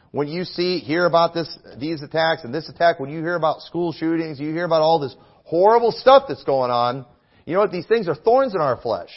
when 0.10 0.28
you 0.28 0.44
see, 0.44 0.80
hear 0.80 1.06
about 1.06 1.36
this, 1.36 1.56
these 1.78 2.02
attacks 2.02 2.44
and 2.44 2.52
this 2.52 2.68
attack, 2.68 3.00
when 3.00 3.12
you 3.12 3.20
hear 3.20 3.36
about 3.36 3.62
school 3.62 3.94
shootings, 3.94 4.40
you 4.40 4.52
hear 4.52 4.66
about 4.66 4.82
all 4.82 5.00
this 5.00 5.16
horrible 5.44 5.92
stuff 5.92 6.24
that's 6.28 6.44
going 6.46 6.72
on, 6.72 7.06
you 7.46 7.54
know 7.54 7.60
what? 7.60 7.72
These 7.72 7.86
things 7.86 8.08
are 8.08 8.16
thorns 8.16 8.56
in 8.56 8.60
our 8.60 8.82
flesh. 8.82 9.10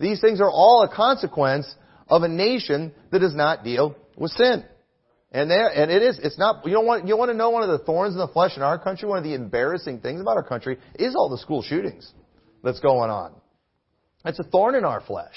These 0.00 0.22
things 0.22 0.40
are 0.40 0.50
all 0.50 0.88
a 0.90 0.96
consequence 0.96 1.70
of 2.08 2.22
a 2.22 2.28
nation 2.28 2.94
that 3.10 3.18
does 3.18 3.34
not 3.34 3.62
deal 3.62 3.94
with 4.16 4.30
sin. 4.30 4.64
And 5.30 5.50
there, 5.50 5.68
and 5.68 5.90
it 5.90 6.00
is, 6.00 6.18
it's 6.22 6.38
not, 6.38 6.64
you 6.64 6.72
don't 6.72 6.86
want, 6.86 7.06
you 7.06 7.14
want 7.18 7.30
to 7.30 7.36
know 7.36 7.50
one 7.50 7.62
of 7.62 7.68
the 7.68 7.84
thorns 7.84 8.14
in 8.14 8.18
the 8.18 8.28
flesh 8.28 8.56
in 8.56 8.62
our 8.62 8.78
country, 8.78 9.06
one 9.06 9.18
of 9.18 9.24
the 9.24 9.34
embarrassing 9.34 10.00
things 10.00 10.18
about 10.18 10.38
our 10.38 10.48
country 10.48 10.78
is 10.94 11.14
all 11.14 11.28
the 11.28 11.36
school 11.36 11.60
shootings 11.60 12.10
that's 12.64 12.80
going 12.80 13.10
on. 13.10 13.34
It's 14.24 14.38
a 14.38 14.44
thorn 14.44 14.76
in 14.76 14.86
our 14.86 15.02
flesh. 15.02 15.36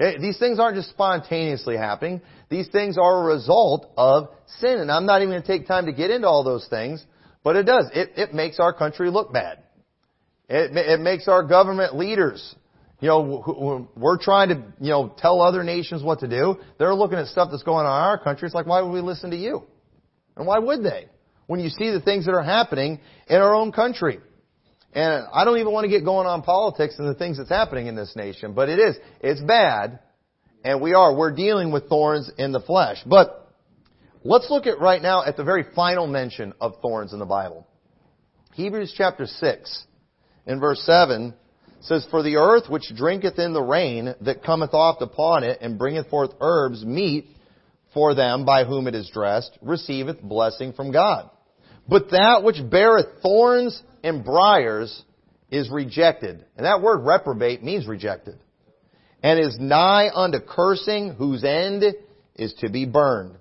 Okay? 0.00 0.18
These 0.18 0.38
things 0.38 0.58
aren't 0.58 0.76
just 0.76 0.90
spontaneously 0.90 1.76
happening. 1.76 2.20
These 2.48 2.68
things 2.68 2.98
are 2.98 3.22
a 3.22 3.34
result 3.34 3.90
of 3.96 4.28
sin. 4.58 4.78
And 4.78 4.90
I'm 4.90 5.06
not 5.06 5.22
even 5.22 5.30
going 5.30 5.42
to 5.42 5.48
take 5.48 5.66
time 5.66 5.86
to 5.86 5.92
get 5.92 6.10
into 6.10 6.26
all 6.26 6.44
those 6.44 6.66
things, 6.68 7.04
but 7.44 7.56
it 7.56 7.64
does. 7.64 7.90
It, 7.94 8.10
it 8.16 8.34
makes 8.34 8.58
our 8.60 8.72
country 8.72 9.10
look 9.10 9.32
bad. 9.32 9.58
It, 10.48 10.76
it 10.76 11.00
makes 11.00 11.28
our 11.28 11.42
government 11.42 11.96
leaders, 11.96 12.54
you 13.00 13.08
know, 13.08 13.88
we're 13.96 14.18
trying 14.18 14.50
to, 14.50 14.62
you 14.80 14.90
know, 14.90 15.14
tell 15.18 15.40
other 15.40 15.64
nations 15.64 16.02
what 16.02 16.20
to 16.20 16.28
do. 16.28 16.56
They're 16.78 16.94
looking 16.94 17.18
at 17.18 17.26
stuff 17.26 17.48
that's 17.50 17.62
going 17.62 17.86
on 17.86 17.98
in 17.98 18.04
our 18.04 18.18
country. 18.18 18.46
It's 18.46 18.54
like, 18.54 18.66
why 18.66 18.80
would 18.82 18.92
we 18.92 19.00
listen 19.00 19.30
to 19.30 19.36
you? 19.36 19.64
And 20.36 20.46
why 20.46 20.58
would 20.58 20.84
they? 20.84 21.06
When 21.46 21.60
you 21.60 21.68
see 21.68 21.90
the 21.90 22.00
things 22.00 22.26
that 22.26 22.32
are 22.32 22.42
happening 22.42 23.00
in 23.28 23.36
our 23.36 23.54
own 23.54 23.72
country. 23.72 24.20
And 24.92 25.26
I 25.32 25.44
don't 25.44 25.58
even 25.58 25.72
want 25.72 25.84
to 25.84 25.90
get 25.90 26.04
going 26.04 26.26
on 26.26 26.42
politics 26.42 26.98
and 26.98 27.08
the 27.08 27.14
things 27.14 27.38
that's 27.38 27.48
happening 27.48 27.86
in 27.86 27.96
this 27.96 28.14
nation, 28.14 28.52
but 28.52 28.68
it 28.68 28.78
is, 28.78 28.96
it's 29.20 29.40
bad. 29.40 30.00
And 30.64 30.80
we 30.80 30.94
are, 30.94 31.14
we're 31.16 31.34
dealing 31.34 31.72
with 31.72 31.88
thorns 31.88 32.30
in 32.36 32.52
the 32.52 32.60
flesh. 32.60 32.98
But 33.06 33.50
let's 34.22 34.48
look 34.50 34.66
at 34.66 34.78
right 34.80 35.00
now 35.00 35.24
at 35.24 35.36
the 35.36 35.44
very 35.44 35.64
final 35.74 36.06
mention 36.06 36.52
of 36.60 36.74
thorns 36.82 37.12
in 37.12 37.18
the 37.18 37.26
Bible. 37.26 37.66
Hebrews 38.52 38.94
chapter 38.96 39.26
6 39.26 39.84
in 40.46 40.60
verse 40.60 40.80
7 40.84 41.34
says, 41.80 42.06
For 42.10 42.22
the 42.22 42.36
earth 42.36 42.68
which 42.68 42.94
drinketh 42.94 43.38
in 43.38 43.54
the 43.54 43.62
rain 43.62 44.14
that 44.20 44.44
cometh 44.44 44.74
oft 44.74 45.02
upon 45.02 45.42
it, 45.42 45.58
and 45.62 45.78
bringeth 45.78 46.08
forth 46.08 46.32
herbs 46.40 46.84
meet 46.84 47.28
for 47.94 48.14
them 48.14 48.44
by 48.44 48.64
whom 48.64 48.86
it 48.86 48.94
is 48.94 49.10
dressed, 49.12 49.56
receiveth 49.62 50.20
blessing 50.20 50.74
from 50.74 50.92
God. 50.92 51.30
But 51.88 52.10
that 52.10 52.42
which 52.44 52.58
beareth 52.70 53.22
thorns 53.22 53.82
and 54.02 54.24
briars 54.24 55.04
is 55.50 55.70
rejected. 55.70 56.44
And 56.56 56.66
that 56.66 56.82
word 56.82 57.04
reprobate 57.04 57.62
means 57.62 57.86
rejected. 57.86 58.38
And 59.22 59.38
is 59.38 59.56
nigh 59.60 60.08
unto 60.12 60.38
cursing, 60.40 61.14
whose 61.14 61.44
end 61.44 61.84
is 62.34 62.54
to 62.60 62.70
be 62.70 62.86
burned. 62.86 63.36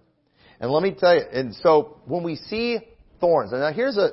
And 0.60 0.69
let 0.69 0.84
me 0.84 0.95
tell 0.97 1.15
you, 1.15 1.24
and 1.32 1.56
so 1.56 1.97
when 2.06 2.24
we 2.24 2.36
see 2.36 2.80
thorns, 3.19 3.52
and 3.52 3.62
now 3.62 3.74
here's 3.74 3.97
a, 3.97 4.12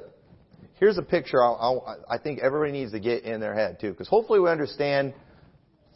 here's 0.81 0.97
a 0.97 1.03
picture 1.03 1.43
I'll, 1.43 1.59
I'll, 1.61 2.05
i 2.09 2.17
think 2.17 2.39
everybody 2.39 2.73
needs 2.73 2.93
to 2.93 3.01
get 3.01 3.25
in 3.25 3.41
their 3.41 3.55
head 3.55 3.79
too, 3.81 3.91
because 3.91 4.09
hopefully 4.09 4.41
we 4.41 4.49
understand 4.49 5.13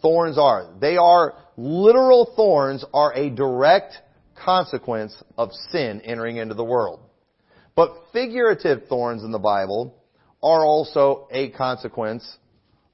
thorns 0.02 0.36
are. 0.36 0.74
They 0.78 0.98
are, 0.98 1.34
literal 1.56 2.34
thorns 2.36 2.84
are 2.92 3.14
a 3.14 3.30
direct 3.30 3.94
consequence 4.34 5.16
of 5.38 5.52
sin 5.70 6.02
entering 6.02 6.36
into 6.36 6.54
the 6.54 6.64
world. 6.64 7.00
But 7.74 7.92
figurative 8.12 8.88
thorns 8.88 9.22
in 9.22 9.30
the 9.30 9.38
Bible 9.38 9.96
are 10.42 10.64
also 10.64 11.28
a 11.30 11.50
consequence 11.50 12.36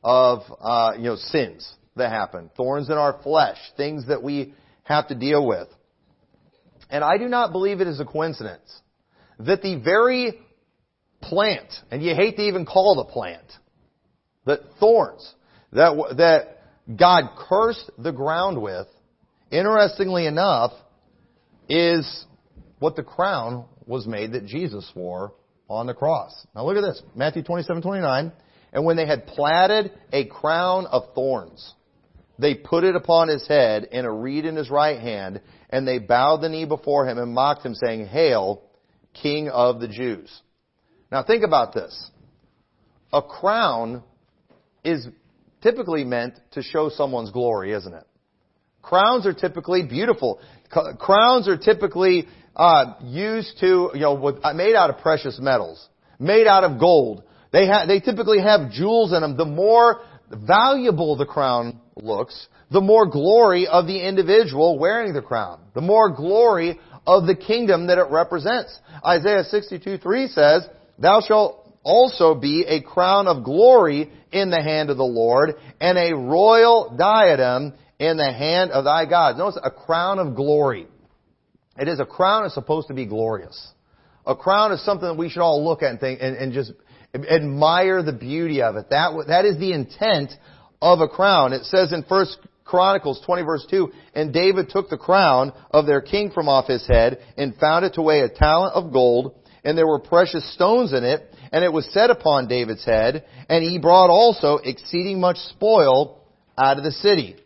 of, 0.04 0.40
uh, 0.60 0.92
you 0.96 1.04
know, 1.04 1.16
sins 1.16 1.70
that 1.96 2.10
happen. 2.10 2.50
Thorns 2.56 2.88
in 2.88 2.96
our 2.96 3.20
flesh, 3.22 3.58
things 3.76 4.06
that 4.08 4.22
we 4.22 4.54
have 4.84 5.08
to 5.08 5.14
deal 5.14 5.46
with. 5.46 5.68
And 6.90 7.04
I 7.04 7.18
do 7.18 7.28
not 7.28 7.52
believe 7.52 7.80
it 7.80 7.88
is 7.88 8.00
a 8.00 8.04
coincidence 8.04 8.80
that 9.40 9.62
the 9.62 9.76
very 9.76 10.38
plant, 11.20 11.72
and 11.90 12.02
you 12.02 12.14
hate 12.14 12.36
to 12.36 12.42
even 12.42 12.64
call 12.64 12.96
the 12.96 13.12
plant, 13.12 13.46
that 14.46 14.60
thorns, 14.80 15.34
that, 15.72 15.92
that 16.16 16.96
God 16.96 17.24
cursed 17.36 17.90
the 17.98 18.12
ground 18.12 18.60
with, 18.60 18.86
interestingly 19.50 20.26
enough, 20.26 20.72
is 21.68 22.24
what 22.78 22.96
the 22.96 23.02
crown 23.02 23.66
was 23.86 24.06
made 24.06 24.32
that 24.32 24.46
Jesus 24.46 24.90
wore 24.94 25.32
on 25.68 25.86
the 25.86 25.94
cross. 25.94 26.46
Now 26.54 26.64
look 26.64 26.76
at 26.76 26.82
this. 26.82 27.02
Matthew 27.14 27.42
27, 27.42 27.82
29. 27.82 28.32
And 28.72 28.84
when 28.84 28.96
they 28.96 29.06
had 29.06 29.26
platted 29.26 29.92
a 30.12 30.26
crown 30.26 30.86
of 30.86 31.14
thorns, 31.14 31.74
they 32.38 32.54
put 32.54 32.84
it 32.84 32.94
upon 32.94 33.28
his 33.28 33.46
head 33.48 33.88
and 33.90 34.06
a 34.06 34.10
reed 34.10 34.44
in 34.44 34.56
his 34.56 34.70
right 34.70 35.00
hand, 35.00 35.40
and 35.70 35.86
they 35.86 35.98
bowed 35.98 36.38
the 36.42 36.48
knee 36.48 36.66
before 36.66 37.08
him 37.08 37.18
and 37.18 37.32
mocked 37.32 37.64
him, 37.64 37.74
saying, 37.74 38.06
Hail, 38.06 38.62
King 39.14 39.48
of 39.48 39.80
the 39.80 39.88
Jews. 39.88 40.30
Now 41.10 41.24
think 41.24 41.44
about 41.44 41.74
this. 41.74 42.10
A 43.12 43.22
crown 43.22 44.02
is 44.84 45.08
typically 45.62 46.04
meant 46.04 46.38
to 46.52 46.62
show 46.62 46.90
someone's 46.90 47.30
glory, 47.30 47.72
isn't 47.72 47.92
it? 47.92 48.04
Crowns 48.82 49.26
are 49.26 49.34
typically 49.34 49.82
beautiful. 49.82 50.40
Crowns 50.98 51.48
are 51.48 51.56
typically 51.56 52.28
uh, 52.58 52.94
used 53.02 53.58
to, 53.60 53.90
you 53.94 54.00
know, 54.00 54.14
with, 54.14 54.36
uh, 54.42 54.52
made 54.52 54.74
out 54.74 54.90
of 54.90 54.98
precious 54.98 55.38
metals, 55.40 55.88
made 56.18 56.46
out 56.46 56.64
of 56.64 56.80
gold. 56.80 57.22
They 57.52 57.66
ha- 57.66 57.86
they 57.86 58.00
typically 58.00 58.40
have 58.40 58.70
jewels 58.70 59.12
in 59.12 59.22
them. 59.22 59.36
The 59.36 59.44
more 59.44 60.00
valuable 60.30 61.16
the 61.16 61.24
crown 61.24 61.80
looks, 61.96 62.48
the 62.70 62.80
more 62.80 63.06
glory 63.06 63.66
of 63.66 63.86
the 63.86 64.06
individual 64.06 64.78
wearing 64.78 65.14
the 65.14 65.22
crown, 65.22 65.60
the 65.74 65.80
more 65.80 66.10
glory 66.10 66.78
of 67.06 67.26
the 67.26 67.34
kingdom 67.34 67.86
that 67.86 67.98
it 67.98 68.10
represents. 68.10 68.78
Isaiah 69.06 69.44
62:3 69.44 70.28
says, 70.28 70.68
Thou 70.98 71.20
shalt 71.20 71.64
also 71.84 72.34
be 72.34 72.64
a 72.66 72.82
crown 72.82 73.28
of 73.28 73.44
glory 73.44 74.10
in 74.32 74.50
the 74.50 74.62
hand 74.62 74.90
of 74.90 74.96
the 74.96 75.04
Lord, 75.04 75.54
and 75.80 75.96
a 75.96 76.14
royal 76.14 76.94
diadem 76.98 77.72
in 77.98 78.16
the 78.16 78.32
hand 78.32 78.72
of 78.72 78.84
thy 78.84 79.06
God. 79.06 79.38
Notice 79.38 79.58
a 79.62 79.70
crown 79.70 80.18
of 80.18 80.34
glory. 80.34 80.86
It 81.78 81.88
is 81.88 82.00
a 82.00 82.06
crown 82.06 82.44
is 82.44 82.54
supposed 82.54 82.88
to 82.88 82.94
be 82.94 83.06
glorious. 83.06 83.72
A 84.26 84.34
crown 84.34 84.72
is 84.72 84.84
something 84.84 85.08
that 85.08 85.16
we 85.16 85.28
should 85.28 85.42
all 85.42 85.64
look 85.64 85.82
at 85.82 85.90
and 85.90 86.00
think 86.00 86.20
and, 86.20 86.36
and 86.36 86.52
just 86.52 86.72
admire 87.14 88.02
the 88.02 88.12
beauty 88.12 88.62
of 88.62 88.76
it. 88.76 88.90
That 88.90 89.12
that 89.28 89.44
is 89.44 89.58
the 89.58 89.72
intent 89.72 90.32
of 90.82 91.00
a 91.00 91.08
crown. 91.08 91.52
It 91.52 91.64
says 91.64 91.92
in 91.92 92.04
First 92.04 92.38
Chronicles 92.64 93.22
20 93.24 93.42
verse 93.42 93.66
2, 93.70 93.90
and 94.14 94.32
David 94.32 94.68
took 94.68 94.90
the 94.90 94.98
crown 94.98 95.52
of 95.70 95.86
their 95.86 96.02
king 96.02 96.30
from 96.30 96.48
off 96.48 96.66
his 96.66 96.86
head 96.86 97.18
and 97.38 97.56
found 97.56 97.86
it 97.86 97.94
to 97.94 98.02
weigh 98.02 98.20
a 98.20 98.28
talent 98.28 98.74
of 98.74 98.92
gold 98.92 99.34
and 99.64 99.76
there 99.76 99.86
were 99.86 99.98
precious 99.98 100.50
stones 100.54 100.92
in 100.92 101.04
it, 101.04 101.34
and 101.52 101.64
it 101.64 101.72
was 101.72 101.86
set 101.92 102.10
upon 102.10 102.48
David's 102.48 102.84
head, 102.84 103.24
and 103.48 103.62
he 103.62 103.78
brought 103.78 104.08
also 104.08 104.56
exceeding 104.56 105.20
much 105.20 105.36
spoil 105.36 106.24
out 106.56 106.78
of 106.78 106.84
the 106.84 106.92
city. 106.92 107.36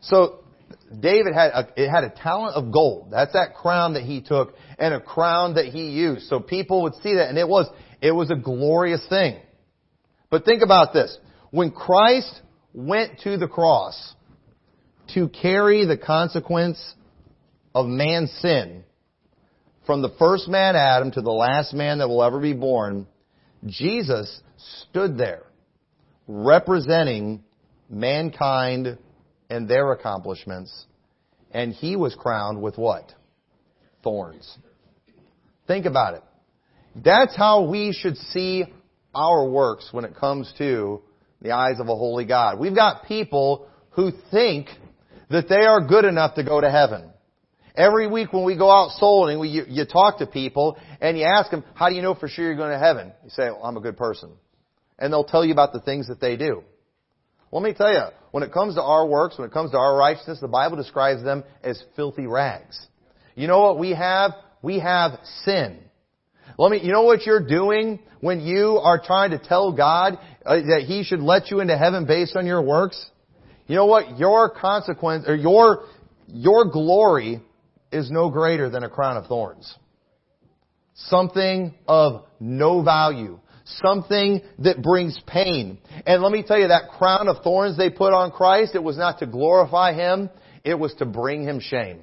So 0.00 0.44
David 1.00 1.34
had 1.34 1.50
a, 1.52 1.68
it 1.76 1.90
had 1.90 2.04
a 2.04 2.10
talent 2.10 2.56
of 2.56 2.72
gold. 2.72 3.08
That's 3.10 3.32
that 3.34 3.54
crown 3.54 3.94
that 3.94 4.04
he 4.04 4.22
took 4.22 4.54
and 4.78 4.94
a 4.94 5.00
crown 5.00 5.54
that 5.54 5.66
he 5.66 5.90
used. 5.90 6.28
So 6.28 6.40
people 6.40 6.82
would 6.82 6.94
see 7.02 7.14
that 7.14 7.28
and 7.28 7.38
it 7.38 7.48
was 7.48 7.68
it 8.00 8.12
was 8.12 8.30
a 8.30 8.36
glorious 8.36 9.04
thing. 9.08 9.38
But 10.30 10.44
think 10.44 10.62
about 10.62 10.92
this. 10.92 11.16
When 11.50 11.70
Christ 11.70 12.40
went 12.72 13.20
to 13.20 13.36
the 13.36 13.48
cross 13.48 14.14
to 15.14 15.28
carry 15.28 15.84
the 15.86 15.96
consequence 15.96 16.94
of 17.74 17.86
man's 17.86 18.30
sin 18.40 18.84
from 19.86 20.02
the 20.02 20.10
first 20.18 20.48
man 20.48 20.76
Adam 20.76 21.10
to 21.12 21.22
the 21.22 21.30
last 21.30 21.72
man 21.74 21.98
that 21.98 22.08
will 22.08 22.22
ever 22.22 22.40
be 22.40 22.52
born, 22.52 23.06
Jesus 23.66 24.40
stood 24.82 25.18
there 25.18 25.44
representing 26.26 27.42
mankind 27.88 28.98
and 29.50 29.68
their 29.68 29.92
accomplishments, 29.92 30.86
and 31.52 31.72
he 31.72 31.96
was 31.96 32.14
crowned 32.14 32.60
with 32.60 32.76
what? 32.76 33.14
Thorns. 34.02 34.58
Think 35.66 35.86
about 35.86 36.14
it. 36.14 36.22
That's 36.96 37.36
how 37.36 37.68
we 37.68 37.92
should 37.92 38.16
see 38.16 38.64
our 39.14 39.48
works 39.48 39.88
when 39.92 40.04
it 40.04 40.16
comes 40.16 40.52
to 40.58 41.02
the 41.40 41.52
eyes 41.52 41.78
of 41.78 41.88
a 41.88 41.96
holy 41.96 42.24
God. 42.24 42.58
We've 42.58 42.74
got 42.74 43.04
people 43.04 43.68
who 43.90 44.10
think 44.30 44.68
that 45.30 45.48
they 45.48 45.64
are 45.66 45.86
good 45.86 46.04
enough 46.04 46.34
to 46.36 46.44
go 46.44 46.60
to 46.60 46.70
heaven. 46.70 47.10
Every 47.74 48.08
week 48.08 48.32
when 48.32 48.44
we 48.44 48.56
go 48.56 48.70
out 48.70 48.90
souling, 49.00 49.38
we, 49.38 49.48
you, 49.48 49.64
you 49.68 49.84
talk 49.84 50.18
to 50.18 50.26
people 50.26 50.78
and 51.00 51.16
you 51.16 51.24
ask 51.24 51.50
them, 51.50 51.62
how 51.74 51.88
do 51.88 51.94
you 51.94 52.02
know 52.02 52.14
for 52.14 52.28
sure 52.28 52.44
you're 52.44 52.56
going 52.56 52.72
to 52.72 52.78
heaven? 52.78 53.12
You 53.22 53.30
say, 53.30 53.44
well, 53.50 53.62
I'm 53.62 53.76
a 53.76 53.80
good 53.80 53.96
person. 53.96 54.32
And 54.98 55.12
they'll 55.12 55.24
tell 55.24 55.44
you 55.44 55.52
about 55.52 55.72
the 55.72 55.80
things 55.80 56.08
that 56.08 56.20
they 56.20 56.36
do. 56.36 56.64
Let 57.50 57.62
me 57.62 57.72
tell 57.72 57.92
you, 57.92 58.04
when 58.30 58.42
it 58.42 58.52
comes 58.52 58.74
to 58.74 58.82
our 58.82 59.06
works, 59.06 59.38
when 59.38 59.48
it 59.48 59.52
comes 59.52 59.70
to 59.70 59.78
our 59.78 59.96
righteousness, 59.96 60.38
the 60.40 60.48
Bible 60.48 60.76
describes 60.76 61.22
them 61.22 61.44
as 61.62 61.82
filthy 61.96 62.26
rags. 62.26 62.78
You 63.34 63.46
know 63.46 63.60
what 63.60 63.78
we 63.78 63.90
have? 63.90 64.32
We 64.62 64.80
have 64.80 65.12
sin. 65.44 65.78
Let 66.58 66.70
me, 66.70 66.80
you 66.82 66.92
know 66.92 67.02
what 67.02 67.24
you're 67.24 67.46
doing 67.46 68.00
when 68.20 68.40
you 68.40 68.78
are 68.82 69.00
trying 69.02 69.30
to 69.30 69.38
tell 69.38 69.72
God 69.72 70.18
uh, 70.44 70.56
that 70.56 70.84
He 70.86 71.04
should 71.04 71.20
let 71.20 71.50
you 71.50 71.60
into 71.60 71.78
heaven 71.78 72.04
based 72.06 72.36
on 72.36 72.46
your 72.46 72.60
works? 72.60 73.08
You 73.66 73.76
know 73.76 73.86
what? 73.86 74.18
Your 74.18 74.50
consequence, 74.50 75.24
or 75.28 75.36
your, 75.36 75.84
your 76.26 76.70
glory 76.70 77.40
is 77.92 78.10
no 78.10 78.28
greater 78.28 78.68
than 78.68 78.82
a 78.82 78.90
crown 78.90 79.16
of 79.16 79.26
thorns. 79.26 79.72
Something 80.94 81.74
of 81.86 82.24
no 82.40 82.82
value 82.82 83.38
something 83.82 84.40
that 84.60 84.82
brings 84.82 85.18
pain. 85.26 85.78
And 86.06 86.22
let 86.22 86.32
me 86.32 86.42
tell 86.42 86.58
you, 86.58 86.68
that 86.68 86.90
crown 86.98 87.28
of 87.28 87.42
thorns 87.42 87.76
they 87.76 87.90
put 87.90 88.12
on 88.12 88.30
Christ, 88.30 88.74
it 88.74 88.82
was 88.82 88.96
not 88.96 89.18
to 89.18 89.26
glorify 89.26 89.94
Him, 89.94 90.30
it 90.64 90.74
was 90.74 90.94
to 90.94 91.06
bring 91.06 91.44
Him 91.44 91.60
shame. 91.60 92.00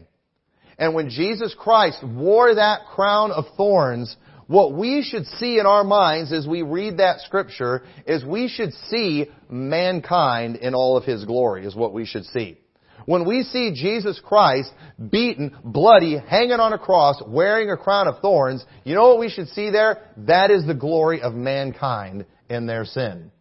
And 0.78 0.93
when 0.93 1.10
Jesus 1.10 1.56
Christ 1.58 1.99
wore 2.04 2.56
that 2.56 2.86
crown 2.93 3.32
of 3.32 3.45
thorns, 3.56 4.15
what 4.47 4.73
we 4.73 5.01
should 5.04 5.25
see 5.25 5.60
in 5.60 5.65
our 5.65 5.84
minds 5.84 6.32
as 6.32 6.47
we 6.47 6.62
read 6.62 6.97
that 6.97 7.21
scripture 7.21 7.84
is 8.06 8.23
we 8.23 8.47
should 8.47 8.73
see 8.89 9.28
mankind 9.49 10.58
in 10.58 10.75
all 10.75 10.97
of 10.97 11.04
His 11.04 11.25
glory, 11.25 11.65
is 11.65 11.75
what 11.75 11.93
we 11.93 12.06
should 12.06 12.25
see. 12.25 12.58
When 13.05 13.27
we 13.27 13.43
see 13.43 13.71
Jesus 13.73 14.19
Christ 14.23 14.71
beaten, 15.11 15.55
bloody, 15.63 16.17
hanging 16.17 16.59
on 16.59 16.73
a 16.73 16.79
cross, 16.79 17.21
wearing 17.25 17.69
a 17.69 17.77
crown 17.77 18.07
of 18.07 18.19
thorns, 18.19 18.65
you 18.83 18.95
know 18.95 19.09
what 19.09 19.19
we 19.19 19.29
should 19.29 19.49
see 19.49 19.69
there? 19.69 20.09
That 20.17 20.51
is 20.51 20.65
the 20.65 20.73
glory 20.73 21.21
of 21.21 21.33
mankind 21.33 22.25
in 22.49 22.65
their 22.65 22.85
sin. 22.85 23.31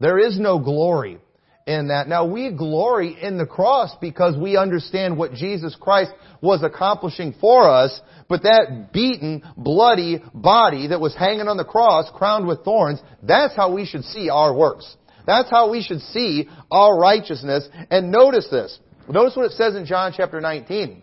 There 0.00 0.18
is 0.18 0.38
no 0.38 0.58
glory 0.58 1.18
in 1.66 1.88
that. 1.88 2.08
Now 2.08 2.26
we 2.26 2.52
glory 2.52 3.16
in 3.20 3.36
the 3.36 3.46
cross 3.46 3.94
because 4.00 4.36
we 4.36 4.56
understand 4.56 5.18
what 5.18 5.34
Jesus 5.34 5.76
Christ 5.78 6.12
was 6.40 6.62
accomplishing 6.62 7.34
for 7.40 7.68
us, 7.68 8.00
but 8.28 8.42
that 8.42 8.92
beaten, 8.92 9.42
bloody 9.56 10.22
body 10.32 10.88
that 10.88 11.00
was 11.00 11.14
hanging 11.16 11.48
on 11.48 11.56
the 11.56 11.64
cross, 11.64 12.08
crowned 12.14 12.46
with 12.46 12.64
thorns, 12.64 13.00
that's 13.22 13.56
how 13.56 13.74
we 13.74 13.84
should 13.84 14.04
see 14.04 14.30
our 14.30 14.54
works. 14.54 14.96
That's 15.26 15.50
how 15.50 15.70
we 15.70 15.82
should 15.82 16.00
see 16.00 16.48
our 16.70 16.98
righteousness. 16.98 17.68
And 17.90 18.10
notice 18.10 18.48
this. 18.50 18.78
Notice 19.08 19.36
what 19.36 19.46
it 19.46 19.52
says 19.52 19.74
in 19.74 19.86
John 19.86 20.12
chapter 20.14 20.40
19. 20.40 21.02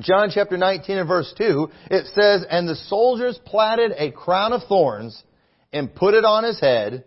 John 0.00 0.30
chapter 0.32 0.56
19 0.56 0.98
and 0.98 1.08
verse 1.08 1.32
2, 1.38 1.70
it 1.90 2.06
says, 2.14 2.44
And 2.50 2.68
the 2.68 2.74
soldiers 2.74 3.38
platted 3.44 3.92
a 3.96 4.10
crown 4.10 4.52
of 4.52 4.62
thorns 4.68 5.22
and 5.72 5.94
put 5.94 6.14
it 6.14 6.24
on 6.24 6.44
his 6.44 6.60
head, 6.60 7.04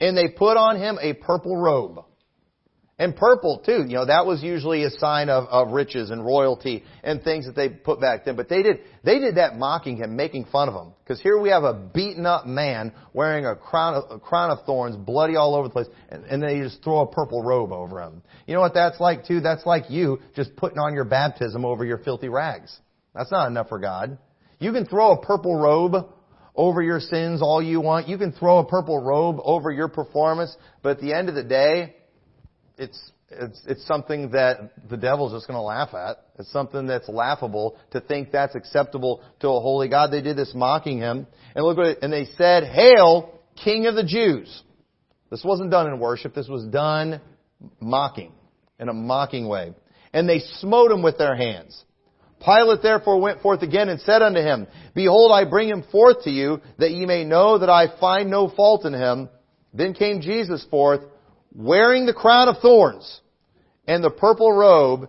and 0.00 0.16
they 0.16 0.28
put 0.28 0.56
on 0.56 0.76
him 0.76 0.98
a 1.00 1.14
purple 1.14 1.56
robe. 1.56 2.04
And 3.00 3.16
purple 3.16 3.62
too, 3.64 3.86
you 3.88 3.94
know, 3.94 4.04
that 4.04 4.26
was 4.26 4.42
usually 4.42 4.84
a 4.84 4.90
sign 4.90 5.30
of, 5.30 5.48
of 5.48 5.72
riches 5.72 6.10
and 6.10 6.22
royalty 6.22 6.84
and 7.02 7.22
things 7.22 7.46
that 7.46 7.56
they 7.56 7.70
put 7.70 7.98
back 7.98 8.26
then. 8.26 8.36
But 8.36 8.50
they 8.50 8.62
did, 8.62 8.80
they 9.02 9.18
did 9.18 9.36
that 9.36 9.56
mocking 9.56 9.96
him, 9.96 10.16
making 10.16 10.44
fun 10.52 10.68
of 10.68 10.74
him. 10.74 10.92
Because 11.02 11.18
here 11.18 11.40
we 11.40 11.48
have 11.48 11.64
a 11.64 11.72
beaten 11.72 12.26
up 12.26 12.44
man 12.44 12.92
wearing 13.14 13.46
a 13.46 13.56
crown 13.56 13.94
of, 13.94 14.04
a 14.10 14.20
crown 14.20 14.50
of 14.50 14.66
thorns, 14.66 14.96
bloody 14.96 15.34
all 15.34 15.54
over 15.54 15.68
the 15.68 15.72
place, 15.72 15.86
and, 16.10 16.26
and 16.26 16.42
they 16.42 16.60
just 16.60 16.84
throw 16.84 16.98
a 16.98 17.06
purple 17.06 17.42
robe 17.42 17.72
over 17.72 18.02
him. 18.02 18.20
You 18.46 18.52
know 18.52 18.60
what 18.60 18.74
that's 18.74 19.00
like 19.00 19.24
too? 19.24 19.40
That's 19.40 19.64
like 19.64 19.88
you 19.88 20.18
just 20.36 20.54
putting 20.56 20.78
on 20.78 20.92
your 20.92 21.06
baptism 21.06 21.64
over 21.64 21.86
your 21.86 21.98
filthy 21.98 22.28
rags. 22.28 22.78
That's 23.14 23.32
not 23.32 23.46
enough 23.46 23.70
for 23.70 23.78
God. 23.78 24.18
You 24.58 24.72
can 24.72 24.84
throw 24.84 25.12
a 25.12 25.24
purple 25.24 25.58
robe 25.58 26.06
over 26.54 26.82
your 26.82 27.00
sins 27.00 27.40
all 27.40 27.62
you 27.62 27.80
want. 27.80 28.08
You 28.08 28.18
can 28.18 28.32
throw 28.32 28.58
a 28.58 28.66
purple 28.66 29.02
robe 29.02 29.38
over 29.42 29.72
your 29.72 29.88
performance, 29.88 30.54
but 30.82 30.98
at 30.98 31.00
the 31.00 31.14
end 31.14 31.30
of 31.30 31.34
the 31.34 31.44
day, 31.44 31.94
it's 32.80 33.12
it's 33.30 33.60
it's 33.66 33.86
something 33.86 34.30
that 34.30 34.72
the 34.88 34.96
devil's 34.96 35.32
just 35.32 35.46
going 35.46 35.56
to 35.56 35.62
laugh 35.62 35.94
at. 35.94 36.16
It's 36.38 36.50
something 36.50 36.86
that's 36.86 37.08
laughable 37.08 37.78
to 37.92 38.00
think 38.00 38.32
that's 38.32 38.56
acceptable 38.56 39.22
to 39.40 39.48
a 39.48 39.60
holy 39.60 39.88
God. 39.88 40.10
They 40.10 40.22
did 40.22 40.36
this 40.36 40.52
mocking 40.54 40.98
him, 40.98 41.26
and 41.54 41.64
look 41.64 41.76
what 41.76 41.86
it, 41.86 41.98
and 42.02 42.12
they 42.12 42.24
said, 42.36 42.64
"Hail, 42.64 43.38
King 43.62 43.86
of 43.86 43.94
the 43.94 44.04
Jews." 44.04 44.62
This 45.30 45.44
wasn't 45.44 45.70
done 45.70 45.86
in 45.86 46.00
worship. 46.00 46.34
This 46.34 46.48
was 46.48 46.64
done 46.64 47.20
mocking 47.78 48.32
in 48.80 48.88
a 48.88 48.92
mocking 48.92 49.46
way, 49.46 49.74
and 50.12 50.28
they 50.28 50.40
smote 50.58 50.90
him 50.90 51.02
with 51.02 51.18
their 51.18 51.36
hands. 51.36 51.84
Pilate 52.44 52.82
therefore 52.82 53.20
went 53.20 53.42
forth 53.42 53.62
again 53.62 53.90
and 53.90 54.00
said 54.00 54.22
unto 54.22 54.40
him, 54.40 54.66
Behold, 54.94 55.30
I 55.30 55.44
bring 55.44 55.68
him 55.68 55.84
forth 55.92 56.24
to 56.24 56.30
you, 56.30 56.62
that 56.78 56.90
ye 56.90 57.04
may 57.04 57.22
know 57.22 57.58
that 57.58 57.68
I 57.68 57.98
find 58.00 58.30
no 58.30 58.48
fault 58.48 58.86
in 58.86 58.94
him. 58.94 59.28
Then 59.74 59.92
came 59.92 60.22
Jesus 60.22 60.64
forth, 60.70 61.02
wearing 61.54 62.06
the 62.06 62.14
crown 62.14 62.48
of 62.48 62.58
thorns 62.58 63.20
and 63.86 64.02
the 64.04 64.10
purple 64.10 64.52
robe, 64.52 65.08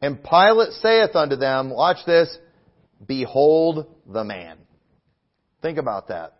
and 0.00 0.22
Pilate 0.22 0.72
saith 0.74 1.14
unto 1.14 1.36
them, 1.36 1.70
watch 1.70 1.98
this, 2.06 2.36
behold 3.06 3.86
the 4.06 4.24
man. 4.24 4.58
Think 5.62 5.78
about 5.78 6.08
that. 6.08 6.36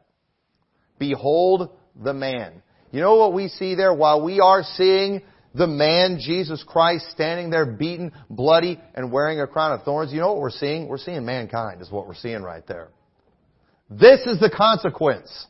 Behold 0.99 1.71
the 1.97 2.15
man. 2.15 2.63
You 2.91 3.01
know 3.01 3.17
what 3.17 3.33
we 3.33 3.49
see 3.49 3.75
there? 3.75 3.93
While 3.93 4.23
we 4.23 4.39
are 4.39 4.63
seeing 4.63 5.23
the 5.55 5.67
man, 5.67 6.19
Jesus 6.21 6.63
Christ, 6.67 7.11
standing 7.11 7.51
there 7.51 7.67
beaten, 7.67 8.13
bloody, 8.31 8.81
and 8.95 9.11
wearing 9.11 9.41
a 9.41 9.47
crown 9.47 9.73
of 9.73 9.83
thorns, 9.83 10.13
you 10.13 10.21
know 10.21 10.29
what 10.29 10.41
we're 10.43 10.51
seeing? 10.51 10.89
We're 10.89 10.99
seeing 10.99 11.25
mankind 11.25 11.81
is 11.83 11.91
what 11.91 12.07
we're 12.07 12.15
seeing 12.15 12.43
right 12.43 12.65
there. 12.67 12.91
This 13.91 14.21
is 14.27 14.39
the 14.41 14.51
consequence 14.55 15.47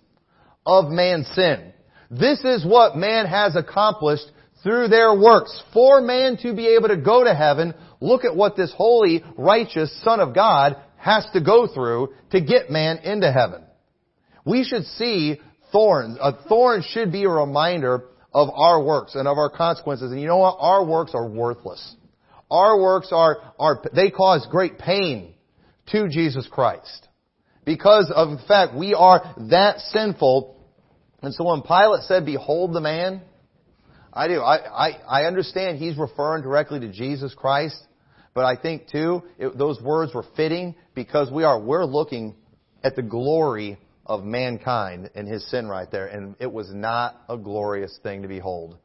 of 0.64 0.90
man's 0.90 1.26
sin. 1.34 1.73
This 2.18 2.40
is 2.44 2.64
what 2.64 2.96
man 2.96 3.26
has 3.26 3.56
accomplished 3.56 4.30
through 4.62 4.88
their 4.88 5.14
works. 5.14 5.62
For 5.72 6.00
man 6.00 6.36
to 6.38 6.54
be 6.54 6.76
able 6.76 6.88
to 6.88 6.96
go 6.96 7.24
to 7.24 7.34
heaven, 7.34 7.74
look 8.00 8.24
at 8.24 8.36
what 8.36 8.56
this 8.56 8.72
holy, 8.76 9.24
righteous 9.36 9.92
Son 10.02 10.20
of 10.20 10.34
God 10.34 10.76
has 10.96 11.26
to 11.32 11.40
go 11.40 11.66
through 11.66 12.14
to 12.30 12.40
get 12.40 12.70
man 12.70 12.98
into 12.98 13.30
heaven. 13.30 13.62
We 14.44 14.64
should 14.64 14.84
see 14.84 15.40
thorns. 15.72 16.16
A 16.20 16.32
thorn 16.48 16.82
should 16.86 17.10
be 17.10 17.24
a 17.24 17.28
reminder 17.28 18.04
of 18.32 18.48
our 18.54 18.82
works 18.82 19.14
and 19.14 19.26
of 19.26 19.36
our 19.36 19.50
consequences. 19.50 20.12
And 20.12 20.20
you 20.20 20.26
know 20.28 20.38
what? 20.38 20.56
Our 20.60 20.84
works 20.84 21.12
are 21.14 21.28
worthless. 21.28 21.96
Our 22.50 22.80
works 22.80 23.08
are, 23.10 23.38
are 23.58 23.82
they 23.94 24.10
cause 24.10 24.46
great 24.50 24.78
pain 24.78 25.34
to 25.88 26.08
Jesus 26.08 26.46
Christ. 26.50 27.08
Because 27.64 28.12
of 28.14 28.30
the 28.30 28.44
fact 28.46 28.74
we 28.74 28.94
are 28.94 29.34
that 29.50 29.80
sinful 29.80 30.53
and 31.24 31.34
so 31.34 31.44
when 31.44 31.62
Pilate 31.62 32.02
said, 32.02 32.24
behold 32.24 32.74
the 32.74 32.80
man, 32.80 33.22
I 34.12 34.28
do. 34.28 34.40
I, 34.40 34.88
I, 34.88 34.90
I 35.08 35.24
understand 35.24 35.78
he's 35.78 35.98
referring 35.98 36.42
directly 36.42 36.80
to 36.80 36.92
Jesus 36.92 37.34
Christ, 37.34 37.76
but 38.32 38.44
I 38.44 38.56
think 38.56 38.88
too, 38.88 39.22
it, 39.38 39.58
those 39.58 39.80
words 39.80 40.14
were 40.14 40.24
fitting 40.36 40.74
because 40.94 41.30
we 41.30 41.44
are, 41.44 41.60
we're 41.60 41.84
looking 41.84 42.36
at 42.82 42.96
the 42.96 43.02
glory 43.02 43.78
of 44.06 44.22
mankind 44.24 45.10
and 45.14 45.26
his 45.26 45.48
sin 45.50 45.66
right 45.66 45.90
there, 45.90 46.06
and 46.06 46.36
it 46.38 46.52
was 46.52 46.72
not 46.72 47.16
a 47.28 47.36
glorious 47.36 47.98
thing 48.02 48.22
to 48.22 48.28
behold. 48.28 48.76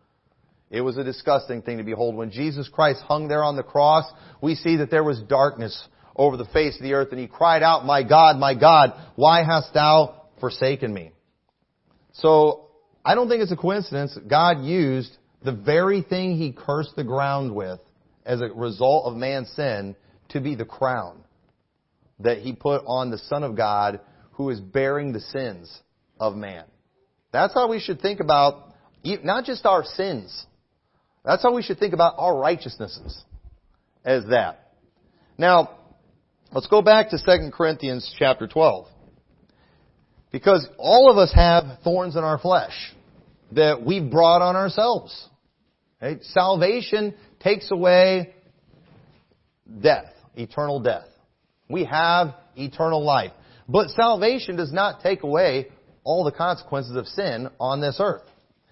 It 0.71 0.81
was 0.81 0.97
a 0.97 1.03
disgusting 1.03 1.61
thing 1.61 1.77
to 1.77 1.83
behold. 1.83 2.15
When 2.15 2.31
Jesus 2.31 2.69
Christ 2.69 3.01
hung 3.01 3.27
there 3.27 3.43
on 3.43 3.55
the 3.55 3.63
cross, 3.63 4.05
we 4.41 4.55
see 4.55 4.77
that 4.77 4.91
there 4.91 5.03
was 5.03 5.19
darkness 5.21 5.87
over 6.15 6.37
the 6.37 6.45
face 6.45 6.75
of 6.75 6.83
the 6.83 6.93
earth 6.93 7.09
and 7.11 7.19
he 7.19 7.27
cried 7.27 7.63
out, 7.63 7.85
my 7.85 8.03
God, 8.03 8.37
my 8.37 8.53
God, 8.53 8.93
why 9.15 9.43
hast 9.43 9.73
thou 9.73 10.27
forsaken 10.39 10.93
me? 10.93 11.11
So, 12.21 12.67
I 13.03 13.15
don't 13.15 13.29
think 13.29 13.41
it's 13.41 13.51
a 13.51 13.57
coincidence 13.57 14.17
God 14.27 14.63
used 14.63 15.15
the 15.43 15.53
very 15.53 16.01
thing 16.01 16.37
he 16.37 16.51
cursed 16.51 16.95
the 16.95 17.03
ground 17.03 17.55
with 17.55 17.79
as 18.25 18.41
a 18.41 18.47
result 18.47 19.05
of 19.05 19.15
man's 19.15 19.49
sin 19.51 19.95
to 20.29 20.41
be 20.41 20.55
the 20.55 20.65
crown 20.65 21.23
that 22.19 22.39
he 22.39 22.53
put 22.53 22.83
on 22.85 23.09
the 23.09 23.17
Son 23.17 23.43
of 23.43 23.55
God 23.55 24.01
who 24.33 24.49
is 24.49 24.59
bearing 24.59 25.13
the 25.13 25.21
sins 25.21 25.73
of 26.19 26.35
man. 26.35 26.65
That's 27.31 27.53
how 27.53 27.69
we 27.69 27.79
should 27.79 28.01
think 28.01 28.19
about 28.19 28.73
not 29.03 29.45
just 29.45 29.65
our 29.65 29.83
sins. 29.83 30.45
That's 31.23 31.41
how 31.41 31.53
we 31.53 31.61
should 31.61 31.79
think 31.79 31.93
about 31.93 32.15
our 32.17 32.37
righteousnesses 32.37 33.23
as 34.03 34.25
that. 34.27 34.73
Now, 35.37 35.77
let's 36.51 36.67
go 36.67 36.81
back 36.81 37.09
to 37.11 37.17
2 37.17 37.51
Corinthians 37.51 38.13
chapter 38.17 38.47
12. 38.47 38.87
Because 40.31 40.67
all 40.77 41.09
of 41.11 41.17
us 41.17 41.31
have 41.33 41.79
thorns 41.83 42.15
in 42.15 42.23
our 42.23 42.37
flesh 42.37 42.93
that 43.53 43.83
we've 43.83 44.09
brought 44.09 44.41
on 44.41 44.55
ourselves. 44.55 45.27
Right? 46.01 46.21
Salvation 46.23 47.15
takes 47.39 47.71
away 47.71 48.33
death, 49.81 50.13
eternal 50.35 50.79
death. 50.79 51.07
We 51.69 51.85
have 51.85 52.35
eternal 52.55 53.03
life. 53.03 53.31
But 53.67 53.89
salvation 53.89 54.55
does 54.55 54.73
not 54.73 55.01
take 55.01 55.23
away 55.23 55.67
all 56.03 56.23
the 56.23 56.31
consequences 56.31 56.95
of 56.95 57.07
sin 57.07 57.49
on 57.59 57.81
this 57.81 57.97
earth. 57.99 58.23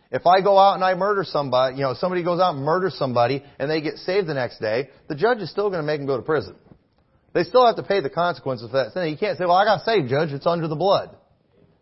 If 0.10 0.26
I 0.26 0.42
go 0.42 0.58
out 0.58 0.76
and 0.76 0.84
I 0.84 0.96
murder 0.96 1.24
somebody, 1.26 1.76
you 1.76 1.82
know, 1.82 1.94
somebody 1.94 2.24
goes 2.24 2.40
out 2.40 2.56
and 2.56 2.64
murders 2.64 2.96
somebody 2.98 3.44
and 3.60 3.70
they 3.70 3.82
get 3.82 3.98
saved 3.98 4.28
the 4.28 4.34
next 4.34 4.60
day, 4.60 4.90
the 5.10 5.16
judge 5.16 5.40
is 5.40 5.52
still 5.52 5.70
going 5.70 5.82
to 5.82 5.86
make 5.86 6.00
them 6.00 6.08
go 6.08 6.18
to 6.18 6.24
prison. 6.24 6.56
They 7.34 7.44
still 7.44 7.66
have 7.66 7.76
to 7.76 7.84
pay 7.84 8.00
the 8.00 8.10
consequences 8.10 8.70
for 8.72 8.78
that 8.78 8.94
sin. 8.94 9.10
You 9.10 9.18
can't 9.18 9.38
say, 9.38 9.46
well, 9.46 9.58
I 9.58 9.66
got 9.66 9.84
saved, 9.84 10.10
judge. 10.10 10.32
It's 10.32 10.48
under 10.48 10.68
the 10.68 10.76
blood. 10.76 11.16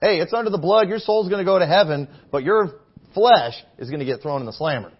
Hey, 0.01 0.19
it's 0.19 0.33
under 0.33 0.49
the 0.49 0.57
blood. 0.57 0.89
Your 0.89 0.99
soul's 0.99 1.29
going 1.29 1.43
to 1.43 1.49
go 1.49 1.57
to 1.57 1.65
heaven, 1.65 2.07
but 2.31 2.43
your 2.43 2.79
flesh 3.13 3.53
is 3.77 3.89
going 3.89 3.99
to 3.99 4.05
get 4.05 4.21
thrown 4.21 4.41
in 4.41 4.45
the 4.45 4.53
slammer. 4.53 4.91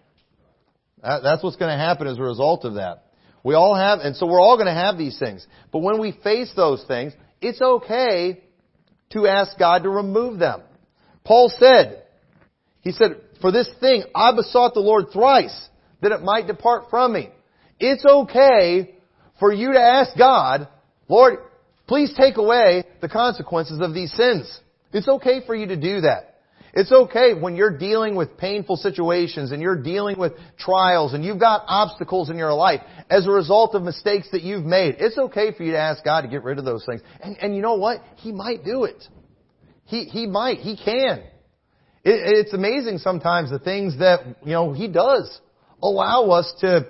That's 1.02 1.44
what's 1.44 1.58
going 1.58 1.72
to 1.72 1.78
happen 1.78 2.08
as 2.08 2.18
a 2.18 2.24
result 2.24 2.66
of 2.66 2.76
that. 2.76 3.04
We 3.44 3.54
all 3.54 3.76
have, 3.76 4.00
and 4.00 4.16
so 4.16 4.26
we're 4.26 4.42
all 4.42 4.56
going 4.56 4.68
to 4.68 4.74
have 4.74 4.98
these 4.98 5.20
things. 5.20 5.46
But 5.72 5.80
when 5.80 6.00
we 6.00 6.18
face 6.24 6.52
those 6.56 6.84
things, 6.88 7.14
it's 7.42 7.62
okay 7.62 8.42
to 9.12 9.28
ask 9.28 9.58
God 9.60 9.84
to 9.84 9.90
remove 9.90 10.40
them. 10.40 10.64
Paul 11.24 11.54
said, 11.60 12.04
he 12.82 12.92
said, 12.92 13.22
for 13.42 13.52
this 13.52 13.70
thing 13.80 14.04
I 14.16 14.34
besought 14.34 14.74
the 14.74 14.80
Lord 14.80 15.06
thrice 15.14 15.70
that 16.02 16.12
it 16.12 16.22
might 16.22 16.48
depart 16.48 16.86
from 16.90 17.14
me. 17.14 17.30
It's 17.80 18.06
okay 18.06 18.96
for 19.40 19.54
you 19.54 19.74
to 19.74 19.80
ask 19.80 20.18
God, 20.18 20.68
Lord, 21.08 21.40
please 21.88 22.14
take 22.18 22.38
away 22.38 22.86
the 23.02 23.10
consequences 23.10 23.80
of 23.82 23.94
these 23.94 24.12
sins. 24.14 24.60
It's 24.96 25.08
okay 25.08 25.46
for 25.46 25.54
you 25.54 25.68
to 25.68 25.76
do 25.76 26.02
that. 26.02 26.36
It's 26.74 26.92
okay 26.92 27.34
when 27.34 27.56
you're 27.56 27.78
dealing 27.78 28.16
with 28.16 28.38
painful 28.38 28.78
situations 28.78 29.52
and 29.52 29.62
you're 29.62 29.82
dealing 29.82 30.18
with 30.18 30.34
trials 30.58 31.14
and 31.14 31.24
you've 31.24 31.40
got 31.40 31.64
obstacles 31.68 32.30
in 32.30 32.38
your 32.38 32.54
life 32.54 32.82
as 33.10 33.28
a 33.28 33.32
result 33.32 33.76
of 33.76 33.84
mistakes 33.84 34.28
that 34.32 34.42
you've 34.42 34.66
made. 34.66 34.96
It's 35.00 35.18
okay 35.18 35.54
for 35.54 35.64
you 35.64 35.72
to 35.72 35.78
ask 35.78 36.04
God 36.04 36.22
to 36.22 36.28
get 36.28 36.44
rid 36.44 36.60
of 36.60 36.66
those 36.66 36.86
things. 36.86 37.02
And, 37.22 37.38
and 37.38 37.56
you 37.56 37.62
know 37.62 37.76
what? 37.76 38.02
He 38.18 38.32
might 38.32 38.66
do 38.66 38.86
it. 38.86 39.04
He, 39.86 40.06
he 40.06 40.28
might. 40.28 40.60
He 40.60 40.76
can. 40.76 41.20
It, 42.04 42.46
it's 42.46 42.54
amazing 42.54 42.98
sometimes 42.98 43.50
the 43.52 43.60
things 43.60 44.00
that, 44.00 44.26
you 44.44 44.52
know, 44.52 44.74
He 44.74 44.88
does 44.88 45.40
allow 45.82 46.30
us 46.32 46.54
to 46.60 46.88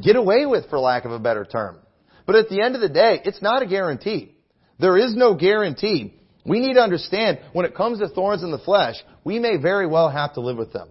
get 0.00 0.16
away 0.16 0.46
with, 0.46 0.68
for 0.70 0.78
lack 0.78 1.04
of 1.04 1.12
a 1.12 1.18
better 1.18 1.44
term. 1.44 1.78
But 2.26 2.36
at 2.36 2.48
the 2.48 2.62
end 2.62 2.74
of 2.74 2.80
the 2.80 2.88
day, 2.88 3.20
it's 3.24 3.42
not 3.42 3.62
a 3.62 3.66
guarantee. 3.66 4.34
There 4.78 4.96
is 4.96 5.16
no 5.16 5.34
guarantee. 5.34 6.19
We 6.50 6.58
need 6.58 6.74
to 6.74 6.80
understand 6.80 7.38
when 7.52 7.64
it 7.64 7.76
comes 7.76 8.00
to 8.00 8.08
thorns 8.08 8.42
in 8.42 8.50
the 8.50 8.58
flesh, 8.58 8.96
we 9.22 9.38
may 9.38 9.56
very 9.56 9.86
well 9.86 10.10
have 10.10 10.34
to 10.34 10.40
live 10.40 10.56
with 10.56 10.72
them. 10.72 10.88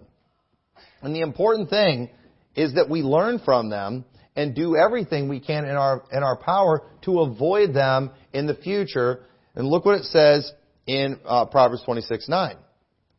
And 1.02 1.14
the 1.14 1.20
important 1.20 1.68
thing 1.68 2.08
is 2.54 2.76
that 2.76 2.88
we 2.88 3.02
learn 3.02 3.40
from 3.44 3.68
them 3.68 4.06
and 4.34 4.54
do 4.54 4.74
everything 4.74 5.28
we 5.28 5.38
can 5.38 5.66
in 5.66 5.76
our, 5.76 6.02
in 6.10 6.22
our 6.22 6.36
power 6.36 6.80
to 7.02 7.20
avoid 7.20 7.74
them 7.74 8.10
in 8.32 8.46
the 8.46 8.54
future. 8.54 9.20
And 9.54 9.68
look 9.68 9.84
what 9.84 9.96
it 9.96 10.04
says 10.04 10.50
in 10.86 11.20
uh, 11.26 11.44
Proverbs 11.44 11.82
26, 11.84 12.26
9. 12.26 12.56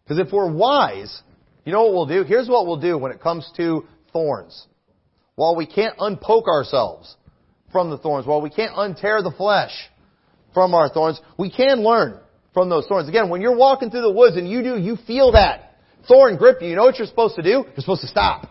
Because 0.03 0.17
if 0.17 0.33
we're 0.33 0.51
wise, 0.51 1.21
you 1.63 1.71
know 1.71 1.83
what 1.83 1.93
we'll 1.93 2.07
do? 2.07 2.23
Here's 2.23 2.49
what 2.49 2.65
we'll 2.65 2.81
do 2.81 2.97
when 2.97 3.11
it 3.11 3.21
comes 3.21 3.47
to 3.57 3.85
thorns. 4.11 4.65
While 5.35 5.55
we 5.55 5.67
can't 5.67 5.95
unpoke 5.99 6.47
ourselves 6.47 7.15
from 7.71 7.91
the 7.91 7.99
thorns, 7.99 8.25
while 8.25 8.41
we 8.41 8.49
can't 8.49 8.73
untear 8.73 9.21
the 9.21 9.31
flesh 9.37 9.91
from 10.55 10.73
our 10.73 10.89
thorns, 10.89 11.21
we 11.37 11.51
can 11.51 11.83
learn 11.83 12.19
from 12.53 12.69
those 12.69 12.85
thorns. 12.87 13.07
Again, 13.07 13.29
when 13.29 13.41
you're 13.41 13.55
walking 13.55 13.89
through 13.89 14.01
the 14.01 14.11
woods 14.11 14.37
and 14.37 14.49
you 14.49 14.61
do, 14.63 14.77
you 14.77 14.97
feel 15.07 15.33
that 15.33 15.77
thorn 16.07 16.37
grip 16.37 16.57
you, 16.61 16.69
you 16.69 16.75
know 16.75 16.83
what 16.83 16.97
you're 16.97 17.07
supposed 17.07 17.35
to 17.35 17.41
do? 17.41 17.49
You're 17.65 17.75
supposed 17.77 18.01
to 18.01 18.07
stop. 18.07 18.47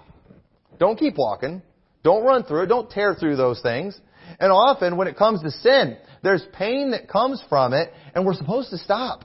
Don't 0.79 0.99
keep 0.99 1.17
walking. 1.17 1.63
Don't 2.03 2.25
run 2.25 2.45
through 2.45 2.63
it. 2.63 2.67
Don't 2.67 2.91
tear 2.91 3.15
through 3.15 3.37
those 3.37 3.61
things. 3.61 4.01
And 4.39 4.51
often 4.53 4.97
when 4.97 5.09
it 5.09 5.17
comes 5.17 5.43
to 5.43 5.51
sin, 5.51 5.99
there's 6.23 6.43
pain 6.53 6.93
that 6.93 7.09
comes 7.09 7.43
from 7.49 7.75
it 7.75 7.93
and 8.15 8.25
we're 8.25 8.35
supposed 8.35 8.71
to 8.71 8.79
stop. 8.79 9.25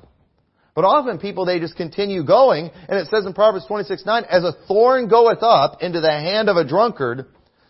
But 0.73 0.83
often 0.83 1.19
people, 1.19 1.45
they 1.45 1.59
just 1.59 1.77
continue 1.77 2.25
going, 2.25 2.69
and 2.89 2.99
it 2.99 3.07
says 3.07 3.25
in 3.25 3.33
Proverbs 3.33 3.65
26, 3.65 4.05
9, 4.05 4.23
as 4.29 4.43
a 4.43 4.51
thorn 4.67 5.07
goeth 5.07 5.41
up 5.41 5.81
into 5.81 6.01
the 6.01 6.11
hand 6.11 6.49
of 6.49 6.57
a 6.57 6.67
drunkard, 6.67 7.27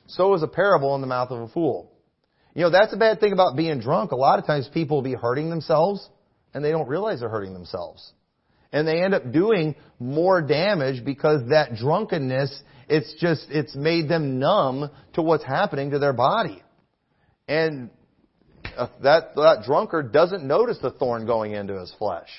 so 0.07 0.33
is 0.33 0.41
a 0.41 0.47
parable 0.47 0.95
in 0.95 1.01
the 1.01 1.07
mouth 1.07 1.29
of 1.29 1.41
a 1.41 1.47
fool. 1.49 1.91
You 2.55 2.63
know, 2.63 2.71
that's 2.71 2.93
a 2.93 2.97
bad 2.97 3.19
thing 3.19 3.31
about 3.31 3.55
being 3.55 3.79
drunk. 3.79 4.11
A 4.11 4.15
lot 4.15 4.39
of 4.39 4.47
times 4.47 4.67
people 4.73 4.97
will 4.97 5.03
be 5.03 5.13
hurting 5.13 5.51
themselves 5.51 6.09
and 6.55 6.63
they 6.63 6.71
don't 6.71 6.87
realize 6.87 7.19
they're 7.19 7.29
hurting 7.29 7.53
themselves. 7.53 8.13
And 8.71 8.87
they 8.87 9.03
end 9.03 9.13
up 9.13 9.31
doing 9.31 9.75
more 9.99 10.41
damage 10.41 11.03
because 11.03 11.49
that 11.49 11.75
drunkenness, 11.75 12.63
it's 12.87 13.13
just, 13.19 13.47
it's 13.49 13.75
made 13.75 14.07
them 14.07 14.39
numb 14.39 14.89
to 15.13 15.21
what's 15.21 15.43
happening 15.43 15.91
to 15.91 15.99
their 15.99 16.13
body. 16.13 16.63
And 17.47 17.89
uh, 18.77 18.87
that, 19.03 19.35
that 19.35 19.63
drunkard 19.65 20.13
doesn't 20.13 20.45
notice 20.45 20.77
the 20.81 20.91
thorn 20.91 21.25
going 21.25 21.51
into 21.51 21.77
his 21.77 21.93
flesh. 21.99 22.29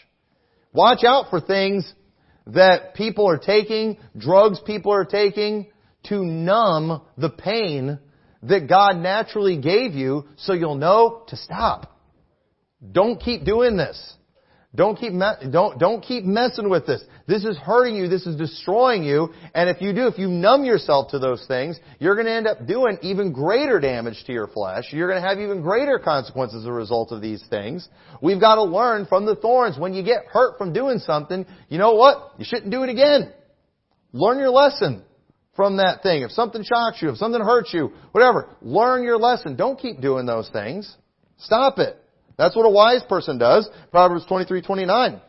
Watch 0.73 1.05
out 1.05 1.27
for 1.29 1.41
things 1.41 1.91
that 2.47 2.95
people 2.95 3.29
are 3.29 3.39
taking, 3.39 3.99
drugs 4.17 4.61
people 4.65 4.93
are 4.93 5.05
taking, 5.05 5.67
to 6.05 6.25
numb 6.25 7.03
the 7.19 7.31
pain 7.31 7.99
that 8.45 8.67
God 8.67 8.97
naturally 8.97 9.59
gave 9.59 9.93
you 9.93 10.27
so 10.37 10.55
you'll 10.55 10.77
know 10.77 11.25
to 11.29 11.37
stop. 11.37 11.96
Don't 12.93 13.21
keep 13.21 13.45
doing 13.45 13.77
this. 13.77 14.15
Don't 14.77 14.99
keep, 14.99 15.15
me- 15.15 15.51
don't, 15.51 15.79
don't 15.79 16.03
keep 16.03 16.25
messing 16.25 16.69
with 16.69 16.87
this. 16.87 17.03
This 17.27 17.45
is 17.45 17.57
hurting 17.57 17.97
you. 17.97 18.09
This 18.09 18.27
is 18.27 18.37
destroying 18.37 19.05
you. 19.05 19.31
And 19.55 19.71
if 19.71 19.81
you 19.81 19.95
do, 19.95 20.07
if 20.07 20.19
you 20.19 20.29
numb 20.29 20.65
yourself 20.65 21.13
to 21.13 21.19
those 21.19 21.43
things, 21.49 21.81
you're 21.99 22.15
going 22.15 22.27
to 22.27 22.33
end 22.33 22.47
up 22.47 22.67
doing 22.67 22.99
even 23.01 23.33
greater 23.33 23.81
damage 23.81 24.23
to 24.27 24.33
your 24.33 24.47
flesh. 24.47 24.85
You're 24.91 25.09
going 25.09 25.23
to 25.23 25.27
have 25.27 25.39
even 25.39 25.63
greater 25.63 25.99
consequences 25.99 26.63
as 26.63 26.67
a 26.67 26.73
result 26.73 27.11
of 27.11 27.23
these 27.23 27.43
things. 27.49 27.89
We've 28.21 28.41
got 28.41 28.57
to 28.57 28.65
learn 28.65 29.07
from 29.07 29.25
the 29.25 29.35
thorns. 29.35 29.79
When 29.79 29.95
you 29.95 30.03
get 30.03 30.27
hurt 30.27 30.59
from 30.59 30.75
doing 30.75 30.99
something, 30.99 31.47
you 31.71 31.79
know 31.79 31.95
what? 31.95 32.35
You 32.37 32.45
shouldn't 32.45 32.71
do 32.71 32.83
it 32.83 32.91
again. 32.91 33.33
Learn 34.13 34.39
your 34.39 34.51
lesson 34.51 35.03
from 35.55 35.79
that 35.79 36.03
thing. 36.03 36.23
If 36.23 36.33
something 36.33 36.63
shocks 36.63 37.01
you, 37.01 37.09
if 37.09 37.17
something 37.17 37.41
hurts 37.41 37.73
you, 37.73 37.93
whatever, 38.13 38.55
learn 38.61 39.05
your 39.05 39.17
lesson. 39.17 39.57
Don't 39.57 39.79
keep 39.79 40.03
doing 40.03 40.27
those 40.27 40.51
things. 40.51 40.95
Stop 41.39 41.79
it. 41.79 41.97
That's 42.37 42.55
what 42.55 42.67
a 42.67 42.71
wise 42.71 43.03
person 43.09 43.39
does. 43.39 43.69
Proverbs 43.91 44.27
23, 44.27 44.63
29. 44.63 45.21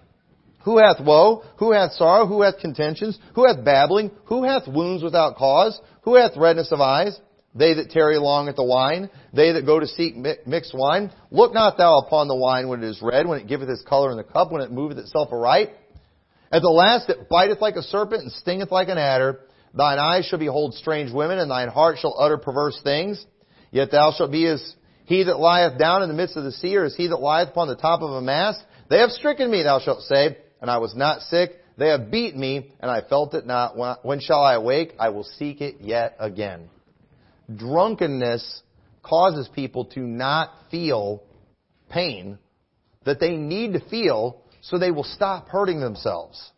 Who 0.64 0.78
hath 0.80 1.00
woe? 1.00 1.44
Who 1.60 1.72
hath 1.72 1.94
sorrow? 1.94 2.26
Who 2.26 2.42
hath 2.42 2.60
contentions? 2.60 3.18
Who 3.36 3.48
hath 3.48 3.64
babbling? 3.64 4.12
Who 4.26 4.44
hath 4.44 4.68
wounds 4.68 5.04
without 5.04 5.38
cause? 5.38 5.80
Who 6.02 6.16
hath 6.16 6.36
redness 6.36 6.72
of 6.72 6.82
eyes? 6.82 7.18
They 7.56 7.74
that 7.74 7.90
tarry 7.90 8.18
long 8.18 8.50
at 8.50 8.56
the 8.56 8.64
wine, 8.64 9.10
they 9.34 9.54
that 9.54 9.66
go 9.66 9.80
to 9.80 9.88
seek 9.88 10.16
mixed 10.46 10.76
wine. 10.76 11.12
Look 11.32 11.54
not 11.54 11.78
thou 11.78 12.00
upon 12.00 12.28
the 12.28 12.36
wine 12.36 12.68
when 12.68 12.84
it 12.84 12.88
is 12.88 13.02
red, 13.02 13.28
when 13.28 13.40
it 13.40 13.48
giveth 13.48 13.70
its 13.70 13.82
color 13.82 14.12
in 14.12 14.18
the 14.18 14.24
cup, 14.24 14.52
when 14.52 14.62
it 14.62 14.72
moveth 14.72 15.00
itself 15.00 15.30
aright. 15.32 15.72
At 16.52 16.62
the 16.62 16.70
last 16.70 17.10
it 17.10 17.30
biteth 17.30 17.60
like 17.60 17.76
a 17.76 17.82
serpent 17.82 18.24
and 18.24 18.32
stingeth 18.32 18.72
like 18.72 18.90
an 18.90 19.00
adder. 19.00 19.40
Thine 19.74 19.98
eyes 19.98 20.26
shall 20.26 20.40
behold 20.40 20.76
strange 20.76 21.12
women, 21.12 21.40
and 21.40 21.50
thine 21.50 21.70
heart 21.70 21.98
shall 22.00 22.16
utter 22.20 22.38
perverse 22.38 22.80
things. 22.84 23.26
Yet 23.72 23.92
thou 23.92 24.14
shalt 24.16 24.32
be 24.32 24.46
as 24.46 24.76
he 25.08 25.24
that 25.24 25.40
lieth 25.40 25.80
down 25.80 26.04
in 26.04 26.10
the 26.10 26.14
midst 26.14 26.36
of 26.36 26.44
the 26.44 26.52
sea, 26.52 26.76
or 26.76 26.84
is 26.84 26.94
he 26.96 27.08
that 27.08 27.22
lieth 27.22 27.48
upon 27.48 27.70
the 27.70 27.78
top 27.78 28.02
of 28.02 28.12
a 28.12 28.22
mast? 28.22 28.62
They 28.90 29.00
have 29.00 29.12
stricken 29.12 29.50
me, 29.50 29.64
thou 29.64 29.80
shalt 29.80 30.02
say, 30.02 30.38
and 30.62 30.70
I 30.70 30.80
was 30.80 30.96
not 30.98 31.22
sick. 31.22 31.52
They 31.78 31.88
have 31.88 32.12
beaten 32.12 32.42
me, 32.42 32.74
and 32.82 32.92
I 32.92 33.00
felt 33.02 33.34
it 33.34 33.46
not. 33.46 33.78
When 34.04 34.20
shall 34.20 34.42
I 34.42 34.56
awake? 34.56 34.96
I 35.00 35.10
will 35.10 35.24
seek 35.24 35.62
it 35.62 35.78
yet 35.80 36.18
again. 36.20 36.70
Drunkenness 37.56 38.64
causes 39.02 39.48
people 39.56 39.86
to 39.86 40.02
not 40.02 40.52
feel 40.70 41.24
pain 41.90 42.38
that 43.06 43.22
they 43.22 43.38
need 43.38 43.74
to 43.74 43.90
feel 43.90 44.42
so 44.60 44.78
they 44.78 44.92
will 44.92 45.06
stop 45.06 45.48
hurting 45.48 45.80
themselves. 45.80 46.52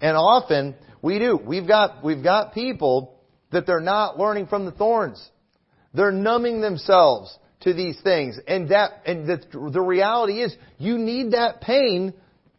And 0.00 0.16
often 0.16 0.76
we 1.02 1.18
do. 1.18 1.36
We've 1.44 1.66
got, 1.66 2.04
we've 2.04 2.22
got 2.22 2.54
people 2.54 3.18
that 3.50 3.66
they're 3.66 3.80
not 3.80 4.16
learning 4.16 4.46
from 4.46 4.64
the 4.64 4.70
thorns. 4.70 5.28
They're 5.92 6.12
numbing 6.12 6.60
themselves 6.60 7.36
to 7.64 7.74
these 7.74 8.00
things. 8.02 8.38
And 8.46 8.68
that, 8.70 9.02
and 9.04 9.26
the, 9.26 9.70
the 9.72 9.80
reality 9.80 10.40
is, 10.40 10.54
you 10.78 10.96
need 10.98 11.32
that 11.32 11.60
pain 11.60 12.14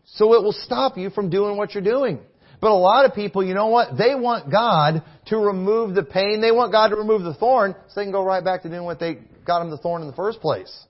so 0.06 0.34
it 0.34 0.44
will 0.44 0.54
stop 0.54 0.98
you 0.98 1.10
from 1.10 1.30
doing 1.30 1.58
what 1.58 1.74
you're 1.74 1.84
doing. 1.84 2.20
But 2.62 2.72
a 2.72 2.76
lot 2.76 3.06
of 3.06 3.14
people, 3.14 3.44
you 3.44 3.54
know 3.54 3.68
what? 3.68 3.98
They 3.98 4.16
want 4.16 4.52
God 4.52 5.04
to 5.28 5.38
remove 5.38 5.96
the 5.96 6.04
pain. 6.04 6.42
They 6.42 6.52
want 6.52 6.72
God 6.72 6.90
to 6.90 6.96
remove 6.96 7.24
the 7.24 7.34
thorn 7.34 7.76
so 7.88 8.00
they 8.00 8.06
can 8.06 8.12
go 8.12 8.24
right 8.24 8.44
back 8.44 8.64
to 8.64 8.70
doing 8.70 8.84
what 8.84 9.00
they 9.00 9.20
got 9.46 9.60
them 9.60 9.70
the 9.70 9.78
thorn 9.78 10.02
in 10.02 10.08
the 10.08 10.16
first 10.16 10.42
place. 10.42 10.86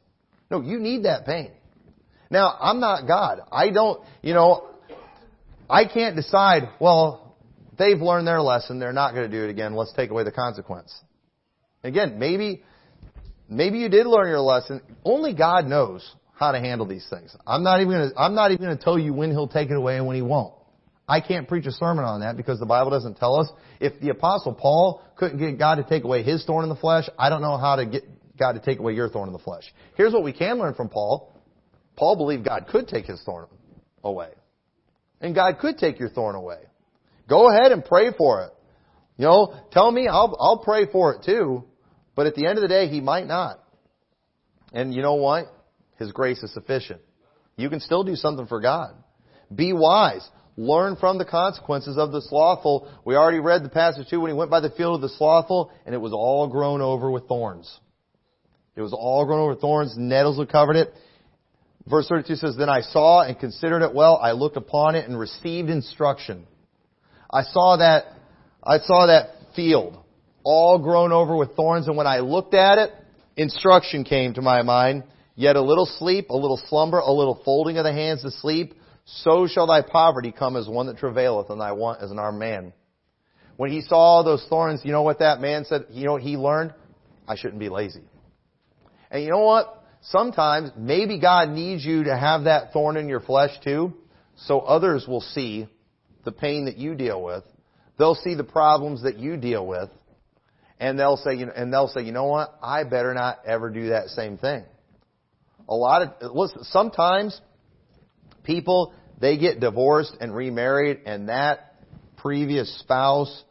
No, 0.49 0.61
you 0.61 0.80
need 0.80 1.05
that 1.05 1.26
pain. 1.26 1.51
Now, 2.30 2.55
I'm 2.59 2.80
not 2.80 3.07
God. 3.07 3.41
I 3.51 3.72
don't, 3.72 4.01
you 4.22 4.34
know, 4.34 4.70
I 5.70 5.86
can't 5.86 6.16
decide, 6.16 6.70
well, 6.80 7.36
they've 7.78 7.99
learned 7.99 8.28
their 8.28 8.41
lesson. 8.41 8.80
They're 8.80 8.93
not 8.93 9.13
going 9.13 9.30
to 9.30 9.38
do 9.38 9.43
it 9.43 9.49
again. 9.49 9.76
Let's 9.76 9.93
take 9.93 10.11
away 10.11 10.24
the 10.24 10.32
consequence. 10.32 10.93
Again, 11.84 12.20
maybe, 12.20 12.63
maybe 13.49 13.79
you 13.79 13.89
did 13.89 14.07
learn 14.07 14.27
your 14.27 14.41
lesson. 14.41 14.81
Only 15.03 15.33
God 15.33 15.65
knows 15.65 16.09
how 16.33 16.51
to 16.51 16.59
handle 16.59 16.85
these 16.85 17.07
things. 17.09 17.35
I'm 17.45 17.63
not 17.63 17.81
even 17.81 17.93
to, 17.93 18.11
I'm 18.17 18.35
not 18.35 18.51
even 18.51 18.69
to 18.69 18.77
tell 18.77 18.99
you 18.99 19.13
when 19.13 19.31
He'll 19.31 19.47
take 19.47 19.69
it 19.69 19.77
away 19.77 19.97
and 19.97 20.05
when 20.05 20.15
He 20.15 20.21
won't. 20.21 20.53
I 21.07 21.21
can't 21.21 21.47
preach 21.47 21.65
a 21.67 21.71
sermon 21.71 22.03
on 22.03 22.21
that 22.21 22.35
because 22.35 22.59
the 22.59 22.65
Bible 22.65 22.89
doesn't 22.89 23.17
tell 23.17 23.35
us. 23.35 23.49
If 23.79 23.99
the 24.01 24.09
apostle 24.09 24.53
Paul 24.53 25.03
couldn't 25.15 25.37
get 25.37 25.59
God 25.59 25.75
to 25.75 25.83
take 25.83 26.03
away 26.03 26.23
his 26.23 26.43
thorn 26.45 26.63
in 26.63 26.69
the 26.69 26.75
flesh, 26.75 27.07
I 27.17 27.29
don't 27.29 27.41
know 27.41 27.57
how 27.57 27.75
to 27.75 27.85
get 27.85 28.03
God 28.37 28.53
to 28.53 28.59
take 28.59 28.79
away 28.79 28.93
your 28.93 29.09
thorn 29.09 29.29
in 29.29 29.33
the 29.33 29.39
flesh. 29.39 29.63
Here's 29.95 30.13
what 30.13 30.23
we 30.23 30.33
can 30.33 30.57
learn 30.57 30.73
from 30.73 30.89
Paul. 30.89 31.31
Paul 31.95 32.15
believed 32.15 32.43
God 32.43 32.67
could 32.67 32.87
take 32.87 33.05
his 33.05 33.21
thorn 33.23 33.45
away. 34.03 34.29
And 35.21 35.35
God 35.35 35.59
could 35.59 35.77
take 35.77 35.99
your 35.99 36.09
thorn 36.09 36.35
away. 36.35 36.59
Go 37.29 37.49
ahead 37.49 37.71
and 37.71 37.85
pray 37.85 38.11
for 38.17 38.43
it. 38.43 38.51
You 39.17 39.25
know, 39.25 39.55
tell 39.71 39.91
me, 39.91 40.07
I'll, 40.07 40.35
I'll 40.39 40.57
pray 40.57 40.87
for 40.91 41.13
it 41.13 41.23
too. 41.23 41.63
But 42.16 42.28
at 42.28 42.36
the 42.36 42.47
end 42.47 42.57
of 42.57 42.61
the 42.61 42.68
day, 42.68 42.88
He 42.88 43.01
might 43.01 43.28
not. 43.28 43.59
And 44.74 44.93
you 44.93 45.01
know 45.01 45.16
what? 45.16 45.45
His 45.97 46.11
grace 46.11 46.41
is 46.43 46.53
sufficient. 46.53 47.01
You 47.57 47.70
can 47.70 47.80
still 47.80 48.03
do 48.03 48.16
something 48.16 48.47
for 48.47 48.59
God. 48.59 48.93
Be 49.53 49.74
wise. 49.74 50.28
Learn 50.57 50.95
from 50.95 51.18
the 51.18 51.26
consequences 51.26 51.97
of 51.97 52.11
the 52.11 52.22
slothful. 52.22 52.89
We 53.03 53.16
already 53.16 53.39
read 53.39 53.63
the 53.63 53.70
passage 53.70 54.09
too 54.09 54.22
when 54.22 54.32
he 54.32 54.38
went 54.38 54.51
by 54.51 54.61
the 54.61 54.70
field 54.70 54.95
of 54.95 55.01
the 55.01 55.16
slothful 55.16 55.72
and 55.86 55.93
it 55.93 55.97
was 55.99 56.13
all 56.13 56.47
grown 56.47 56.82
over 56.82 57.11
with 57.11 57.28
thorns. 57.28 57.80
It 58.76 58.82
was 58.82 58.93
all 58.93 59.26
grown 59.26 59.39
over 59.39 59.51
with 59.51 59.61
thorns, 59.61 59.95
nettles 59.97 60.38
had 60.38 60.49
covered 60.49 60.76
it. 60.76 60.93
Verse 61.88 62.07
32 62.07 62.36
says, 62.36 62.55
Then 62.57 62.70
I 62.70 62.82
saw 62.82 63.22
and 63.22 63.39
considered 63.39 63.84
it 63.84 63.93
well. 63.93 64.18
I 64.18 64.32
looked 64.32 64.57
upon 64.57 64.95
it 64.95 65.07
and 65.07 65.20
received 65.20 65.70
instruction. 65.70 66.47
I 67.32 67.43
saw 67.43 67.78
that, 67.78 68.05
I 68.63 68.80
saw 68.80 69.07
that 69.07 69.55
field 69.55 69.97
all 70.45 70.79
grown 70.79 71.11
over 71.11 71.35
with 71.35 71.55
thorns 71.55 71.87
and 71.87 71.97
when 71.97 72.07
I 72.07 72.19
looked 72.19 72.53
at 72.53 72.77
it, 72.77 72.91
instruction 73.35 74.05
came 74.05 74.35
to 74.35 74.41
my 74.41 74.61
mind. 74.61 75.03
Yet 75.35 75.57
a 75.57 75.61
little 75.61 75.85
sleep, 75.85 76.29
a 76.29 76.35
little 76.35 76.61
slumber, 76.69 76.99
a 76.99 77.11
little 77.11 77.41
folding 77.43 77.77
of 77.77 77.83
the 77.83 77.91
hands 77.91 78.21
to 78.21 78.31
sleep, 78.31 78.73
so 79.03 79.47
shall 79.47 79.67
thy 79.67 79.81
poverty 79.81 80.31
come 80.31 80.55
as 80.55 80.69
one 80.69 80.87
that 80.87 80.97
travaileth, 80.97 81.49
and 81.49 81.59
thy 81.59 81.73
want 81.73 82.01
as 82.01 82.09
an 82.09 82.19
armed 82.19 82.39
man. 82.39 82.71
When 83.57 83.69
he 83.69 83.81
saw 83.81 84.23
those 84.23 84.45
thorns, 84.49 84.81
you 84.85 84.91
know 84.91 85.01
what 85.01 85.19
that 85.19 85.41
man 85.41 85.65
said? 85.65 85.87
You 85.89 86.05
know 86.05 86.13
what 86.13 86.21
he 86.21 86.37
learned? 86.37 86.73
I 87.27 87.35
shouldn't 87.35 87.59
be 87.59 87.69
lazy. 87.69 88.03
And 89.11 89.23
you 89.23 89.29
know 89.29 89.43
what? 89.43 89.83
Sometimes 90.01 90.71
maybe 90.77 91.19
God 91.19 91.49
needs 91.49 91.83
you 91.83 92.05
to 92.05 92.17
have 92.17 92.43
that 92.43 92.71
thorn 92.71 92.95
in 92.95 93.09
your 93.09 93.19
flesh 93.19 93.51
too, 93.63 93.93
so 94.35 94.59
others 94.59 95.05
will 95.07 95.21
see 95.21 95.67
the 96.23 96.31
pain 96.31 96.65
that 96.65 96.77
you 96.77 96.95
deal 96.95 97.21
with. 97.21 97.43
They'll 97.97 98.15
see 98.15 98.35
the 98.35 98.43
problems 98.43 99.03
that 99.03 99.17
you 99.17 99.37
deal 99.37 99.65
with, 99.65 99.89
and 100.80 100.99
they'll 100.99 101.17
say, 101.17 101.36
you 101.36 101.45
know, 101.45 101.53
and 101.55 101.71
they'll 101.71 101.88
say, 101.88 102.03
you 102.03 102.11
know 102.11 102.26
what? 102.26 102.57
I 102.61 102.84
better 102.84 103.13
not 103.13 103.39
ever 103.45 103.69
do 103.69 103.89
that 103.89 104.09
same 104.09 104.38
thing. 104.38 104.63
A 105.67 105.76
lot 105.76 106.01
of, 106.01 106.36
listen, 106.36 106.63
sometimes 106.65 107.39
people, 108.43 108.93
they 109.19 109.38
get 109.38 109.59
divorced 109.59 110.15
and 110.19 110.36
remarried 110.36 111.01
and 111.05 111.30
that 111.30 111.76
previous 112.17 112.80
spouse 112.80 113.43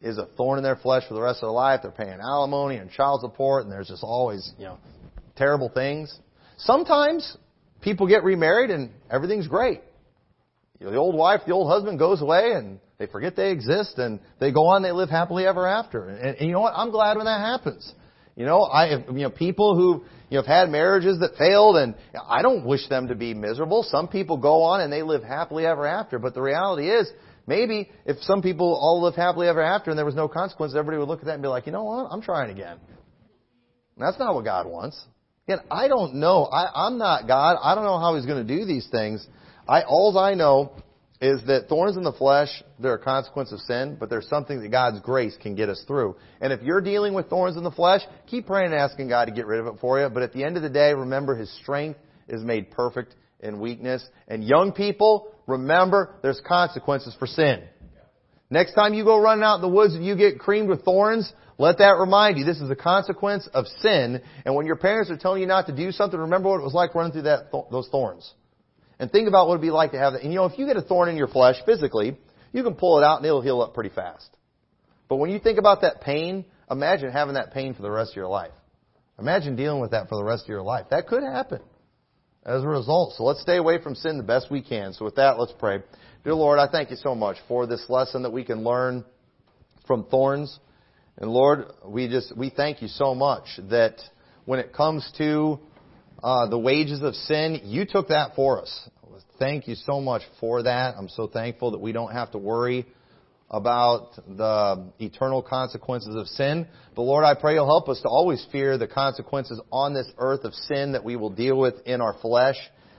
is 0.00 0.18
a 0.18 0.26
thorn 0.36 0.58
in 0.58 0.64
their 0.64 0.76
flesh 0.76 1.04
for 1.06 1.14
the 1.14 1.20
rest 1.20 1.38
of 1.42 1.48
their 1.48 1.50
life. 1.50 1.80
They're 1.82 1.90
paying 1.90 2.18
alimony 2.20 2.76
and 2.76 2.90
child 2.90 3.20
support 3.20 3.64
and 3.64 3.72
there's 3.72 3.88
just 3.88 4.02
always, 4.02 4.52
you 4.58 4.64
know, 4.64 4.78
terrible 5.36 5.68
things. 5.68 6.16
Sometimes 6.58 7.36
people 7.80 8.08
get 8.08 8.24
remarried 8.24 8.70
and 8.70 8.90
everything's 9.10 9.46
great. 9.46 9.82
You 10.80 10.86
know, 10.86 10.92
the 10.92 10.98
old 10.98 11.14
wife, 11.14 11.42
the 11.46 11.52
old 11.52 11.68
husband 11.68 11.98
goes 11.98 12.20
away 12.20 12.52
and 12.52 12.80
they 12.98 13.06
forget 13.06 13.36
they 13.36 13.50
exist 13.50 13.98
and 13.98 14.20
they 14.38 14.52
go 14.52 14.66
on, 14.66 14.82
they 14.82 14.92
live 14.92 15.10
happily 15.10 15.46
ever 15.46 15.66
after. 15.66 16.08
And, 16.08 16.36
and 16.36 16.46
you 16.46 16.52
know 16.52 16.60
what? 16.60 16.74
I'm 16.76 16.90
glad 16.90 17.16
when 17.16 17.26
that 17.26 17.40
happens. 17.40 17.92
You 18.36 18.44
know, 18.44 18.62
I, 18.62 18.88
have, 18.88 19.04
you 19.08 19.22
know, 19.22 19.30
people 19.30 19.76
who, 19.76 20.04
you 20.28 20.36
know, 20.36 20.42
have 20.42 20.46
had 20.46 20.70
marriages 20.70 21.18
that 21.20 21.36
failed 21.36 21.76
and 21.76 21.94
I 22.28 22.42
don't 22.42 22.64
wish 22.64 22.88
them 22.88 23.08
to 23.08 23.14
be 23.14 23.34
miserable. 23.34 23.84
Some 23.88 24.08
people 24.08 24.36
go 24.36 24.62
on 24.62 24.80
and 24.80 24.92
they 24.92 25.02
live 25.02 25.22
happily 25.22 25.66
ever 25.66 25.86
after. 25.86 26.18
But 26.18 26.34
the 26.34 26.42
reality 26.42 26.88
is, 26.88 27.10
maybe 27.46 27.90
if 28.06 28.16
some 28.22 28.42
people 28.42 28.78
all 28.80 29.02
live 29.02 29.14
happily 29.14 29.48
ever 29.48 29.62
after 29.62 29.90
and 29.90 29.98
there 29.98 30.06
was 30.06 30.16
no 30.16 30.28
consequence, 30.28 30.74
everybody 30.74 30.98
would 30.98 31.08
look 31.08 31.20
at 31.20 31.26
that 31.26 31.34
and 31.34 31.42
be 31.42 31.48
like, 31.48 31.66
you 31.66 31.72
know 31.72 31.84
what? 31.84 32.08
I'm 32.10 32.22
trying 32.22 32.50
again. 32.50 32.78
And 33.96 34.06
that's 34.06 34.18
not 34.18 34.34
what 34.34 34.44
God 34.44 34.66
wants. 34.66 35.00
Again, 35.46 35.60
I 35.70 35.88
don't 35.88 36.16
know. 36.16 36.44
I, 36.44 36.86
I'm 36.86 36.98
not 36.98 37.28
God. 37.28 37.58
I 37.62 37.74
don't 37.74 37.84
know 37.84 37.98
how 37.98 38.16
He's 38.16 38.26
going 38.26 38.44
to 38.44 38.56
do 38.56 38.64
these 38.64 38.88
things. 38.90 39.24
I, 39.68 39.82
all 39.82 40.16
I 40.18 40.34
know 40.34 40.72
is 41.24 41.42
that 41.46 41.70
thorns 41.70 41.96
in 41.96 42.02
the 42.02 42.12
flesh, 42.12 42.50
they're 42.78 42.96
a 42.96 43.02
consequence 43.02 43.50
of 43.50 43.58
sin, 43.60 43.96
but 43.98 44.10
there's 44.10 44.28
something 44.28 44.60
that 44.60 44.68
God's 44.68 45.00
grace 45.00 45.34
can 45.40 45.54
get 45.54 45.70
us 45.70 45.82
through. 45.86 46.16
And 46.42 46.52
if 46.52 46.60
you're 46.60 46.82
dealing 46.82 47.14
with 47.14 47.30
thorns 47.30 47.56
in 47.56 47.64
the 47.64 47.70
flesh, 47.70 48.02
keep 48.26 48.46
praying 48.46 48.72
and 48.72 48.74
asking 48.74 49.08
God 49.08 49.24
to 49.24 49.32
get 49.32 49.46
rid 49.46 49.58
of 49.60 49.66
it 49.66 49.80
for 49.80 49.98
you. 49.98 50.10
But 50.10 50.22
at 50.22 50.34
the 50.34 50.44
end 50.44 50.58
of 50.58 50.62
the 50.62 50.68
day, 50.68 50.92
remember 50.92 51.34
His 51.34 51.50
strength 51.62 51.98
is 52.28 52.42
made 52.42 52.70
perfect 52.70 53.14
in 53.40 53.58
weakness. 53.58 54.06
And 54.28 54.44
young 54.44 54.72
people, 54.72 55.32
remember 55.46 56.14
there's 56.20 56.42
consequences 56.46 57.16
for 57.18 57.26
sin. 57.26 57.62
Next 58.50 58.74
time 58.74 58.92
you 58.92 59.02
go 59.02 59.18
running 59.18 59.44
out 59.44 59.56
in 59.56 59.62
the 59.62 59.68
woods 59.68 59.94
and 59.94 60.04
you 60.04 60.16
get 60.16 60.38
creamed 60.38 60.68
with 60.68 60.84
thorns, 60.84 61.32
let 61.56 61.78
that 61.78 61.96
remind 61.98 62.36
you 62.36 62.44
this 62.44 62.60
is 62.60 62.68
a 62.68 62.76
consequence 62.76 63.48
of 63.54 63.66
sin. 63.80 64.20
And 64.44 64.54
when 64.54 64.66
your 64.66 64.76
parents 64.76 65.10
are 65.10 65.16
telling 65.16 65.40
you 65.40 65.48
not 65.48 65.68
to 65.68 65.74
do 65.74 65.90
something, 65.90 66.20
remember 66.20 66.50
what 66.50 66.60
it 66.60 66.64
was 66.64 66.74
like 66.74 66.94
running 66.94 67.12
through 67.12 67.22
that, 67.22 67.50
those 67.70 67.88
thorns. 67.88 68.30
And 68.98 69.10
think 69.10 69.28
about 69.28 69.48
what 69.48 69.54
it'd 69.54 69.62
be 69.62 69.70
like 69.70 69.92
to 69.92 69.98
have 69.98 70.12
that. 70.12 70.22
And 70.22 70.32
you 70.32 70.38
know, 70.38 70.46
if 70.46 70.58
you 70.58 70.66
get 70.66 70.76
a 70.76 70.82
thorn 70.82 71.08
in 71.08 71.16
your 71.16 71.28
flesh 71.28 71.56
physically, 71.66 72.16
you 72.52 72.62
can 72.62 72.74
pull 72.74 72.98
it 72.98 73.04
out 73.04 73.18
and 73.18 73.26
it'll 73.26 73.42
heal 73.42 73.60
up 73.60 73.74
pretty 73.74 73.90
fast. 73.90 74.28
But 75.08 75.16
when 75.16 75.30
you 75.30 75.38
think 75.38 75.58
about 75.58 75.82
that 75.82 76.00
pain, 76.00 76.44
imagine 76.70 77.10
having 77.10 77.34
that 77.34 77.52
pain 77.52 77.74
for 77.74 77.82
the 77.82 77.90
rest 77.90 78.10
of 78.12 78.16
your 78.16 78.28
life. 78.28 78.52
Imagine 79.18 79.56
dealing 79.56 79.80
with 79.80 79.92
that 79.92 80.08
for 80.08 80.16
the 80.16 80.24
rest 80.24 80.44
of 80.44 80.48
your 80.48 80.62
life. 80.62 80.86
That 80.90 81.06
could 81.06 81.22
happen 81.22 81.60
as 82.44 82.62
a 82.62 82.68
result. 82.68 83.14
So 83.16 83.24
let's 83.24 83.40
stay 83.40 83.56
away 83.56 83.80
from 83.82 83.94
sin 83.94 84.16
the 84.16 84.24
best 84.24 84.50
we 84.50 84.62
can. 84.62 84.92
So 84.92 85.04
with 85.04 85.16
that, 85.16 85.38
let's 85.38 85.52
pray. 85.58 85.82
Dear 86.24 86.34
Lord, 86.34 86.58
I 86.58 86.68
thank 86.68 86.90
you 86.90 86.96
so 86.96 87.14
much 87.14 87.36
for 87.48 87.66
this 87.66 87.84
lesson 87.88 88.22
that 88.22 88.32
we 88.32 88.44
can 88.44 88.64
learn 88.64 89.04
from 89.86 90.04
thorns. 90.04 90.58
And 91.18 91.30
Lord, 91.30 91.66
we 91.86 92.08
just, 92.08 92.36
we 92.36 92.50
thank 92.50 92.82
you 92.82 92.88
so 92.88 93.14
much 93.14 93.44
that 93.70 94.00
when 94.46 94.58
it 94.58 94.72
comes 94.72 95.08
to 95.18 95.60
uh, 96.24 96.48
the 96.48 96.58
wages 96.58 97.02
of 97.02 97.14
sin, 97.14 97.60
you 97.64 97.84
took 97.84 98.08
that 98.08 98.34
for 98.34 98.62
us. 98.62 98.88
Thank 99.38 99.68
you 99.68 99.74
so 99.74 100.00
much 100.00 100.22
for 100.40 100.62
that. 100.62 100.94
I'm 100.96 101.10
so 101.10 101.26
thankful 101.26 101.72
that 101.72 101.80
we 101.80 101.92
don't 101.92 102.12
have 102.12 102.32
to 102.32 102.38
worry 102.38 102.86
about 103.50 104.14
the 104.26 104.90
eternal 105.00 105.42
consequences 105.42 106.16
of 106.16 106.26
sin. 106.28 106.66
But 106.96 107.02
Lord, 107.02 107.26
I 107.26 107.34
pray 107.34 107.54
you'll 107.54 107.66
help 107.66 107.90
us 107.90 108.00
to 108.00 108.08
always 108.08 108.44
fear 108.50 108.78
the 108.78 108.86
consequences 108.88 109.60
on 109.70 109.92
this 109.92 110.10
earth 110.16 110.44
of 110.44 110.54
sin 110.54 110.92
that 110.92 111.04
we 111.04 111.16
will 111.16 111.28
deal 111.28 111.58
with 111.58 111.74
in 111.84 112.00
our 112.00 112.16
flesh. 112.22 112.56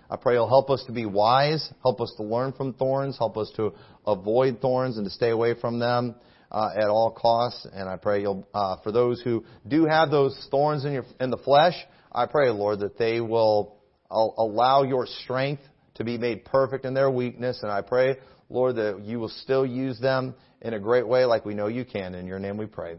I 0.07 0.17
pray 0.17 0.35
you'll 0.35 0.47
help 0.47 0.69
us 0.69 0.83
to 0.85 0.91
be 0.91 1.07
wise, 1.07 1.67
help 1.81 2.01
us 2.01 2.13
to 2.17 2.23
learn 2.23 2.53
from 2.53 2.73
thorns, 2.73 3.17
help 3.17 3.37
us 3.37 3.51
to 3.55 3.73
avoid 4.05 4.61
thorns 4.61 4.97
and 4.97 5.05
to 5.05 5.09
stay 5.09 5.31
away 5.31 5.55
from 5.59 5.79
them 5.79 6.13
uh, 6.51 6.69
at 6.77 6.89
all 6.89 7.09
costs. 7.09 7.65
And 7.73 7.89
I 7.89 7.97
pray 7.97 8.21
you'll, 8.21 8.47
uh, 8.53 8.77
for 8.83 8.91
those 8.91 9.19
who 9.21 9.45
do 9.67 9.85
have 9.85 10.11
those 10.11 10.47
thorns 10.51 10.85
in, 10.85 10.93
your, 10.93 11.05
in 11.19 11.31
the 11.31 11.37
flesh, 11.37 11.73
I 12.15 12.25
pray, 12.27 12.49
Lord, 12.49 12.79
that 12.79 12.97
they 12.97 13.19
will 13.19 13.75
allow 14.09 14.83
your 14.83 15.05
strength 15.05 15.61
to 15.95 16.05
be 16.05 16.17
made 16.17 16.45
perfect 16.45 16.85
in 16.85 16.93
their 16.93 17.11
weakness. 17.11 17.59
And 17.61 17.69
I 17.69 17.81
pray, 17.81 18.17
Lord, 18.49 18.77
that 18.77 19.01
you 19.03 19.19
will 19.19 19.29
still 19.29 19.65
use 19.65 19.99
them 19.99 20.33
in 20.61 20.73
a 20.73 20.79
great 20.79 21.05
way 21.05 21.25
like 21.25 21.43
we 21.43 21.53
know 21.53 21.67
you 21.67 21.83
can. 21.83 22.15
In 22.15 22.25
your 22.25 22.39
name 22.39 22.55
we 22.55 22.67
pray. 22.67 22.95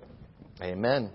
Amen. 0.60 1.10